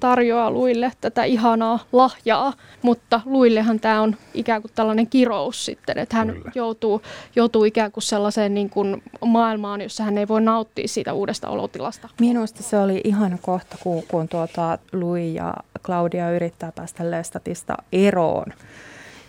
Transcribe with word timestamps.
tarjoaa 0.00 0.50
Luille 0.50 0.92
tätä 1.00 1.24
ihanaa 1.24 1.78
lahjaa, 1.92 2.52
mutta 2.82 3.20
Luillehan 3.24 3.80
tämä 3.80 4.00
on 4.02 4.16
ikään 4.34 4.62
kuin 4.62 4.72
tällainen 4.74 5.06
kirous 5.06 5.64
sitten, 5.64 5.98
että 5.98 6.16
hän 6.16 6.42
joutuu, 6.54 7.02
joutuu 7.36 7.64
ikään 7.64 7.92
kuin 7.92 8.02
sellaiseen 8.02 8.54
niin 8.54 8.70
kuin 8.70 9.02
maailmaan, 9.24 9.80
jossa 9.80 10.04
hän 10.04 10.18
ei 10.18 10.28
voi 10.28 10.40
nauttia 10.40 10.88
siitä 10.88 11.12
uudesta 11.12 11.48
olotilasta. 11.48 12.08
Minusta 12.20 12.62
se 12.62 12.78
oli 12.78 13.00
ihana 13.04 13.38
kohta, 13.42 13.76
kun, 13.82 14.02
kun 14.08 14.28
tuota 14.28 14.78
Louis 14.92 15.34
ja 15.34 15.54
Claudia 15.82 16.30
yrittää 16.30 16.72
päästä 16.72 17.10
Lestatista 17.10 17.74
eroon. 17.92 18.46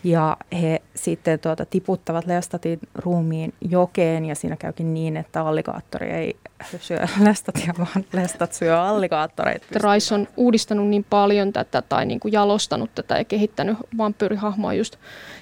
Ja 0.03 0.37
he 0.61 0.81
sitten 0.95 1.39
tuota, 1.39 1.65
tiputtavat 1.65 2.25
Lestatin 2.25 2.79
ruumiin 2.95 3.53
jokeen 3.61 4.25
ja 4.25 4.35
siinä 4.35 4.55
käykin 4.55 4.93
niin, 4.93 5.17
että 5.17 5.41
alligaattori 5.41 6.09
ei 6.09 6.35
syö 6.79 6.99
Lestatia, 7.27 7.73
vaan 7.77 8.05
Lestat 8.13 8.53
syö 8.53 8.81
alligaattoreita. 8.81 9.65
Rice 9.71 10.15
on 10.15 10.27
uudistanut 10.37 10.87
niin 10.87 11.05
paljon 11.09 11.53
tätä 11.53 11.81
tai 11.81 12.05
niin 12.05 12.19
kuin 12.19 12.31
jalostanut 12.31 12.95
tätä 12.95 13.17
ja 13.17 13.23
kehittänyt 13.23 13.77
vampyyrihahmoa 13.97 14.73
just, 14.73 14.95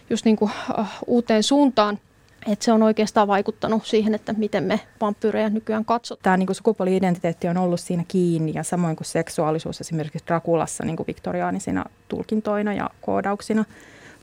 just 0.09 0.25
niin 0.25 0.35
kuin, 0.35 0.51
uh, 0.79 0.87
uuteen 1.07 1.43
suuntaan. 1.43 1.99
Että 2.47 2.65
se 2.65 2.71
on 2.71 2.83
oikeastaan 2.83 3.27
vaikuttanut 3.27 3.85
siihen, 3.85 4.15
että 4.15 4.33
miten 4.37 4.63
me 4.63 4.79
vampyyrejä 5.01 5.49
nykyään 5.49 5.85
katsotaan. 5.85 6.23
Tämä 6.23 6.37
niin 6.37 6.55
sukupuoli-identiteetti 6.55 7.47
on 7.47 7.57
ollut 7.57 7.79
siinä 7.79 8.03
kiinni 8.07 8.51
ja 8.55 8.63
samoin 8.63 8.95
kuin 8.95 9.07
seksuaalisuus 9.07 9.81
esimerkiksi 9.81 10.27
Drakulassa 10.27 10.85
niin 10.85 10.95
kuin 10.95 11.07
viktoriaanisina 11.07 11.85
tulkintoina 12.07 12.73
ja 12.73 12.89
koodauksina– 13.01 13.65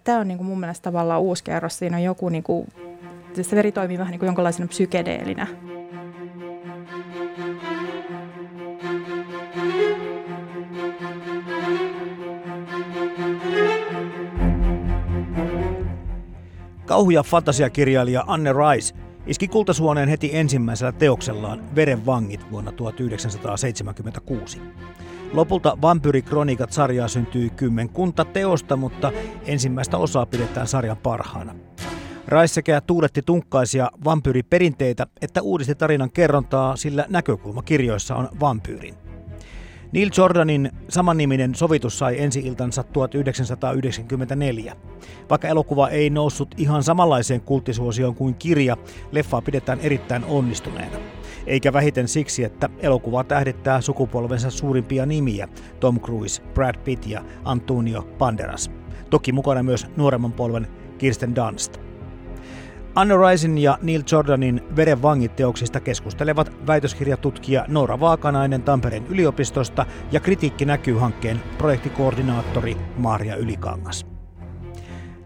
tämä 0.05 0.19
on 0.19 0.29
niin 0.29 0.39
kuin 0.39 0.47
mun 0.47 0.61
mielestä 0.61 0.83
tavallaan 0.83 1.21
uusi 1.21 1.45
kerros. 1.45 1.79
Siinä 1.79 1.97
on 1.97 2.03
joku, 2.03 2.29
niin 2.29 2.43
kuin, 2.43 2.69
se 3.43 3.57
veri 3.57 3.73
toimii 3.73 3.99
vähän 3.99 4.11
niin 4.11 4.19
kuin 4.19 4.27
jonkinlaisena 4.27 4.69
psykedeelinä. 4.69 5.47
Kauhu- 16.93 17.11
ja 17.11 17.23
fantasiakirjailija 17.23 18.25
Anne 18.27 18.51
Rice 18.53 18.95
iski 19.27 19.49
kultasuoneen 19.49 20.09
heti 20.09 20.31
ensimmäisellä 20.33 20.93
teoksellaan 20.93 21.75
Veren 21.75 22.07
vangit 22.07 22.51
vuonna 22.51 22.73
1976. 22.73 24.61
Lopulta 25.33 25.79
Vampyrikronikat-sarjaa 25.83 27.09
syntyy 27.09 27.51
kymmenkunta 27.51 28.25
teosta, 28.25 28.77
mutta 28.77 29.13
ensimmäistä 29.47 29.99
osaa 29.99 30.27
pidetään 30.27 30.67
sarjan 30.67 30.97
parhaana. 30.97 31.55
Rais 32.27 32.55
sekä 32.55 32.81
tuuletti 32.81 33.23
tunkkaisia 33.23 33.91
vampyyriperinteitä 34.05 35.07
että 35.23 35.43
uudisti 35.43 35.75
tarinan 35.75 36.11
kerrontaa, 36.11 36.77
sillä 36.77 37.07
näkökulma 37.09 37.63
kirjoissa 37.63 38.17
on 38.17 38.29
vampyyrin. 38.41 39.12
Neil 39.93 40.11
Jordanin 40.17 40.71
samanniminen 40.89 41.55
sovitus 41.55 41.99
sai 41.99 42.21
ensi-iltansa 42.21 42.83
1994. 42.83 44.77
Vaikka 45.31 45.49
elokuva 45.49 45.89
ei 45.89 46.11
noussut 46.11 46.55
ihan 46.57 46.83
samanlaiseen 46.83 47.41
kulttisuosioon 47.41 48.15
kuin 48.15 48.35
kirja, 48.35 48.77
leffaa 49.13 49.43
pidetään 49.43 49.81
erittäin 49.81 50.25
onnistuneena 50.25 50.99
eikä 51.47 51.73
vähiten 51.73 52.09
siksi, 52.09 52.45
että 52.45 52.69
elokuva 52.79 53.25
tähdittää 53.25 53.81
sukupolvensa 53.81 54.51
suurimpia 54.51 55.07
nimiä, 55.07 55.49
Tom 55.81 56.01
Cruise, 56.01 56.43
Brad 56.43 56.79
Pitt 56.85 57.07
ja 57.07 57.25
Antonio 57.45 58.03
Banderas. 58.19 58.71
Toki 59.11 59.33
mukana 59.33 59.63
myös 59.63 59.87
nuoremman 59.97 60.33
polven 60.33 60.67
Kirsten 60.99 61.37
Dunst. 61.37 61.82
Anne 62.95 63.15
Risin 63.17 63.59
ja 63.59 63.79
Neil 63.83 64.03
Jordanin 64.13 64.63
Veren 64.77 65.03
vangit 65.03 65.37
teoksista 65.37 65.81
keskustelevat 65.81 66.53
väitöskirjatutkija 66.67 67.65
Noora 67.69 68.01
Vaakanainen 68.01 68.63
Tampereen 68.63 69.07
yliopistosta 69.07 69.87
ja 70.13 70.21
Kritiikki 70.21 70.65
näkyy 70.65 70.95
hankkeen 70.95 71.43
projektikoordinaattori 71.59 72.77
Maria 72.97 73.37
Ylikangas. 73.37 74.07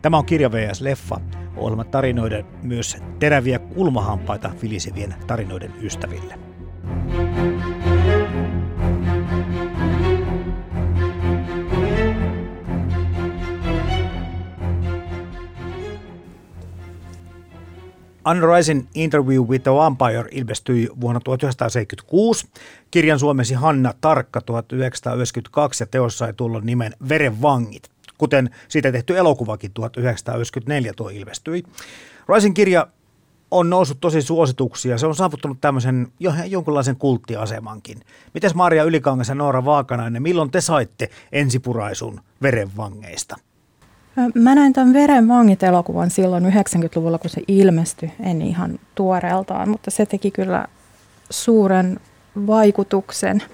Tämä 0.02 0.18
on 0.18 0.26
Kirja 0.26 0.52
VS 0.52 0.80
Leffa, 0.80 1.20
ohjelma 1.56 1.84
tarinoiden 1.84 2.46
myös 2.62 2.96
teräviä 3.18 3.58
kulmahampaita 3.58 4.50
filisevien 4.56 5.14
tarinoiden 5.26 5.72
ystäville. 5.82 6.38
Anne 18.26 18.46
Ricein 18.46 18.88
Interview 18.94 19.44
with 19.44 19.62
the 19.62 19.70
Vampire 19.70 20.28
ilmestyi 20.30 20.88
vuonna 21.00 21.20
1976. 21.20 22.46
Kirjan 22.90 23.18
suomesi 23.18 23.54
Hanna 23.54 23.94
Tarkka 24.00 24.40
1992 24.40 25.82
ja 25.82 25.86
teossa 25.86 26.26
ei 26.26 26.32
tullut 26.32 26.64
nimen 26.64 26.92
Veren 27.08 27.42
vangit 27.42 27.90
kuten 28.18 28.50
siitä 28.68 28.92
tehty 28.92 29.18
elokuvakin 29.18 29.72
1994 29.72 30.92
tuo 30.96 31.08
ilmestyi. 31.08 31.62
Ricein 32.34 32.54
kirja 32.54 32.86
on 33.50 33.70
noussut 33.70 34.00
tosi 34.00 34.22
suosituksia. 34.22 34.98
Se 34.98 35.06
on 35.06 35.14
saavuttanut 35.14 35.60
tämmöisen 35.60 36.08
jo, 36.20 36.32
jonkunlaisen 36.46 36.96
kulttiasemankin. 36.96 38.00
Mites 38.34 38.54
Maria 38.54 38.84
Ylikangas 38.84 39.28
ja 39.28 39.34
Noora 39.34 39.64
Vaakanainen, 39.64 40.22
milloin 40.22 40.50
te 40.50 40.60
saitte 40.60 41.10
ensipuraisun 41.32 42.20
verenvangeista? 42.42 43.36
Mä 44.34 44.54
näin 44.54 44.72
tämän 44.72 44.92
Veren 44.92 45.28
vangit-elokuvan 45.28 46.10
silloin 46.10 46.44
90-luvulla, 46.44 47.18
kun 47.18 47.30
se 47.30 47.42
ilmestyi, 47.48 48.12
en 48.20 48.42
ihan 48.42 48.78
tuoreeltaan, 48.94 49.68
mutta 49.68 49.90
se 49.90 50.06
teki 50.06 50.30
kyllä 50.30 50.66
suuren 51.30 52.00
vaikutuksen– 52.46 53.42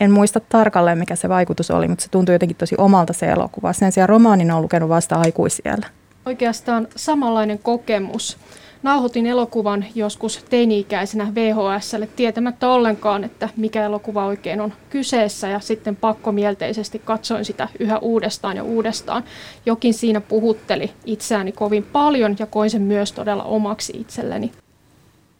en 0.00 0.10
muista 0.10 0.40
tarkalleen, 0.40 0.98
mikä 0.98 1.16
se 1.16 1.28
vaikutus 1.28 1.70
oli, 1.70 1.88
mutta 1.88 2.04
se 2.04 2.10
tuntui 2.10 2.34
jotenkin 2.34 2.56
tosi 2.56 2.74
omalta 2.78 3.12
se 3.12 3.26
elokuva. 3.26 3.72
Sen 3.72 3.92
sijaan 3.92 4.08
romaanin 4.08 4.50
on 4.50 4.62
lukenut 4.62 4.88
vasta 4.88 5.16
aikuisiellä. 5.16 5.86
Oikeastaan 6.26 6.88
samanlainen 6.96 7.58
kokemus. 7.58 8.38
Nauhoitin 8.82 9.26
elokuvan 9.26 9.84
joskus 9.94 10.44
teini-ikäisenä 10.50 11.32
VHSlle 11.34 12.08
tietämättä 12.16 12.68
ollenkaan, 12.68 13.24
että 13.24 13.48
mikä 13.56 13.84
elokuva 13.84 14.26
oikein 14.26 14.60
on 14.60 14.72
kyseessä 14.90 15.48
ja 15.48 15.60
sitten 15.60 15.96
pakkomielteisesti 15.96 16.98
katsoin 17.04 17.44
sitä 17.44 17.68
yhä 17.78 17.98
uudestaan 17.98 18.56
ja 18.56 18.62
uudestaan. 18.62 19.24
Jokin 19.66 19.94
siinä 19.94 20.20
puhutteli 20.20 20.90
itseäni 21.04 21.52
kovin 21.52 21.82
paljon 21.82 22.36
ja 22.38 22.46
koin 22.46 22.70
sen 22.70 22.82
myös 22.82 23.12
todella 23.12 23.44
omaksi 23.44 23.92
itselleni. 23.96 24.52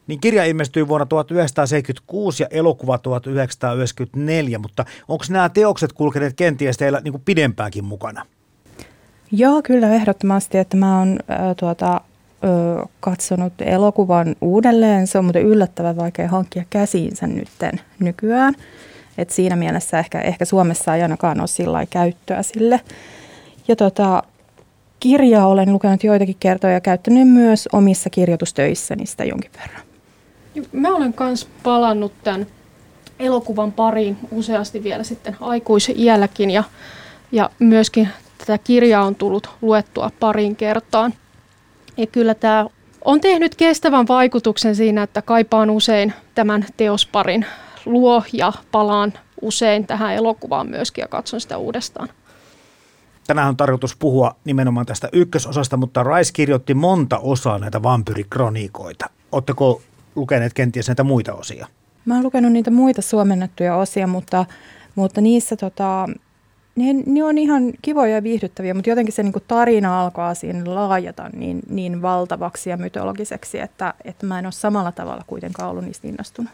Niin 0.06 0.20
kirja 0.20 0.44
ilmestyi 0.44 0.88
vuonna 0.88 1.06
1976 1.06 2.43
ja 2.43 2.47
elokuva 2.50 2.99
1994, 2.99 4.59
mutta 4.59 4.84
onko 5.09 5.25
nämä 5.31 5.49
teokset 5.49 5.93
kulkeneet 5.93 6.34
kenties 6.37 6.76
teillä 6.76 7.00
niin 7.05 7.12
kuin 7.12 7.22
pidempäänkin 7.25 7.84
mukana? 7.84 8.26
Joo, 9.32 9.62
kyllä 9.62 9.94
ehdottomasti, 9.94 10.59
että 10.59 10.76
mä 10.76 10.99
oon 10.99 11.19
äh, 11.31 11.56
tuota, 11.56 12.00
ö, 12.44 12.87
katsonut 13.00 13.53
elokuvan 13.60 14.37
uudelleen. 14.41 15.06
Se 15.06 15.19
on 15.19 15.25
muuten 15.25 15.43
yllättävän 15.43 15.97
vaikea 15.97 16.28
hankkia 16.28 16.65
käsiinsä 16.71 17.26
nytten 17.26 17.81
nykyään. 17.99 18.54
Et 19.19 19.31
siinä 19.31 19.56
mielessä 19.56 19.99
ehkä, 19.99 20.21
ehkä 20.21 20.44
Suomessa 20.44 20.94
ei 20.94 21.03
ainakaan 21.03 21.41
ole 21.41 21.47
sillä 21.47 21.87
käyttöä 21.87 22.43
sille. 22.43 22.81
Ja 23.69 23.76
tota, 23.76 24.23
kirjaa 25.00 25.46
olen 25.46 25.73
lukenut 25.73 26.05
joitakin 26.05 26.37
kertoja 26.40 26.73
ja 26.73 26.81
käyttänyt 26.81 27.29
myös 27.29 27.69
omissa 27.73 28.11
kirjoitustöissäni 28.11 29.06
sitä 29.06 29.25
jonkin 29.25 29.50
verran. 29.61 29.82
Mä 30.73 30.96
olen 30.96 31.14
myös 31.20 31.49
palannut 31.62 32.12
tämän 32.25 32.46
elokuvan 33.19 33.73
pariin 33.73 34.17
useasti 34.31 34.82
vielä 34.82 35.05
sitten 35.05 35.37
aikuisiälläkin 35.41 36.50
ja, 36.50 36.64
ja 37.32 37.50
myöskin 37.58 38.08
tätä 38.38 38.58
kirjaa 38.58 39.05
on 39.05 39.14
tullut 39.14 39.50
luettua 39.62 40.11
parin 40.20 40.56
kertaan. 40.56 41.14
Ja 41.99 42.06
kyllä 42.06 42.35
tämä 42.35 42.67
on 43.05 43.21
tehnyt 43.21 43.55
kestävän 43.55 44.09
vaikutuksen 44.09 44.77
siinä, 44.77 45.03
että 45.03 45.23
kaipaan 45.23 45.71
usein 45.71 46.12
tämän 46.35 46.67
teosparin 46.77 47.47
luo 47.87 48.23
ja 48.33 48.53
palaan 48.73 49.12
usein 49.41 49.87
tähän 49.87 50.15
elokuvaan 50.15 50.69
myöskin 50.71 51.03
ja 51.03 51.09
katson 51.09 51.41
sitä 51.41 51.59
uudestaan. 51.59 52.09
Tänään 53.27 53.49
on 53.49 53.56
tarkoitus 53.56 53.97
puhua 53.97 54.37
nimenomaan 54.45 54.87
tästä 54.87 55.09
ykkösosasta, 55.12 55.77
mutta 55.77 56.03
Rice 56.03 56.33
kirjoitti 56.33 56.75
monta 56.75 57.19
osaa 57.19 57.59
näitä 57.59 57.83
vampyrikronikoita. 57.83 59.11
Oletteko 59.33 59.83
lukeneet 60.15 60.53
kenties 60.53 60.89
näitä 60.89 61.05
muita 61.05 61.35
osia? 61.35 61.67
Mä 62.05 62.15
oon 62.15 62.25
lukenut 62.25 62.53
niitä 62.53 62.71
muita 62.71 63.03
suomennettuja 63.03 63.77
osia, 63.77 64.06
mutta, 64.06 64.47
mutta 64.94 65.21
niissä 65.21 65.56
tota, 65.56 66.09
ne, 66.79 67.03
ne 67.07 67.25
on 67.25 67.39
ihan 67.39 67.73
kivoja 67.83 68.15
ja 68.15 68.23
viihdyttäviä, 68.23 68.75
mutta 68.75 68.91
jotenkin 68.91 69.15
se 69.15 69.23
niin 69.23 69.33
kuin 69.33 69.45
tarina 69.49 70.03
alkaa 70.03 70.35
siinä 70.35 70.75
laajata 70.75 71.31
niin, 71.33 71.61
niin 71.71 72.03
valtavaksi 72.03 72.71
ja 72.71 72.77
mytologiseksi, 72.77 73.61
että, 73.61 73.95
että 74.05 74.27
mä 74.27 74.39
en 74.39 74.47
ole 74.47 74.53
samalla 74.53 74.93
tavalla 74.93 75.25
kuitenkaan 75.27 75.71
ollut 75.71 75.85
niistä 75.85 76.09
innostunut. 76.09 76.53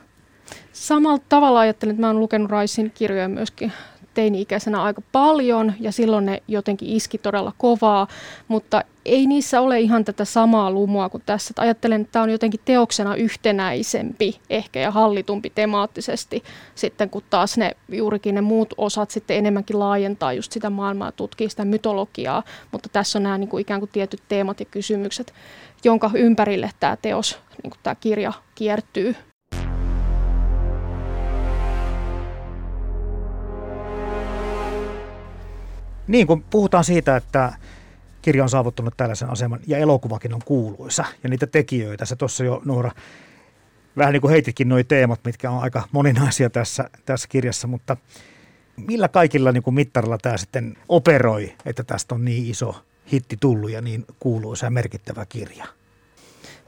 Samalla 0.72 1.22
tavalla 1.28 1.60
ajattelen, 1.60 1.92
että 1.94 2.00
mä 2.00 2.06
oon 2.06 2.20
lukenut 2.20 2.50
Raisin 2.50 2.92
kirjoja 2.94 3.28
myöskin 3.28 3.72
teini-ikäisenä 4.14 4.82
aika 4.82 5.02
paljon 5.12 5.72
ja 5.80 5.92
silloin 5.92 6.26
ne 6.26 6.42
jotenkin 6.48 6.88
iski 6.88 7.18
todella 7.18 7.52
kovaa, 7.58 8.06
mutta 8.48 8.84
ei 9.04 9.26
niissä 9.26 9.60
ole 9.60 9.80
ihan 9.80 10.04
tätä 10.04 10.24
samaa 10.24 10.70
lumua 10.70 11.08
kuin 11.08 11.22
tässä. 11.26 11.52
Että 11.52 11.62
ajattelen, 11.62 12.00
että 12.00 12.12
tämä 12.12 12.22
on 12.22 12.30
jotenkin 12.30 12.60
teoksena 12.64 13.14
yhtenäisempi 13.14 14.40
ehkä 14.50 14.80
ja 14.80 14.90
hallitumpi 14.90 15.52
temaattisesti 15.54 16.42
sitten, 16.74 17.10
kun 17.10 17.22
taas 17.30 17.58
ne 17.58 17.76
juurikin 17.88 18.34
ne 18.34 18.40
muut 18.40 18.74
osat 18.76 19.10
sitten 19.10 19.36
enemmänkin 19.36 19.78
laajentaa 19.78 20.32
just 20.32 20.52
sitä 20.52 20.70
maailmaa, 20.70 21.12
tutkii 21.12 21.50
sitä 21.50 21.64
mytologiaa, 21.64 22.42
mutta 22.72 22.88
tässä 22.88 23.18
on 23.18 23.22
nämä 23.22 23.38
niin 23.38 23.48
kuin 23.48 23.60
ikään 23.60 23.80
kuin 23.80 23.90
tietyt 23.92 24.22
teemat 24.28 24.60
ja 24.60 24.66
kysymykset, 24.66 25.34
jonka 25.84 26.10
ympärille 26.14 26.70
tämä 26.80 26.96
teos, 27.02 27.38
niin 27.62 27.70
kuin 27.70 27.80
tämä 27.82 27.94
kirja 27.94 28.32
kiertyy. 28.54 29.16
Niin, 36.06 36.26
kun 36.26 36.42
puhutaan 36.42 36.84
siitä, 36.84 37.16
että 37.16 37.52
kirja 38.22 38.42
on 38.42 38.48
saavuttanut 38.48 38.96
tällaisen 38.96 39.30
aseman 39.30 39.60
ja 39.66 39.78
elokuvakin 39.78 40.34
on 40.34 40.40
kuuluisa 40.44 41.04
ja 41.22 41.28
niitä 41.28 41.46
tekijöitä. 41.46 42.04
Se 42.04 42.16
tuossa 42.16 42.44
jo 42.44 42.62
Noora 42.64 42.90
vähän 43.96 44.12
niin 44.12 44.20
kuin 44.20 44.30
heititkin 44.30 44.68
nuo 44.68 44.82
teemat, 44.82 45.20
mitkä 45.24 45.50
on 45.50 45.62
aika 45.62 45.88
moninaisia 45.92 46.50
tässä, 46.50 46.90
tässä 47.04 47.28
kirjassa, 47.28 47.66
mutta 47.66 47.96
millä 48.76 49.08
kaikilla 49.08 49.52
niin 49.52 49.62
kuin 49.62 49.74
mittarilla 49.74 50.18
tämä 50.18 50.36
sitten 50.36 50.76
operoi, 50.88 51.54
että 51.66 51.84
tästä 51.84 52.14
on 52.14 52.24
niin 52.24 52.50
iso 52.50 52.84
hitti 53.12 53.36
tullut 53.40 53.70
ja 53.70 53.80
niin 53.80 54.04
kuuluisa 54.20 54.66
ja 54.66 54.70
merkittävä 54.70 55.26
kirja? 55.26 55.66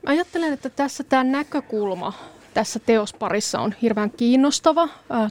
Ajattelen, 0.06 0.52
että 0.52 0.70
tässä 0.70 1.04
tämä 1.04 1.24
näkökulma 1.24 2.14
tässä 2.56 2.78
teosparissa 2.86 3.60
on 3.60 3.74
hirveän 3.82 4.10
kiinnostava. 4.10 4.88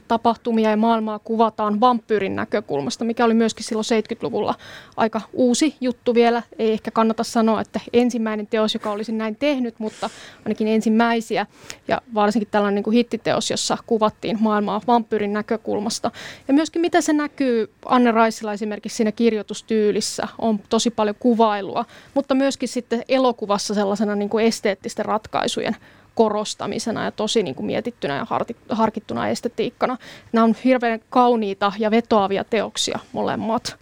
Tapahtumia 0.08 0.70
ja 0.70 0.76
maailmaa 0.76 1.18
kuvataan 1.18 1.80
vampyyrin 1.80 2.36
näkökulmasta, 2.36 3.04
mikä 3.04 3.24
oli 3.24 3.34
myöskin 3.34 3.64
silloin 3.64 3.84
70-luvulla 3.84 4.54
aika 4.96 5.20
uusi 5.32 5.76
juttu 5.80 6.14
vielä. 6.14 6.42
Ei 6.58 6.72
ehkä 6.72 6.90
kannata 6.90 7.24
sanoa, 7.24 7.60
että 7.60 7.80
ensimmäinen 7.92 8.46
teos, 8.46 8.74
joka 8.74 8.90
olisi 8.90 9.12
näin 9.12 9.36
tehnyt, 9.36 9.74
mutta 9.78 10.10
ainakin 10.44 10.68
ensimmäisiä. 10.68 11.46
Ja 11.88 12.00
varsinkin 12.14 12.48
tällainen 12.50 12.74
niin 12.74 12.84
kuin 12.84 12.94
hittiteos, 12.94 13.50
jossa 13.50 13.78
kuvattiin 13.86 14.36
maailmaa 14.40 14.80
vampyyrin 14.86 15.32
näkökulmasta. 15.32 16.10
Ja 16.48 16.54
myöskin 16.54 16.82
mitä 16.82 17.00
se 17.00 17.12
näkyy 17.12 17.70
Anne 17.84 18.10
Raisilla 18.10 18.52
esimerkiksi 18.52 18.96
siinä 18.96 19.12
kirjoitustyylissä, 19.12 20.28
on 20.38 20.60
tosi 20.68 20.90
paljon 20.90 21.16
kuvailua, 21.20 21.84
mutta 22.14 22.34
myöskin 22.34 22.68
sitten 22.68 23.02
elokuvassa 23.08 23.74
sellaisena 23.74 24.14
niin 24.14 24.30
kuin 24.30 24.44
esteettisten 24.44 25.04
ratkaisujen 25.04 25.76
korostamisena 26.16 27.04
ja 27.04 27.10
tosi 27.10 27.42
niin 27.42 27.54
kuin 27.54 27.66
mietittynä 27.66 28.16
ja 28.16 28.26
harkittuna 28.68 29.28
estetiikkana. 29.28 29.98
Nämä 30.32 30.44
on 30.44 30.54
hirveän 30.64 31.00
kauniita 31.10 31.72
ja 31.78 31.90
vetoavia 31.90 32.44
teoksia 32.44 32.98
molemmat. 33.12 33.76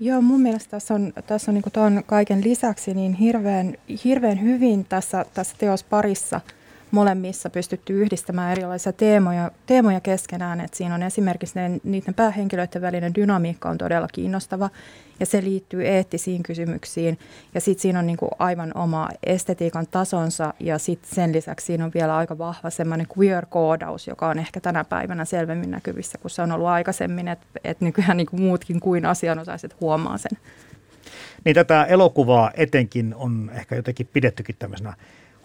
Joo, 0.00 0.20
mun 0.20 0.40
mielestä 0.40 0.70
tässä 0.70 0.94
on, 0.94 1.12
tässä 1.26 1.50
on 1.50 1.54
niin 1.54 1.62
kuin 1.62 2.04
kaiken 2.06 2.44
lisäksi 2.44 2.94
niin 2.94 3.14
hirveän, 3.14 3.74
hirveän 4.04 4.42
hyvin 4.42 4.84
tässä, 4.84 5.24
tässä 5.34 5.56
teosparissa– 5.58 6.40
molemmissa 6.90 7.50
pystytty 7.50 8.02
yhdistämään 8.02 8.52
erilaisia 8.52 8.92
teemoja, 8.92 9.50
teemoja 9.66 10.00
keskenään. 10.00 10.60
Et 10.60 10.74
siinä 10.74 10.94
on 10.94 11.02
esimerkiksi 11.02 11.58
ne, 11.58 11.80
niiden 11.84 12.14
päähenkilöiden 12.14 12.82
välinen 12.82 13.14
dynamiikka 13.14 13.70
on 13.70 13.78
todella 13.78 14.08
kiinnostava 14.12 14.70
ja 15.20 15.26
se 15.26 15.42
liittyy 15.42 15.86
eettisiin 15.86 16.42
kysymyksiin. 16.42 17.18
Ja 17.54 17.60
sitten 17.60 17.82
siinä 17.82 17.98
on 17.98 18.06
niinku 18.06 18.28
aivan 18.38 18.72
oma 18.76 19.08
estetiikan 19.26 19.86
tasonsa 19.90 20.54
ja 20.60 20.78
sitten 20.78 21.14
sen 21.14 21.32
lisäksi 21.32 21.66
siinä 21.66 21.84
on 21.84 21.90
vielä 21.94 22.16
aika 22.16 22.38
vahva 22.38 22.70
semmoinen 22.70 23.06
queer-koodaus, 23.18 24.06
joka 24.06 24.28
on 24.28 24.38
ehkä 24.38 24.60
tänä 24.60 24.84
päivänä 24.84 25.24
selvemmin 25.24 25.70
näkyvissä, 25.70 26.18
kun 26.18 26.30
se 26.30 26.42
on 26.42 26.52
ollut 26.52 26.68
aikaisemmin, 26.68 27.28
että 27.28 27.46
et 27.64 27.80
nykyään 27.80 28.16
niinku 28.16 28.36
muutkin 28.36 28.80
kuin 28.80 29.06
asianosaiset 29.06 29.80
huomaa 29.80 30.18
sen. 30.18 30.38
Niin 31.44 31.54
tätä 31.54 31.84
elokuvaa 31.84 32.50
etenkin 32.54 33.14
on 33.14 33.50
ehkä 33.54 33.76
jotenkin 33.76 34.08
pidettykin 34.12 34.56
tämmöisenä 34.58 34.94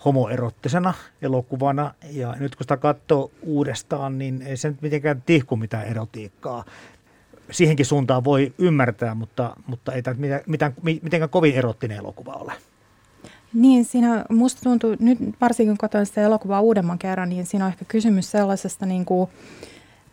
homoerottisena 0.06 0.94
elokuvana. 1.22 1.94
Ja 2.12 2.36
nyt 2.40 2.56
kun 2.56 2.64
sitä 2.64 2.78
katsoo 2.78 3.32
uudestaan, 3.42 4.18
niin 4.18 4.42
ei 4.42 4.58
se 4.58 4.70
nyt 4.70 4.82
mitenkään 4.82 5.24
tihku 5.26 5.56
mitään 5.56 5.88
erotiikkaa. 5.88 6.66
Siihenkin 7.52 7.86
suuntaan 7.86 8.24
voi 8.24 8.54
ymmärtää, 8.58 9.16
mutta, 9.16 9.56
mutta 9.68 9.92
ei 9.94 10.02
tämä 10.02 10.16
mitään, 10.20 10.42
mitään, 10.48 10.74
mitenkään 10.82 11.30
kovin 11.30 11.56
erottinen 11.56 11.98
elokuva 11.98 12.34
ole. 12.34 12.54
Niin, 13.54 13.86
siinä 13.86 14.26
musta 14.30 14.62
tuntuu, 14.64 14.96
nyt 15.00 15.20
varsinkin 15.42 15.72
kun 15.72 15.78
katsoin 15.78 16.06
sitä 16.06 16.22
elokuvaa 16.22 16.62
uudemman 16.62 17.00
kerran, 17.00 17.30
niin 17.30 17.46
siinä 17.46 17.66
on 17.66 17.72
ehkä 17.72 17.86
kysymys 17.86 18.32
sellaisesta 18.32 18.86
niin 18.86 19.06
kuin, 19.06 19.30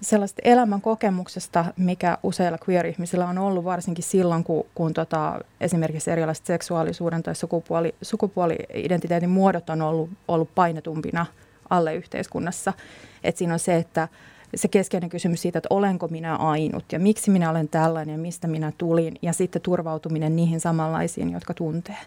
sellaista 0.02 0.42
elämän 0.44 0.80
kokemuksesta, 0.80 1.64
mikä 1.76 2.18
useilla 2.22 2.58
queer-ihmisillä 2.68 3.26
on 3.26 3.38
ollut, 3.38 3.64
varsinkin 3.64 4.04
silloin, 4.04 4.44
kun, 4.44 4.66
kun 4.74 4.94
tota, 4.94 5.40
esimerkiksi 5.60 6.10
erilaiset 6.10 6.46
seksuaalisuuden 6.46 7.22
tai 7.22 7.34
sukupuoli, 7.34 7.94
sukupuoli-identiteetin 8.02 9.30
muodot 9.30 9.70
on 9.70 9.82
ollut, 9.82 10.10
ollut 10.28 10.54
painetumpina 10.54 11.26
alle 11.70 11.94
yhteiskunnassa. 11.94 12.72
Et 13.24 13.36
siinä 13.36 13.52
on 13.52 13.58
se, 13.58 13.76
että 13.76 14.08
se 14.54 14.68
keskeinen 14.68 15.10
kysymys 15.10 15.42
siitä, 15.42 15.58
että 15.58 15.66
olenko 15.70 16.08
minä 16.08 16.36
ainut 16.36 16.92
ja 16.92 16.98
miksi 16.98 17.30
minä 17.30 17.50
olen 17.50 17.68
tällainen 17.68 18.12
ja 18.12 18.18
mistä 18.18 18.48
minä 18.48 18.72
tulin 18.78 19.14
ja 19.22 19.32
sitten 19.32 19.62
turvautuminen 19.62 20.36
niihin 20.36 20.60
samanlaisiin, 20.60 21.32
jotka 21.32 21.54
tuntee. 21.54 21.98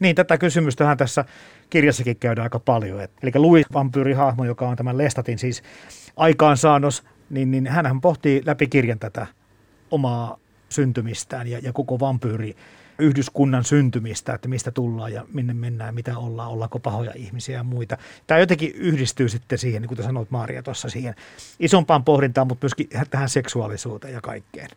Niin, 0.00 0.16
tätä 0.16 0.38
kysymystähän 0.38 0.96
tässä 0.96 1.24
kirjassakin 1.70 2.16
käydään 2.16 2.42
aika 2.42 2.58
paljon. 2.58 3.00
Et, 3.00 3.10
eli 3.22 3.30
Louis 3.34 3.66
vampyyrihahmo, 3.72 4.44
joka 4.44 4.68
on 4.68 4.76
tämän 4.76 4.98
Lestatin 4.98 5.38
siis 5.38 5.62
aikaansaannos, 6.16 7.04
niin, 7.30 7.50
niin 7.50 7.66
hän 7.66 8.00
pohtii 8.00 8.42
läpi 8.46 8.66
kirjan 8.66 8.98
tätä 8.98 9.26
omaa 9.90 10.38
syntymistään 10.68 11.46
ja, 11.46 11.58
ja 11.58 11.72
koko 11.72 12.00
vampyyri 12.00 12.56
yhdyskunnan 12.98 13.64
syntymistä, 13.64 14.34
että 14.34 14.48
mistä 14.48 14.70
tullaan 14.70 15.12
ja 15.12 15.26
minne 15.32 15.54
mennään, 15.54 15.94
mitä 15.94 16.18
ollaan, 16.18 16.50
ollaanko 16.50 16.78
pahoja 16.78 17.12
ihmisiä 17.14 17.56
ja 17.56 17.64
muita. 17.64 17.98
Tämä 18.26 18.40
jotenkin 18.40 18.72
yhdistyy 18.74 19.28
sitten 19.28 19.58
siihen, 19.58 19.82
niin 19.82 19.88
kuin 19.88 20.02
sanoit 20.02 20.30
Maaria 20.30 20.62
tuossa, 20.62 20.88
siihen 20.88 21.14
isompaan 21.60 22.04
pohdintaan, 22.04 22.46
mutta 22.46 22.64
myöskin 22.64 22.88
tähän 23.10 23.28
seksuaalisuuteen 23.28 24.14
ja 24.14 24.20
kaikkeen. 24.20 24.70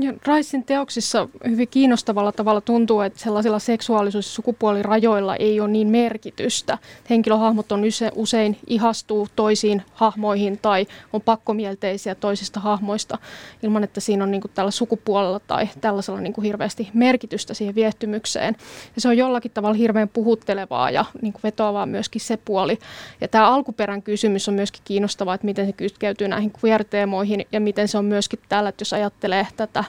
Ja 0.00 0.12
Raisin 0.26 0.64
teoksissa 0.64 1.28
hyvin 1.48 1.68
kiinnostavalla 1.68 2.32
tavalla 2.32 2.60
tuntuu, 2.60 3.00
että 3.00 3.18
sellaisilla 3.18 3.58
seksuaalisuus- 3.58 4.26
ja 4.26 4.32
sukupuolirajoilla 4.32 5.36
ei 5.36 5.60
ole 5.60 5.68
niin 5.70 5.88
merkitystä. 5.88 6.78
Henkilöhahmot 7.10 7.72
on 7.72 7.82
usein 8.14 8.58
ihastuu 8.66 9.28
toisiin 9.36 9.82
hahmoihin 9.92 10.58
tai 10.62 10.86
on 11.12 11.20
pakkomielteisiä 11.20 12.14
toisista 12.14 12.60
hahmoista 12.60 13.18
ilman, 13.62 13.84
että 13.84 14.00
siinä 14.00 14.24
on 14.24 14.30
niin 14.30 14.40
kuin 14.40 14.52
tällä 14.54 14.70
sukupuolella 14.70 15.40
tai 15.40 15.68
tällaisella 15.80 16.20
niin 16.20 16.32
kuin 16.32 16.44
hirveästi 16.44 16.88
merkitystä 16.94 17.54
siihen 17.54 17.74
viehtymykseen. 17.74 18.56
Ja 18.94 19.00
se 19.00 19.08
on 19.08 19.16
jollakin 19.16 19.50
tavalla 19.50 19.74
hirveän 19.74 20.08
puhuttelevaa 20.08 20.90
ja 20.90 21.04
niin 21.22 21.32
kuin 21.32 21.42
vetoavaa 21.42 21.86
myöskin 21.86 22.20
se 22.20 22.36
puoli. 22.36 22.78
Ja 23.20 23.28
tämä 23.28 23.50
alkuperän 23.50 24.02
kysymys 24.02 24.48
on 24.48 24.54
myöskin 24.54 24.82
kiinnostavaa, 24.84 25.34
että 25.34 25.44
miten 25.44 25.66
se 25.66 25.72
kytkeytyy 25.72 26.28
näihin 26.28 26.52
queer-teemoihin 26.64 27.46
ja 27.52 27.60
miten 27.60 27.88
se 27.88 27.98
on 27.98 28.04
myöskin 28.04 28.38
tällä, 28.48 28.68
että 28.68 28.82
jos 28.82 28.92
ajattelee 28.92 29.46
tätä 29.56 29.81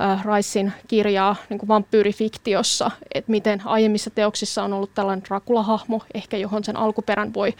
äh, 0.00 0.24
Ricein 0.24 0.72
kirjaa 0.88 1.36
niin 1.48 1.58
kuin 1.58 1.68
vampyyrifiktiossa, 1.68 2.90
että 3.14 3.30
miten 3.30 3.62
aiemmissa 3.64 4.10
teoksissa 4.10 4.64
on 4.64 4.72
ollut 4.72 4.94
tällainen 4.94 5.24
Dracula-hahmo, 5.24 6.02
ehkä 6.14 6.36
johon 6.36 6.64
sen 6.64 6.76
alkuperän 6.76 7.34
voi, 7.34 7.54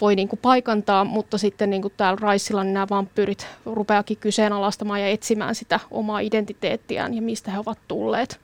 voi 0.00 0.16
niin 0.16 0.28
kuin 0.28 0.40
paikantaa, 0.42 1.04
mutta 1.04 1.38
sitten 1.38 1.70
niin 1.70 1.82
kuin 1.82 1.94
täällä 1.96 2.32
Riceilla 2.32 2.64
niin 2.64 2.74
nämä 2.74 2.86
vampyyrit 2.90 3.46
rupeakin 3.66 4.16
kyseenalaistamaan 4.16 5.00
ja 5.00 5.08
etsimään 5.08 5.54
sitä 5.54 5.80
omaa 5.90 6.20
identiteettiään 6.20 7.14
ja 7.14 7.22
mistä 7.22 7.50
he 7.50 7.58
ovat 7.58 7.78
tulleet 7.88 8.40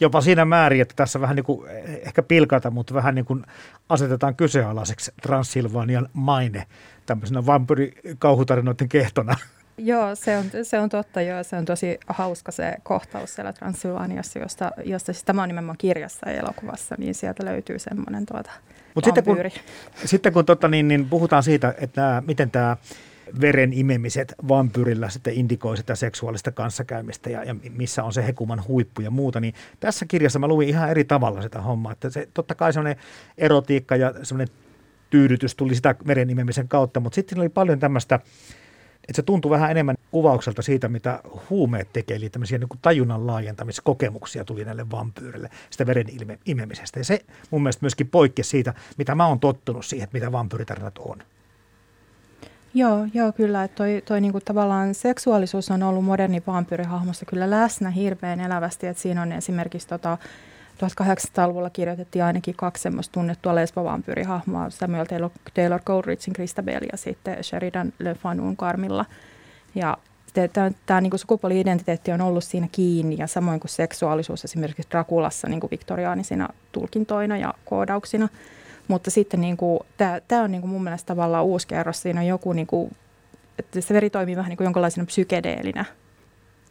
jopa 0.00 0.20
siinä 0.20 0.44
määrin, 0.44 0.82
että 0.82 0.94
tässä 0.96 1.20
vähän 1.20 1.36
niin 1.36 1.44
kuin, 1.44 1.70
ehkä 2.06 2.22
pilkata, 2.22 2.70
mutta 2.70 2.94
vähän 2.94 3.14
niin 3.14 3.24
kuin 3.24 3.44
asetetaan 3.88 4.36
kyseenalaiseksi 4.36 5.12
Transsilvanian 5.22 6.08
maine 6.12 6.66
tämmöisenä 7.06 7.46
vampyrikauhutarinoiden 7.46 8.88
kehtona. 8.88 9.36
Joo, 9.78 10.14
se 10.14 10.36
on, 10.36 10.44
se 10.62 10.78
on 10.78 10.88
totta. 10.88 11.20
Joo. 11.22 11.44
Se 11.44 11.56
on 11.56 11.64
tosi 11.64 11.98
hauska 12.06 12.52
se 12.52 12.74
kohtaus 12.82 13.34
siellä 13.34 13.52
Transylvaniassa, 13.52 14.38
josta, 14.38 14.70
josta 14.84 15.12
siis 15.12 15.24
tämä 15.24 15.42
on 15.42 15.48
nimenomaan 15.48 15.78
kirjassa 15.78 16.30
ja 16.30 16.40
elokuvassa, 16.40 16.94
niin 16.98 17.14
sieltä 17.14 17.44
löytyy 17.44 17.78
semmoinen 17.78 18.26
tuota 18.26 18.50
Mut 18.94 19.04
sitten 19.04 19.24
kun, 19.24 19.36
sitten 20.04 20.32
kun 20.32 20.44
tota, 20.44 20.68
niin, 20.68 20.88
niin 20.88 21.08
puhutaan 21.08 21.42
siitä, 21.42 21.74
että 21.78 22.00
nämä, 22.00 22.22
miten 22.26 22.50
tämä 22.50 22.76
veren 23.40 23.72
imemiset 23.72 24.34
vampyrillä 24.48 25.08
sitten 25.08 25.34
indikoi 25.34 25.76
sitä 25.76 25.94
seksuaalista 25.94 26.52
kanssakäymistä 26.52 27.30
ja, 27.30 27.44
ja 27.44 27.54
missä 27.70 28.04
on 28.04 28.12
se 28.12 28.26
hekuman 28.26 28.64
huippu 28.68 29.00
ja 29.00 29.10
muuta, 29.10 29.40
niin 29.40 29.54
tässä 29.80 30.06
kirjassa 30.06 30.38
mä 30.38 30.48
luin 30.48 30.68
ihan 30.68 30.90
eri 30.90 31.04
tavalla 31.04 31.42
sitä 31.42 31.60
hommaa. 31.60 31.92
Että 31.92 32.10
se, 32.10 32.28
totta 32.34 32.54
kai 32.54 32.72
semmoinen 32.72 33.04
erotiikka 33.38 33.96
ja 33.96 34.14
semmoinen 34.22 34.54
tyydytys 35.10 35.54
tuli 35.54 35.74
sitä 35.74 35.94
veren 36.06 36.30
imemisen 36.30 36.68
kautta, 36.68 37.00
mutta 37.00 37.14
sitten 37.14 37.38
oli 37.38 37.48
paljon 37.48 37.78
tämmöistä 37.78 38.20
että 39.08 39.16
se 39.16 39.22
tuntui 39.22 39.50
vähän 39.50 39.70
enemmän 39.70 39.96
kuvaukselta 40.10 40.62
siitä, 40.62 40.88
mitä 40.88 41.20
huumeet 41.50 41.92
tekee, 41.92 42.16
eli 42.16 42.30
tämmöisiä 42.30 42.58
niin 42.58 42.68
tajunnan 42.82 43.26
laajentamiskokemuksia 43.26 44.44
tuli 44.44 44.64
näille 44.64 44.90
vampyyrille 44.90 45.50
sitä 45.70 45.86
veren 45.86 46.08
ilme, 46.08 46.38
imemisestä. 46.46 47.00
Ja 47.00 47.04
se 47.04 47.24
mun 47.50 47.62
mielestä 47.62 47.84
myöskin 47.84 48.08
poikkesi 48.08 48.50
siitä, 48.50 48.74
mitä 48.98 49.14
mä 49.14 49.26
oon 49.26 49.40
tottunut 49.40 49.86
siihen, 49.86 50.08
mitä 50.12 50.32
vampyyritarinat 50.32 50.98
on. 50.98 51.18
Joo, 52.74 53.06
joo 53.14 53.32
kyllä. 53.32 53.68
Toi, 53.68 54.02
toi 54.06 54.20
niinku 54.20 54.40
tavallaan 54.40 54.94
seksuaalisuus 54.94 55.70
on 55.70 55.82
ollut 55.82 56.04
moderni 56.04 56.42
vampyyrihahmossa 56.46 57.26
kyllä 57.26 57.50
läsnä 57.50 57.90
hirveän 57.90 58.40
elävästi. 58.40 58.86
Että 58.86 59.02
siinä 59.02 59.22
on 59.22 59.32
esimerkiksi 59.32 59.88
tota, 59.88 60.18
1800-luvulla 60.78 61.70
kirjoitettiin 61.70 62.24
ainakin 62.24 62.54
kaksi 62.56 62.82
semmoista 62.82 63.12
tunnettua 63.12 63.54
lesbovampyyrihahmoa, 63.54 64.70
Samuel 64.70 65.04
Taylor, 65.04 65.30
Taylor 65.54 65.80
Coleridgein 65.80 66.34
Christabel 66.34 66.80
ja 66.92 66.98
sitten 66.98 67.44
Sheridan 67.44 67.92
Le 67.98 68.14
Fanun 68.14 68.56
Carmilla. 68.56 69.04
Ja 69.74 69.96
tämä 70.86 71.00
niin 71.00 71.18
sukupuoli-identiteetti 71.18 72.12
on 72.12 72.20
ollut 72.20 72.44
siinä 72.44 72.68
kiinni 72.72 73.16
ja 73.18 73.26
samoin 73.26 73.60
kuin 73.60 73.70
seksuaalisuus 73.70 74.44
esimerkiksi 74.44 74.90
Drakulassa 74.90 75.48
niin 75.48 75.60
kuin 75.60 75.70
viktoriaanisina 75.70 76.48
tulkintoina 76.72 77.36
ja 77.36 77.54
koodauksina. 77.64 78.28
Mutta 78.88 79.10
sitten 79.10 79.40
niin 79.40 79.56
tämä 80.28 80.42
on 80.42 80.52
niin 80.52 80.60
kuin 80.60 80.70
mun 80.70 80.84
mielestä 80.84 81.06
tavallaan 81.06 81.44
uusi 81.44 81.66
kerros. 81.66 82.02
Siinä 82.02 82.20
on 82.20 82.26
joku, 82.26 82.52
niin 82.52 82.66
kuin, 82.66 82.96
että 83.58 83.80
se 83.80 83.94
veri 83.94 84.10
toimii 84.10 84.36
vähän 84.36 84.48
niin 84.48 84.56
kuin 84.56 84.64
jonkinlaisena 84.64 85.06
psykedeelinä 85.06 85.84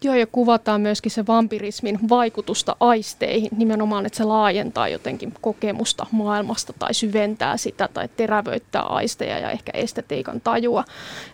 Joo, 0.03 0.15
ja 0.15 0.27
kuvataan 0.27 0.81
myöskin 0.81 1.11
se 1.11 1.27
vampirismin 1.27 1.99
vaikutusta 2.09 2.75
aisteihin, 2.79 3.49
nimenomaan, 3.57 4.05
että 4.05 4.17
se 4.17 4.23
laajentaa 4.23 4.87
jotenkin 4.87 5.33
kokemusta 5.41 6.05
maailmasta 6.11 6.73
tai 6.79 6.93
syventää 6.93 7.57
sitä 7.57 7.89
tai 7.93 8.09
terävöittää 8.17 8.81
aisteja 8.81 9.39
ja 9.39 9.51
ehkä 9.51 9.71
estetiikan 9.75 10.41
tajua. 10.41 10.83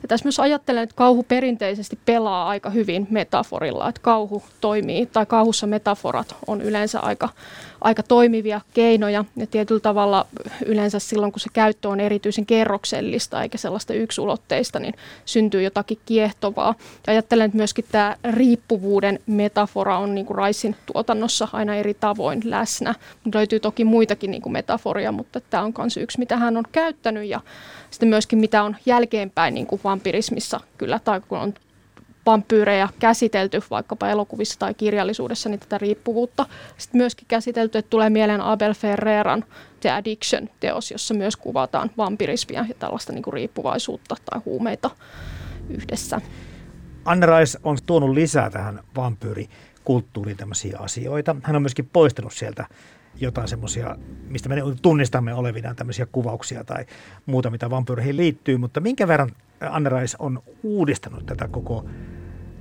Ja 0.02 0.08
tässä 0.08 0.26
myös 0.26 0.40
ajattelen, 0.40 0.84
että 0.84 0.96
kauhu 0.96 1.24
perinteisesti 1.24 2.00
pelaa 2.06 2.48
aika 2.48 2.70
hyvin 2.70 3.08
metaforilla, 3.10 3.90
että 3.90 4.02
kauhu 4.02 4.44
toimii 4.62 5.06
tai 5.06 5.26
kauhussa 5.26 5.68
metaforat 5.68 6.36
on 6.48 6.62
yleensä 6.62 7.00
aika 7.00 7.30
aika 7.82 8.04
toimivia 8.04 8.62
keinoja 8.74 9.26
ja 9.36 9.48
tietyllä 9.48 9.80
tavalla 9.80 10.28
yleensä 10.66 11.00
silloin, 11.00 11.32
kun 11.32 11.40
se 11.40 11.50
käyttö 11.54 11.90
on 11.90 12.00
erityisen 12.00 12.46
kerroksellista 12.46 13.44
eikä 13.44 13.58
sellaista 13.58 13.94
yksulotteista, 13.94 14.80
niin 14.80 14.94
syntyy 15.26 15.62
jotakin 15.62 16.00
kiehtovaa. 16.06 16.76
Ja 17.08 17.14
ajattelen, 17.14 17.46
että 17.46 17.58
myöskin 17.58 17.86
tämä 17.92 18.16
riippuvuuden 18.32 19.20
metafora 19.28 19.98
on 19.98 20.16
niin 20.16 20.26
kuin 20.26 20.38
Raisin 20.38 20.76
tuotannossa 20.94 21.48
aina 21.54 21.76
eri 21.76 21.94
tavoin 21.94 22.42
läsnä. 22.44 22.96
Löytyy 23.34 23.60
toki 23.60 23.84
muitakin 23.84 24.32
niin 24.32 24.42
kuin 24.42 24.54
metaforia, 24.54 25.12
mutta 25.12 25.42
tämä 25.42 25.64
on 25.64 25.74
myös 25.78 25.98
yksi, 25.98 26.20
mitä 26.20 26.38
hän 26.38 26.58
on 26.58 26.64
käyttänyt 26.72 27.28
ja 27.28 27.42
sitten 27.92 28.10
myöskin 28.10 28.40
mitä 28.40 28.64
on 28.64 28.76
jälkeenpäin 28.86 29.54
niin 29.54 29.68
kuin 29.68 29.82
vampirismissa 29.84 30.60
kyllä, 30.78 31.00
tai 31.00 31.22
kun 31.28 31.38
on 31.38 31.54
vampyyrejä 32.32 32.90
käsitelty 33.00 33.62
vaikkapa 33.70 34.10
elokuvissa 34.10 34.60
tai 34.60 34.74
kirjallisuudessa, 34.74 35.50
niin 35.50 35.60
tätä 35.60 35.78
riippuvuutta. 35.78 36.46
Sitten 36.78 37.00
myöskin 37.00 37.26
käsitelty, 37.28 37.78
että 37.78 37.90
tulee 37.90 38.10
mieleen 38.10 38.42
Abel 38.42 38.74
Ferreran 38.74 39.46
The 39.80 39.90
Addiction-teos, 39.90 40.92
jossa 40.92 41.14
myös 41.14 41.36
kuvataan 41.38 41.92
vampyrismia 41.98 42.66
ja 42.70 42.76
tällaista 42.80 43.14
niin 43.14 43.24
kuin 43.24 43.34
riippuvaisuutta 43.34 44.16
tai 44.26 44.42
huumeita 44.46 44.90
yhdessä. 45.70 46.22
Anne 47.06 47.26
Rais 47.26 47.58
on 47.64 47.78
tuonut 47.86 48.10
lisää 48.10 48.50
tähän 48.50 48.80
vampyyrikulttuuriin 48.96 50.38
tämmöisiä 50.38 50.78
asioita. 50.80 51.36
Hän 51.44 51.56
on 51.56 51.62
myöskin 51.62 51.90
poistanut 51.94 52.34
sieltä 52.34 52.66
jotain 53.22 53.48
semmoisia, 53.48 53.96
mistä 54.28 54.50
me 54.50 54.56
tunnistamme 54.82 55.34
olevinaan 55.34 55.76
tämmöisiä 55.76 56.08
kuvauksia 56.12 56.64
tai 56.64 56.86
muuta, 57.26 57.50
mitä 57.50 57.70
vampyyreihin 57.70 58.18
liittyy, 58.18 58.58
mutta 58.58 58.80
minkä 58.80 59.08
verran 59.08 59.32
Anne 59.70 59.90
Rais 59.90 60.16
on 60.20 60.44
uudistanut 60.64 61.26
tätä 61.26 61.48
koko 61.48 61.86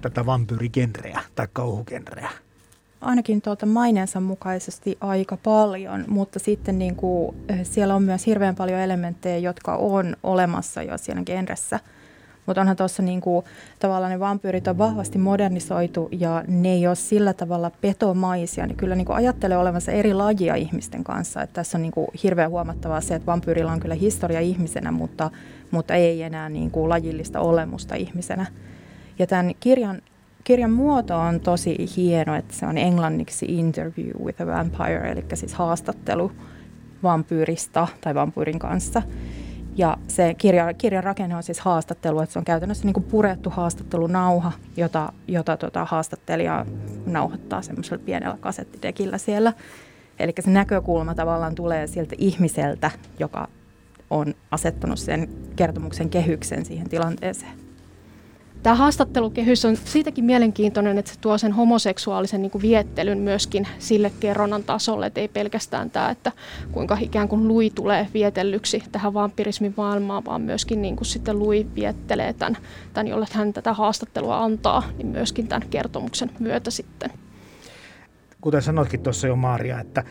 tätä 0.00 0.26
vampyyrigenreä 0.26 1.20
tai 1.34 1.48
kauhugenreä? 1.52 2.30
Ainakin 3.00 3.42
tuota 3.42 3.66
maineensa 3.66 4.20
mukaisesti 4.20 4.98
aika 5.00 5.36
paljon, 5.36 6.04
mutta 6.08 6.38
sitten 6.38 6.78
niin 6.78 6.96
kuin, 6.96 7.36
eh, 7.48 7.60
siellä 7.62 7.94
on 7.94 8.02
myös 8.02 8.26
hirveän 8.26 8.54
paljon 8.54 8.80
elementtejä, 8.80 9.38
jotka 9.38 9.76
on 9.76 10.16
olemassa 10.22 10.82
jo 10.82 10.98
siinä 10.98 11.22
genressä. 11.24 11.80
Mutta 12.46 12.60
onhan 12.60 12.76
tuossa 12.76 13.02
niin 13.02 13.20
kuin, 13.20 13.44
tavallaan 13.78 14.12
ne 14.12 14.20
vampyyrit 14.20 14.68
on 14.68 14.78
vahvasti 14.78 15.18
modernisoitu 15.18 16.08
ja 16.12 16.44
ne 16.46 16.72
ei 16.72 16.86
ole 16.86 16.94
sillä 16.94 17.32
tavalla 17.32 17.70
petomaisia. 17.80 18.66
Niin 18.66 18.76
kyllä 18.76 18.94
niin 18.94 19.04
kuin 19.04 19.16
ajattelee 19.16 19.58
olevansa 19.58 19.92
eri 19.92 20.14
lajia 20.14 20.54
ihmisten 20.54 21.04
kanssa. 21.04 21.42
Että 21.42 21.54
tässä 21.54 21.78
on 21.78 21.82
niin 21.82 21.92
kuin 21.92 22.08
hirveän 22.22 22.50
huomattavaa 22.50 23.00
se, 23.00 23.14
että 23.14 23.26
vampyyrillä 23.26 23.72
on 23.72 23.80
kyllä 23.80 23.94
historia 23.94 24.40
ihmisenä, 24.40 24.92
mutta, 24.92 25.30
mutta 25.70 25.94
ei 25.94 26.22
enää 26.22 26.48
niin 26.48 26.70
kuin 26.70 26.88
lajillista 26.88 27.40
olemusta 27.40 27.94
ihmisenä. 27.94 28.46
Ja 29.18 29.26
tämän 29.26 29.54
kirjan, 29.60 30.02
kirjan 30.44 30.70
muoto 30.70 31.16
on 31.16 31.40
tosi 31.40 31.76
hieno, 31.96 32.34
että 32.34 32.54
se 32.54 32.66
on 32.66 32.78
englanniksi 32.78 33.46
Interview 33.46 34.24
with 34.24 34.42
a 34.42 34.46
Vampire, 34.46 35.10
eli 35.10 35.24
siis 35.34 35.54
haastattelu 35.54 36.32
vampyyristä 37.02 37.88
tai 38.00 38.14
vampyyrin 38.14 38.58
kanssa. 38.58 39.02
Ja 39.76 39.96
se 40.08 40.34
kirja, 40.34 40.74
kirjan 40.74 41.04
rakenne 41.04 41.36
on 41.36 41.42
siis 41.42 41.60
haastattelu, 41.60 42.20
että 42.20 42.32
se 42.32 42.38
on 42.38 42.44
käytännössä 42.44 42.84
niin 42.84 42.94
kuin 42.94 43.04
purettu 43.04 43.50
haastattelunauha, 43.50 44.52
jota, 44.76 45.12
jota 45.28 45.56
tota 45.56 45.84
haastattelija 45.84 46.66
nauhoittaa 47.06 47.62
semmoisella 47.62 48.02
pienellä 48.04 48.36
kasettidekillä 48.40 49.18
siellä. 49.18 49.52
Eli 50.18 50.32
se 50.40 50.50
näkökulma 50.50 51.14
tavallaan 51.14 51.54
tulee 51.54 51.86
sieltä 51.86 52.14
ihmiseltä, 52.18 52.90
joka 53.18 53.48
on 54.10 54.34
asettanut 54.50 54.98
sen 54.98 55.28
kertomuksen 55.56 56.10
kehyksen 56.10 56.64
siihen 56.64 56.88
tilanteeseen. 56.88 57.67
Tämä 58.62 58.74
haastattelukehys 58.76 59.64
on 59.64 59.76
siitäkin 59.76 60.24
mielenkiintoinen, 60.24 60.98
että 60.98 61.12
se 61.12 61.20
tuo 61.20 61.38
sen 61.38 61.52
homoseksuaalisen 61.52 62.42
niin 62.42 62.50
kuin 62.50 62.62
viettelyn 62.62 63.18
myöskin 63.18 63.68
sille 63.78 64.12
kerronnan 64.20 64.64
tasolle, 64.64 65.06
että 65.06 65.20
ei 65.20 65.28
pelkästään 65.28 65.90
tämä, 65.90 66.10
että 66.10 66.32
kuinka 66.72 66.96
ikään 67.00 67.28
kuin 67.28 67.48
Lui 67.48 67.70
tulee 67.70 68.08
vietellyksi 68.14 68.82
tähän 68.92 69.14
vampyrismin 69.14 69.74
maailmaan, 69.76 70.24
vaan 70.24 70.42
myöskin 70.42 70.82
niin 70.82 70.96
kuin 70.96 71.06
sitten 71.06 71.38
Lui 71.38 71.66
viettelee 71.74 72.32
tämän, 72.32 72.56
tämän, 72.92 73.06
jolle 73.06 73.26
hän 73.32 73.52
tätä 73.52 73.72
haastattelua 73.72 74.44
antaa, 74.44 74.82
niin 74.96 75.06
myöskin 75.06 75.48
tämän 75.48 75.68
kertomuksen 75.70 76.30
myötä 76.38 76.70
sitten. 76.70 77.10
Kuten 78.40 78.62
sanoitkin 78.62 79.00
tuossa 79.00 79.26
jo 79.26 79.36
Maaria, 79.36 79.80
että 79.80 80.04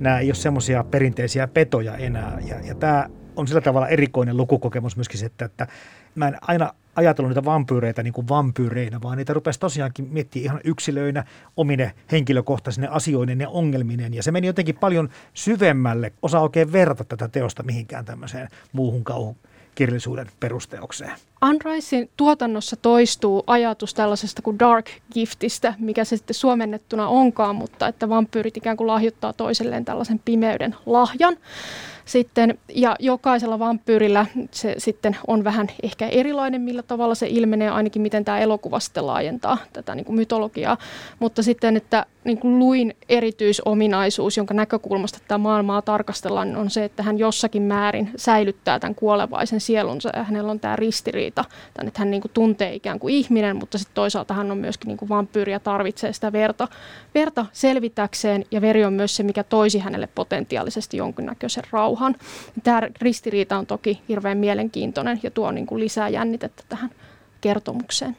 nämä 0.00 0.18
ei 0.18 0.28
ole 0.28 0.34
semmoisia 0.34 0.84
perinteisiä 0.84 1.48
petoja 1.48 1.96
enää, 1.96 2.38
ja, 2.48 2.60
ja 2.60 2.74
tämä 2.74 3.08
on 3.36 3.48
sillä 3.48 3.60
tavalla 3.60 3.88
erikoinen 3.88 4.36
lukukokemus 4.36 4.96
myöskin 4.96 5.20
se, 5.20 5.26
että, 5.26 5.44
että 5.44 5.66
mä 6.14 6.28
en 6.28 6.36
aina 6.40 6.72
ajatellut 6.96 7.30
niitä 7.30 7.44
vampyyreitä 7.44 8.02
niin 8.02 8.12
kuin 8.12 8.28
vampyyreinä, 8.28 9.02
vaan 9.02 9.18
niitä 9.18 9.34
rupesi 9.34 9.60
tosiaankin 9.60 10.08
miettimään 10.10 10.44
ihan 10.44 10.60
yksilöinä 10.64 11.24
omine 11.56 11.92
henkilökohtaisine 12.12 12.88
asioineen 12.90 13.40
ja 13.40 13.48
ongelminen. 13.48 14.14
Ja 14.14 14.22
se 14.22 14.32
meni 14.32 14.46
jotenkin 14.46 14.76
paljon 14.76 15.08
syvemmälle. 15.34 16.12
Osa 16.22 16.40
oikein 16.40 16.72
verrata 16.72 17.04
tätä 17.04 17.28
teosta 17.28 17.62
mihinkään 17.62 18.04
tämmöiseen 18.04 18.48
muuhun 18.72 19.04
kauhun 19.04 19.36
kirjallisuuden 19.74 20.26
perusteokseen. 20.40 21.12
Unrisein 21.48 22.10
tuotannossa 22.16 22.76
toistuu 22.76 23.44
ajatus 23.46 23.94
tällaisesta 23.94 24.42
kuin 24.42 24.58
dark 24.58 24.86
giftistä, 25.12 25.74
mikä 25.78 26.04
se 26.04 26.16
sitten 26.16 26.34
suomennettuna 26.34 27.08
onkaan, 27.08 27.56
mutta 27.56 27.88
että 27.88 28.08
vampyyrit 28.08 28.56
ikään 28.56 28.76
kuin 28.76 28.86
lahjoittaa 28.86 29.32
toiselleen 29.32 29.84
tällaisen 29.84 30.20
pimeyden 30.24 30.76
lahjan. 30.86 31.36
Sitten, 32.04 32.58
ja 32.74 32.96
jokaisella 32.98 33.58
vampyyrillä 33.58 34.26
se 34.50 34.74
sitten 34.78 35.16
on 35.26 35.44
vähän 35.44 35.68
ehkä 35.82 36.08
erilainen, 36.08 36.60
millä 36.60 36.82
tavalla 36.82 37.14
se 37.14 37.26
ilmenee, 37.28 37.70
ainakin 37.70 38.02
miten 38.02 38.24
tämä 38.24 38.38
elokuva 38.38 38.80
sitten 38.80 39.06
laajentaa 39.06 39.58
tätä 39.72 39.94
niin 39.94 40.04
kuin 40.04 40.16
mytologiaa. 40.16 40.76
Mutta 41.18 41.42
sitten, 41.42 41.76
että 41.76 42.06
niin 42.24 42.38
kuin 42.38 42.58
luin 42.58 42.96
erityisominaisuus, 43.08 44.36
jonka 44.36 44.54
näkökulmasta 44.54 45.18
tämä 45.28 45.38
maailmaa 45.38 45.82
tarkastellaan, 45.82 46.56
on 46.56 46.70
se, 46.70 46.84
että 46.84 47.02
hän 47.02 47.18
jossakin 47.18 47.62
määrin 47.62 48.10
säilyttää 48.16 48.78
tämän 48.78 48.94
kuolevaisen 48.94 49.60
sielunsa 49.60 50.10
ja 50.16 50.24
hänellä 50.24 50.50
on 50.50 50.60
tämä 50.60 50.76
ristiriita, 50.76 51.29
tämän, 51.32 51.88
että 51.88 52.00
hän 52.00 52.10
niin 52.10 52.20
kuin 52.20 52.32
tuntee 52.34 52.74
ikään 52.74 52.98
kuin 52.98 53.14
ihminen, 53.14 53.56
mutta 53.56 53.78
sitten 53.78 53.94
toisaalta 53.94 54.34
hän 54.34 54.50
on 54.50 54.58
myöskin 54.58 54.88
niin 54.88 54.96
kuin 54.96 55.08
vampyyri 55.08 55.52
ja 55.52 55.60
tarvitsee 55.60 56.12
sitä 56.12 56.32
verta, 56.32 56.68
verta 57.14 57.46
selvitäkseen. 57.52 58.44
Ja 58.50 58.60
veri 58.60 58.84
on 58.84 58.92
myös 58.92 59.16
se, 59.16 59.22
mikä 59.22 59.44
toisi 59.44 59.78
hänelle 59.78 60.08
potentiaalisesti 60.14 60.96
jonkinnäköisen 60.96 61.64
rauhan. 61.70 62.14
Tämä 62.62 62.82
ristiriita 63.00 63.58
on 63.58 63.66
toki 63.66 64.02
hirveän 64.08 64.38
mielenkiintoinen 64.38 65.20
ja 65.22 65.30
tuo 65.30 65.50
niin 65.50 65.66
kuin 65.66 65.80
lisää 65.80 66.08
jännitettä 66.08 66.62
tähän 66.68 66.90
kertomukseen. 67.40 68.16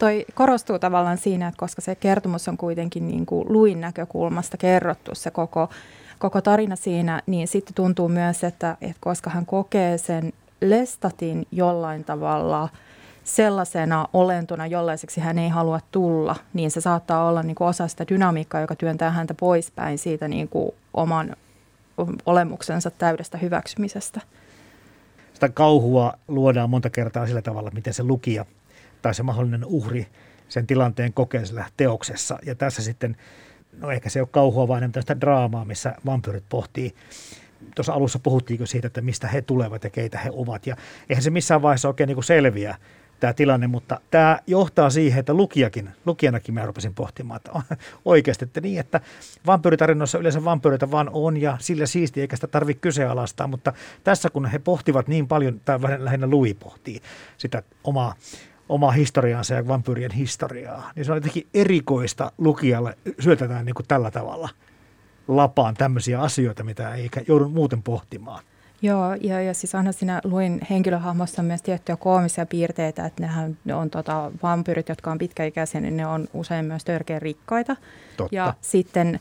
Toi 0.00 0.24
korostuu 0.34 0.78
tavallaan 0.78 1.18
siinä, 1.18 1.48
että 1.48 1.58
koska 1.58 1.82
se 1.82 1.94
kertomus 1.94 2.48
on 2.48 2.56
kuitenkin 2.56 3.08
niin 3.08 3.26
kuin 3.26 3.52
luin 3.52 3.80
näkökulmasta 3.80 4.56
kerrottu 4.56 5.14
se 5.14 5.30
koko, 5.30 5.68
koko 6.18 6.40
tarina 6.40 6.76
siinä, 6.76 7.22
niin 7.26 7.48
sitten 7.48 7.74
tuntuu 7.74 8.08
myös, 8.08 8.44
että, 8.44 8.76
että 8.80 8.96
koska 9.00 9.30
hän 9.30 9.46
kokee 9.46 9.98
sen 9.98 10.32
Lestatin 10.62 11.46
jollain 11.50 12.04
tavalla 12.04 12.68
sellaisena 13.24 14.08
olentona, 14.12 14.66
jollaiseksi 14.66 15.20
hän 15.20 15.38
ei 15.38 15.48
halua 15.48 15.80
tulla, 15.90 16.36
niin 16.52 16.70
se 16.70 16.80
saattaa 16.80 17.28
olla 17.28 17.42
niin 17.42 17.54
kuin 17.54 17.68
osa 17.68 17.88
sitä 17.88 18.04
dynamiikkaa, 18.08 18.60
joka 18.60 18.76
työntää 18.76 19.10
häntä 19.10 19.34
poispäin 19.34 19.98
siitä 19.98 20.28
niin 20.28 20.48
kuin 20.48 20.72
oman 20.94 21.36
olemuksensa 22.26 22.90
täydestä 22.90 23.38
hyväksymisestä. 23.38 24.20
Sitä 25.34 25.48
kauhua 25.48 26.14
luodaan 26.28 26.70
monta 26.70 26.90
kertaa 26.90 27.26
sillä 27.26 27.42
tavalla, 27.42 27.70
miten 27.74 27.94
se 27.94 28.02
lukija 28.02 28.44
tai 29.02 29.14
se 29.14 29.22
mahdollinen 29.22 29.64
uhri 29.64 30.06
sen 30.48 30.66
tilanteen 30.66 31.12
kokee 31.12 31.46
sillä 31.46 31.64
teoksessa. 31.76 32.38
Ja 32.46 32.54
tässä 32.54 32.82
sitten, 32.82 33.16
no 33.78 33.90
ehkä 33.90 34.08
se 34.08 34.18
ei 34.18 34.20
ole 34.20 34.28
kauhua, 34.32 34.68
vaan 34.68 34.78
enemmän 34.78 34.92
tästä 34.92 35.20
draamaa, 35.20 35.64
missä 35.64 35.94
vampyyrit 36.06 36.44
pohtii 36.48 36.94
tuossa 37.74 37.92
alussa 37.92 38.18
puhuttiinko 38.18 38.66
siitä, 38.66 38.86
että 38.86 39.00
mistä 39.00 39.28
he 39.28 39.42
tulevat 39.42 39.84
ja 39.84 39.90
keitä 39.90 40.18
he 40.18 40.30
ovat. 40.32 40.66
Ja 40.66 40.76
eihän 41.08 41.22
se 41.22 41.30
missään 41.30 41.62
vaiheessa 41.62 41.88
oikein 41.88 42.08
niin 42.08 42.24
selviä 42.24 42.76
tämä 43.20 43.32
tilanne, 43.32 43.66
mutta 43.66 44.00
tämä 44.10 44.38
johtaa 44.46 44.90
siihen, 44.90 45.20
että 45.20 45.34
lukijakin, 45.34 45.90
lukijanakin 46.06 46.54
mä 46.54 46.66
rupesin 46.66 46.94
pohtimaan, 46.94 47.36
että 47.36 47.76
oikeasti, 48.04 48.44
että 48.44 48.60
niin, 48.60 48.80
että 48.80 49.00
vampyyritarinoissa 49.46 50.18
yleensä 50.18 50.44
vampyyreitä 50.44 50.90
vaan 50.90 51.10
on 51.12 51.36
ja 51.36 51.56
sillä 51.60 51.86
siisti, 51.86 52.20
eikä 52.20 52.36
sitä 52.36 52.46
tarvitse 52.46 52.80
kyseenalaistaa, 52.80 53.46
mutta 53.46 53.72
tässä 54.04 54.30
kun 54.30 54.46
he 54.46 54.58
pohtivat 54.58 55.08
niin 55.08 55.28
paljon, 55.28 55.60
tai 55.64 55.78
lähinnä 55.98 56.30
Louis 56.30 56.54
pohtii 56.54 57.00
sitä 57.36 57.62
omaa 57.84 58.14
omaa 58.68 58.90
historiaansa 58.90 59.54
ja 59.54 59.68
vampyyrien 59.68 60.10
historiaa, 60.10 60.90
niin 60.96 61.04
se 61.04 61.12
on 61.12 61.16
jotenkin 61.16 61.46
erikoista 61.54 62.32
lukijalle 62.38 62.98
syötetään 63.20 63.66
niin 63.66 63.74
kuin 63.74 63.86
tällä 63.88 64.10
tavalla 64.10 64.48
lapaan 65.28 65.74
tämmöisiä 65.74 66.20
asioita, 66.20 66.64
mitä 66.64 66.94
ei 66.94 67.10
joudu 67.28 67.48
muuten 67.48 67.82
pohtimaan. 67.82 68.42
Joo, 68.82 69.14
ja, 69.20 69.42
ja 69.42 69.54
siis 69.54 69.74
aina 69.74 69.92
siinä 69.92 70.20
luin 70.24 70.60
henkilöhahmossa 70.70 71.42
myös 71.42 71.62
tiettyjä 71.62 71.96
koomisia 71.96 72.46
piirteitä, 72.46 73.06
että 73.06 73.22
nehän 73.22 73.58
on 73.74 73.90
tota, 73.90 74.30
vampyyrit, 74.42 74.88
jotka 74.88 75.10
on 75.10 75.18
pitkäikäisiä, 75.18 75.80
niin 75.80 75.96
ne 75.96 76.06
on 76.06 76.28
usein 76.32 76.64
myös 76.64 76.84
törkeän 76.84 77.22
rikkaita. 77.22 77.76
Totta. 78.16 78.34
Ja 78.34 78.54
sitten 78.60 79.20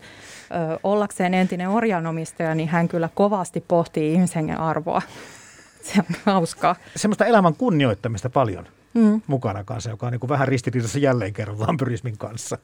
ö, 0.74 0.80
ollakseen 0.84 1.34
entinen 1.34 1.70
orjanomistaja, 1.70 2.56
niin 2.56 2.70
hän 2.70 2.88
kyllä 2.88 3.10
kovasti 3.16 3.64
pohtii 3.68 4.14
ihmishengen 4.14 4.60
arvoa. 4.60 5.02
Se 5.94 6.00
on 6.00 6.16
hauskaa. 6.26 6.76
Semmoista 6.96 7.26
elämän 7.26 7.56
kunnioittamista 7.56 8.30
paljon 8.30 8.68
mm. 8.94 9.22
mukana 9.28 9.64
kanssa, 9.64 9.90
joka 9.90 10.06
on 10.06 10.12
niin 10.12 10.20
kuin 10.20 10.30
vähän 10.30 10.48
ristiriidassa 10.48 11.00
jälleen 11.00 11.34
kerran 11.34 11.60
vampyrismin 11.60 12.18
kanssa. 12.18 12.58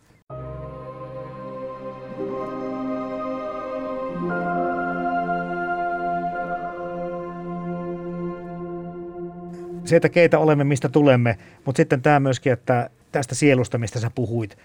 Se, 9.87 9.95
että 9.95 10.09
keitä 10.09 10.39
olemme, 10.39 10.63
mistä 10.63 10.89
tulemme, 10.89 11.37
mutta 11.65 11.77
sitten 11.77 12.01
tämä 12.01 12.19
myöskin, 12.19 12.53
että 12.53 12.89
tästä 13.11 13.35
sielusta, 13.35 13.77
mistä 13.77 13.99
sä 13.99 14.11
puhuit, 14.15 14.57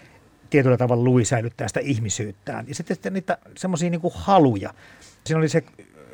tietyllä 0.49 0.77
tavalla 0.77 1.03
Louis 1.03 1.29
säilyttää 1.29 1.67
sitä 1.67 1.79
ihmisyyttään. 1.79 2.65
Ja 2.67 2.75
sitten, 2.75 2.95
sitten 2.95 3.13
niitä 3.13 3.37
semmoisia 3.57 3.89
niin 3.89 4.01
haluja. 4.13 4.73
Siinä 5.23 5.39
oli 5.39 5.49
se 5.49 5.63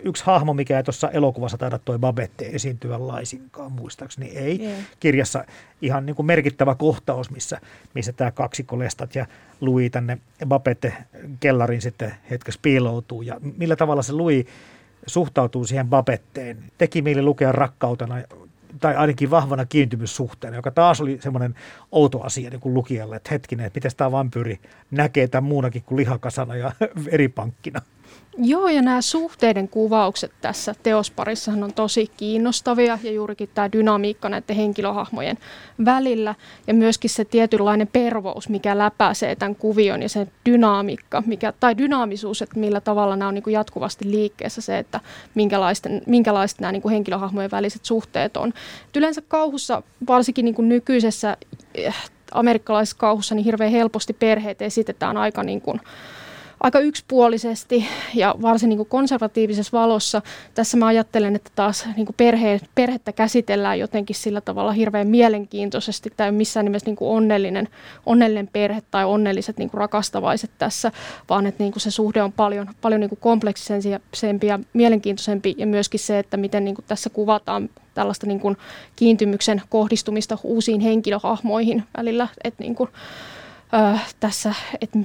yksi 0.03 0.23
hahmo, 0.25 0.53
mikä 0.53 0.77
ei 0.77 0.83
tuossa 0.83 1.09
elokuvassa 1.09 1.57
taida 1.57 1.79
toi 1.79 1.99
Babette 1.99 2.49
esiintyä 2.53 3.07
laisinkaan, 3.07 3.71
muistaakseni 3.71 4.27
ei. 4.27 4.61
Yeah. 4.61 4.79
Kirjassa 4.99 5.45
ihan 5.81 6.05
niin 6.05 6.15
kuin 6.15 6.25
merkittävä 6.25 6.75
kohtaus, 6.75 7.31
missä, 7.31 7.61
missä 7.95 8.13
tämä 8.13 8.31
kaksikko 8.31 8.79
Lestat 8.79 9.15
ja 9.15 9.25
Louis 9.61 9.91
tänne 9.91 10.17
Babette 10.45 10.93
kellarin 11.39 11.81
sitten 11.81 12.13
hetkessä 12.29 12.59
piiloutuu. 12.63 13.21
Ja 13.21 13.37
millä 13.57 13.75
tavalla 13.75 14.01
se 14.01 14.13
Louis 14.13 14.45
suhtautuu 15.05 15.65
siihen 15.65 15.87
Babetteen. 15.87 16.57
Teki 16.77 17.01
mieli 17.01 17.21
lukea 17.21 17.51
rakkautena 17.51 18.15
tai 18.79 18.95
ainakin 18.95 19.31
vahvana 19.31 19.65
kiintymyssuhteena, 19.65 20.57
joka 20.57 20.71
taas 20.71 21.01
oli 21.01 21.19
semmoinen 21.21 21.55
outo 21.91 22.21
asia 22.21 22.49
niin 22.49 22.59
kuin 22.59 22.73
lukijalle, 22.73 23.15
että 23.15 23.29
hetkinen, 23.31 23.65
että 23.65 23.77
miten 23.77 23.91
tämä 23.97 24.11
vampyyri 24.11 24.59
näkee 24.91 25.27
tämän 25.27 25.43
muunakin 25.49 25.83
kuin 25.83 25.97
lihakasana 25.97 26.55
ja 26.55 26.71
veripankkina. 27.11 27.81
Joo, 28.41 28.67
ja 28.67 28.81
nämä 28.81 29.01
suhteiden 29.01 29.67
kuvaukset 29.67 30.31
tässä 30.41 30.75
teosparissahan 30.83 31.63
on 31.63 31.73
tosi 31.73 32.11
kiinnostavia 32.17 32.99
ja 33.03 33.11
juurikin 33.11 33.49
tämä 33.53 33.71
dynamiikka 33.71 34.29
näiden 34.29 34.55
henkilöhahmojen 34.55 35.37
välillä 35.85 36.35
ja 36.67 36.73
myöskin 36.73 37.09
se 37.09 37.25
tietynlainen 37.25 37.87
pervous, 37.87 38.49
mikä 38.49 38.77
läpäisee 38.77 39.35
tämän 39.35 39.55
kuvion 39.55 40.01
ja 40.01 40.09
se 40.09 40.27
dynamiikka, 40.45 41.23
mikä, 41.25 41.53
tai 41.59 41.77
dynaamisuus, 41.77 42.41
että 42.41 42.59
millä 42.59 42.81
tavalla 42.81 43.15
nämä 43.15 43.27
on 43.27 43.33
niin 43.33 43.43
kuin 43.43 43.53
jatkuvasti 43.53 44.11
liikkeessä 44.11 44.61
se, 44.61 44.77
että 44.77 44.99
minkälaiset 46.05 46.59
nämä 46.59 46.71
niin 46.71 46.81
kuin 46.81 46.91
henkilöhahmojen 46.91 47.51
väliset 47.51 47.85
suhteet 47.85 48.37
on. 48.37 48.49
Et 48.87 48.97
yleensä 48.97 49.21
kauhussa, 49.27 49.83
varsinkin 50.07 50.45
niin 50.45 50.55
kuin 50.55 50.69
nykyisessä 50.69 51.37
eh, 51.75 51.95
amerikkalaisessa 52.31 52.97
kauhussa, 52.97 53.35
niin 53.35 53.45
hirveän 53.45 53.71
helposti 53.71 54.13
perheet 54.13 54.61
esitetään 54.61 55.17
aika 55.17 55.43
niin 55.43 55.61
kuin, 55.61 55.81
aika 56.59 56.79
yksipuolisesti 56.79 57.85
ja 58.13 58.35
varsin 58.41 58.69
niin 58.69 58.77
kuin 58.77 58.89
konservatiivisessa 58.89 59.77
valossa. 59.77 60.21
Tässä 60.53 60.77
mä 60.77 60.87
ajattelen, 60.87 61.35
että 61.35 61.51
taas 61.55 61.87
niin 61.97 62.07
perhe, 62.17 62.59
perhettä 62.75 63.11
käsitellään 63.11 63.79
jotenkin 63.79 64.15
sillä 64.15 64.41
tavalla 64.41 64.71
hirveän 64.71 65.07
mielenkiintoisesti 65.07 66.13
tai 66.17 66.31
missään 66.31 66.65
nimessä 66.65 66.85
niin 66.85 66.95
kuin 66.95 67.11
onnellinen, 67.11 67.67
onnellinen 68.05 68.47
perhe 68.47 68.81
tai 68.91 69.05
onnelliset 69.05 69.57
niin 69.57 69.69
kuin 69.69 69.79
rakastavaiset 69.79 70.51
tässä, 70.57 70.91
vaan 71.29 71.45
että 71.45 71.63
niin 71.63 71.71
kuin 71.71 71.81
se 71.81 71.91
suhde 71.91 72.23
on 72.23 72.31
paljon, 72.31 72.67
paljon 72.81 73.01
niin 73.01 73.09
kompleksisempi 73.19 74.47
ja 74.47 74.59
mielenkiintoisempi 74.73 75.55
ja 75.57 75.67
myöskin 75.67 75.99
se, 75.99 76.19
että 76.19 76.37
miten 76.37 76.65
niin 76.65 76.75
kuin 76.75 76.85
tässä 76.87 77.09
kuvataan 77.09 77.69
tällaista 77.93 78.27
niin 78.27 78.39
kuin 78.39 78.57
kiintymyksen 78.95 79.61
kohdistumista 79.69 80.37
uusiin 80.43 80.81
henkilöhahmoihin 80.81 81.83
välillä, 81.97 82.27
että 82.43 82.63
niin 82.63 82.75
kuin, 82.75 82.89
äh, 83.73 84.13
tässä, 84.19 84.53
että 84.81 84.99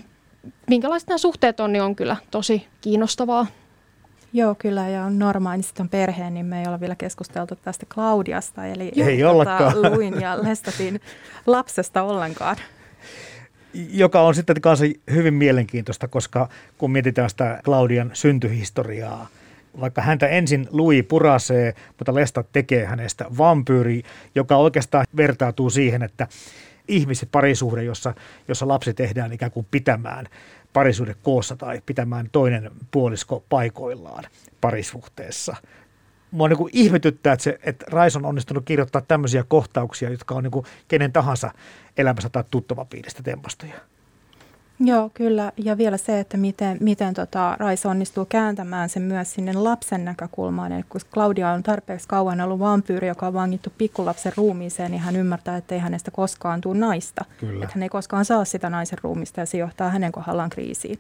minkälaiset 0.69 1.09
nämä 1.09 1.19
suhteet 1.19 1.61
on, 1.61 1.73
niin 1.73 1.83
on 1.83 1.97
kyllä 1.97 2.17
tosi 2.31 2.67
kiinnostavaa. 2.81 3.47
Joo, 4.33 4.55
kyllä. 4.55 4.89
Ja 4.89 5.05
on 5.05 5.19
normaali 5.19 5.63
on 5.81 5.89
perheen, 5.89 6.35
niin 6.35 6.47
me 6.47 6.61
ei 6.61 6.69
ole 6.69 6.81
vielä 6.81 6.95
keskusteltu 6.95 7.57
tästä 7.57 7.87
Claudiasta, 7.87 8.67
eli 8.67 8.93
ei 8.97 9.23
tota, 9.23 9.73
Luin 9.91 10.21
ja 10.21 10.43
Lestatin 10.43 11.01
lapsesta 11.47 12.03
ollenkaan. 12.03 12.57
Joka 13.75 14.23
on 14.23 14.35
sitten 14.35 14.61
kanssa 14.61 14.85
hyvin 15.11 15.35
mielenkiintoista, 15.35 16.09
koska 16.09 16.49
kun 16.79 16.91
mietitään 16.91 17.31
sitä 17.31 17.61
Claudian 17.65 18.11
syntyhistoriaa, 18.13 19.29
vaikka 19.81 20.03
häntä 20.03 20.29
ensin 20.29 20.69
Louis 20.71 21.05
purasee, 21.09 21.75
mutta 21.99 22.15
Lestat 22.15 22.47
tekee 22.53 22.85
hänestä 22.85 23.25
vampyyri, 23.39 24.03
joka 24.35 24.57
oikeastaan 24.57 25.07
vertautuu 25.17 25.71
siihen, 25.71 26.03
että 26.03 26.29
ihmisen 26.88 27.29
parisuhde, 27.33 27.85
jossa, 27.85 28.14
jossa 28.49 28.68
lapsi 28.68 28.94
tehdään 28.94 29.33
ikään 29.33 29.51
kuin 29.51 29.66
pitämään 29.70 30.27
parisuhde 30.73 31.14
koossa 31.23 31.57
tai 31.57 31.83
pitämään 31.87 32.29
toinen 32.33 32.70
puolisko 32.90 33.44
paikoillaan 33.49 34.25
parisuhteessa. 34.61 35.57
Mua 36.31 36.49
niin 36.49 36.59
ihmetyttää, 36.73 37.33
että, 37.33 37.44
se, 37.44 37.59
että 37.62 37.87
Rais 37.88 38.16
on 38.16 38.27
onnistunut 38.27 38.64
kirjoittaa 38.64 39.03
tämmöisiä 39.03 39.44
kohtauksia, 39.49 40.11
jotka 40.11 40.35
on 40.35 40.42
niin 40.42 40.64
kenen 40.88 41.12
tahansa 41.12 41.51
elämässä 41.97 42.29
tai 42.29 42.44
tuttavapiiristä 42.51 43.23
tempastoja. 43.23 43.75
Joo, 44.81 45.11
kyllä. 45.15 45.53
Ja 45.57 45.79
vielä 45.79 45.97
se, 45.97 46.21
että 46.21 46.37
miten, 46.37 46.77
miten 46.81 47.15
tota, 47.15 47.57
Rais 47.59 47.87
onnistuu 47.87 48.25
kääntämään 48.25 48.89
sen 48.89 49.03
myös 49.03 49.35
sinne 49.35 49.53
lapsen 49.53 50.05
näkökulmaan. 50.05 50.73
Eli 50.73 50.83
kun 50.89 51.01
Claudia 51.13 51.51
on 51.51 51.63
tarpeeksi 51.63 52.09
kauan 52.09 52.41
ollut 52.41 52.59
vampyyri, 52.59 53.09
joka 53.09 53.27
on 53.27 53.35
vangittu 53.35 53.73
pikkulapsen 53.79 54.33
ruumiiseen, 54.37 54.91
niin 54.91 55.01
hän 55.01 55.17
ymmärtää, 55.17 55.57
että 55.57 55.75
ei 55.75 55.81
hänestä 55.81 56.11
koskaan 56.11 56.61
tule 56.61 56.79
naista. 56.79 57.25
Kyllä. 57.41 57.65
Että 57.65 57.75
hän 57.75 57.83
ei 57.83 57.89
koskaan 57.89 58.25
saa 58.25 58.45
sitä 58.45 58.71
naisen 58.71 58.99
ruumista 59.03 59.41
ja 59.41 59.47
se 59.47 59.59
johtaa 59.59 59.91
hänen 59.91 60.13
kohdallaan 60.13 60.51
kriisiin. 60.51 60.99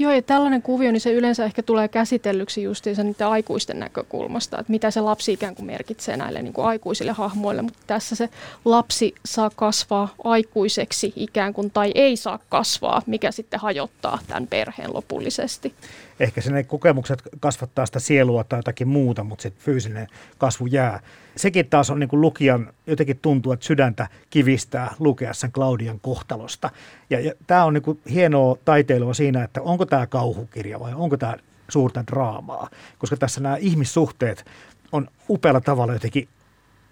Joo, 0.00 0.12
ja 0.12 0.22
tällainen 0.22 0.62
kuvio, 0.62 0.92
niin 0.92 1.00
se 1.00 1.12
yleensä 1.12 1.44
ehkä 1.44 1.62
tulee 1.62 1.88
käsitellyksi 1.88 2.62
justiinsa 2.62 3.02
niiden 3.02 3.26
aikuisten 3.26 3.78
näkökulmasta, 3.78 4.58
että 4.58 4.70
mitä 4.72 4.90
se 4.90 5.00
lapsi 5.00 5.32
ikään 5.32 5.54
kuin 5.54 5.66
merkitsee 5.66 6.16
näille 6.16 6.42
niin 6.42 6.52
kuin 6.52 6.66
aikuisille 6.66 7.12
hahmoille, 7.12 7.62
mutta 7.62 7.78
tässä 7.86 8.16
se 8.16 8.28
lapsi 8.64 9.14
saa 9.26 9.50
kasvaa 9.56 10.14
aikuiseksi 10.24 11.12
ikään 11.16 11.52
kuin 11.52 11.70
tai 11.70 11.92
ei 11.94 12.16
saa 12.16 12.38
kasvaa, 12.48 13.02
mikä 13.06 13.30
sitten 13.30 13.60
hajottaa 13.60 14.18
tämän 14.28 14.46
perheen 14.46 14.94
lopullisesti 14.94 15.74
ehkä 16.20 16.40
ne 16.50 16.64
kokemukset 16.64 17.22
kasvattaa 17.40 17.86
sitä 17.86 18.00
sielua 18.00 18.44
tai 18.44 18.58
jotakin 18.58 18.88
muuta, 18.88 19.24
mutta 19.24 19.42
se 19.42 19.50
fyysinen 19.50 20.06
kasvu 20.38 20.66
jää. 20.66 21.00
Sekin 21.36 21.66
taas 21.66 21.90
on 21.90 22.00
niin 22.00 22.08
kuin 22.08 22.20
lukijan, 22.20 22.72
jotenkin 22.86 23.18
tuntuu, 23.18 23.52
että 23.52 23.66
sydäntä 23.66 24.08
kivistää 24.30 24.94
lukea 24.98 25.34
sen 25.34 25.52
Claudian 25.52 26.00
kohtalosta. 26.00 26.70
Ja, 27.10 27.20
ja 27.20 27.32
tämä 27.46 27.64
on 27.64 27.74
niin 27.74 27.82
kuin 27.82 28.00
hienoa 28.10 28.56
taiteilua 28.64 29.14
siinä, 29.14 29.44
että 29.44 29.62
onko 29.62 29.86
tämä 29.86 30.06
kauhukirja 30.06 30.80
vai 30.80 30.94
onko 30.94 31.16
tämä 31.16 31.36
suurta 31.68 32.04
draamaa, 32.06 32.68
koska 32.98 33.16
tässä 33.16 33.40
nämä 33.40 33.56
ihmissuhteet 33.56 34.44
on 34.92 35.08
upealla 35.28 35.60
tavalla 35.60 35.92
jotenkin 35.92 36.28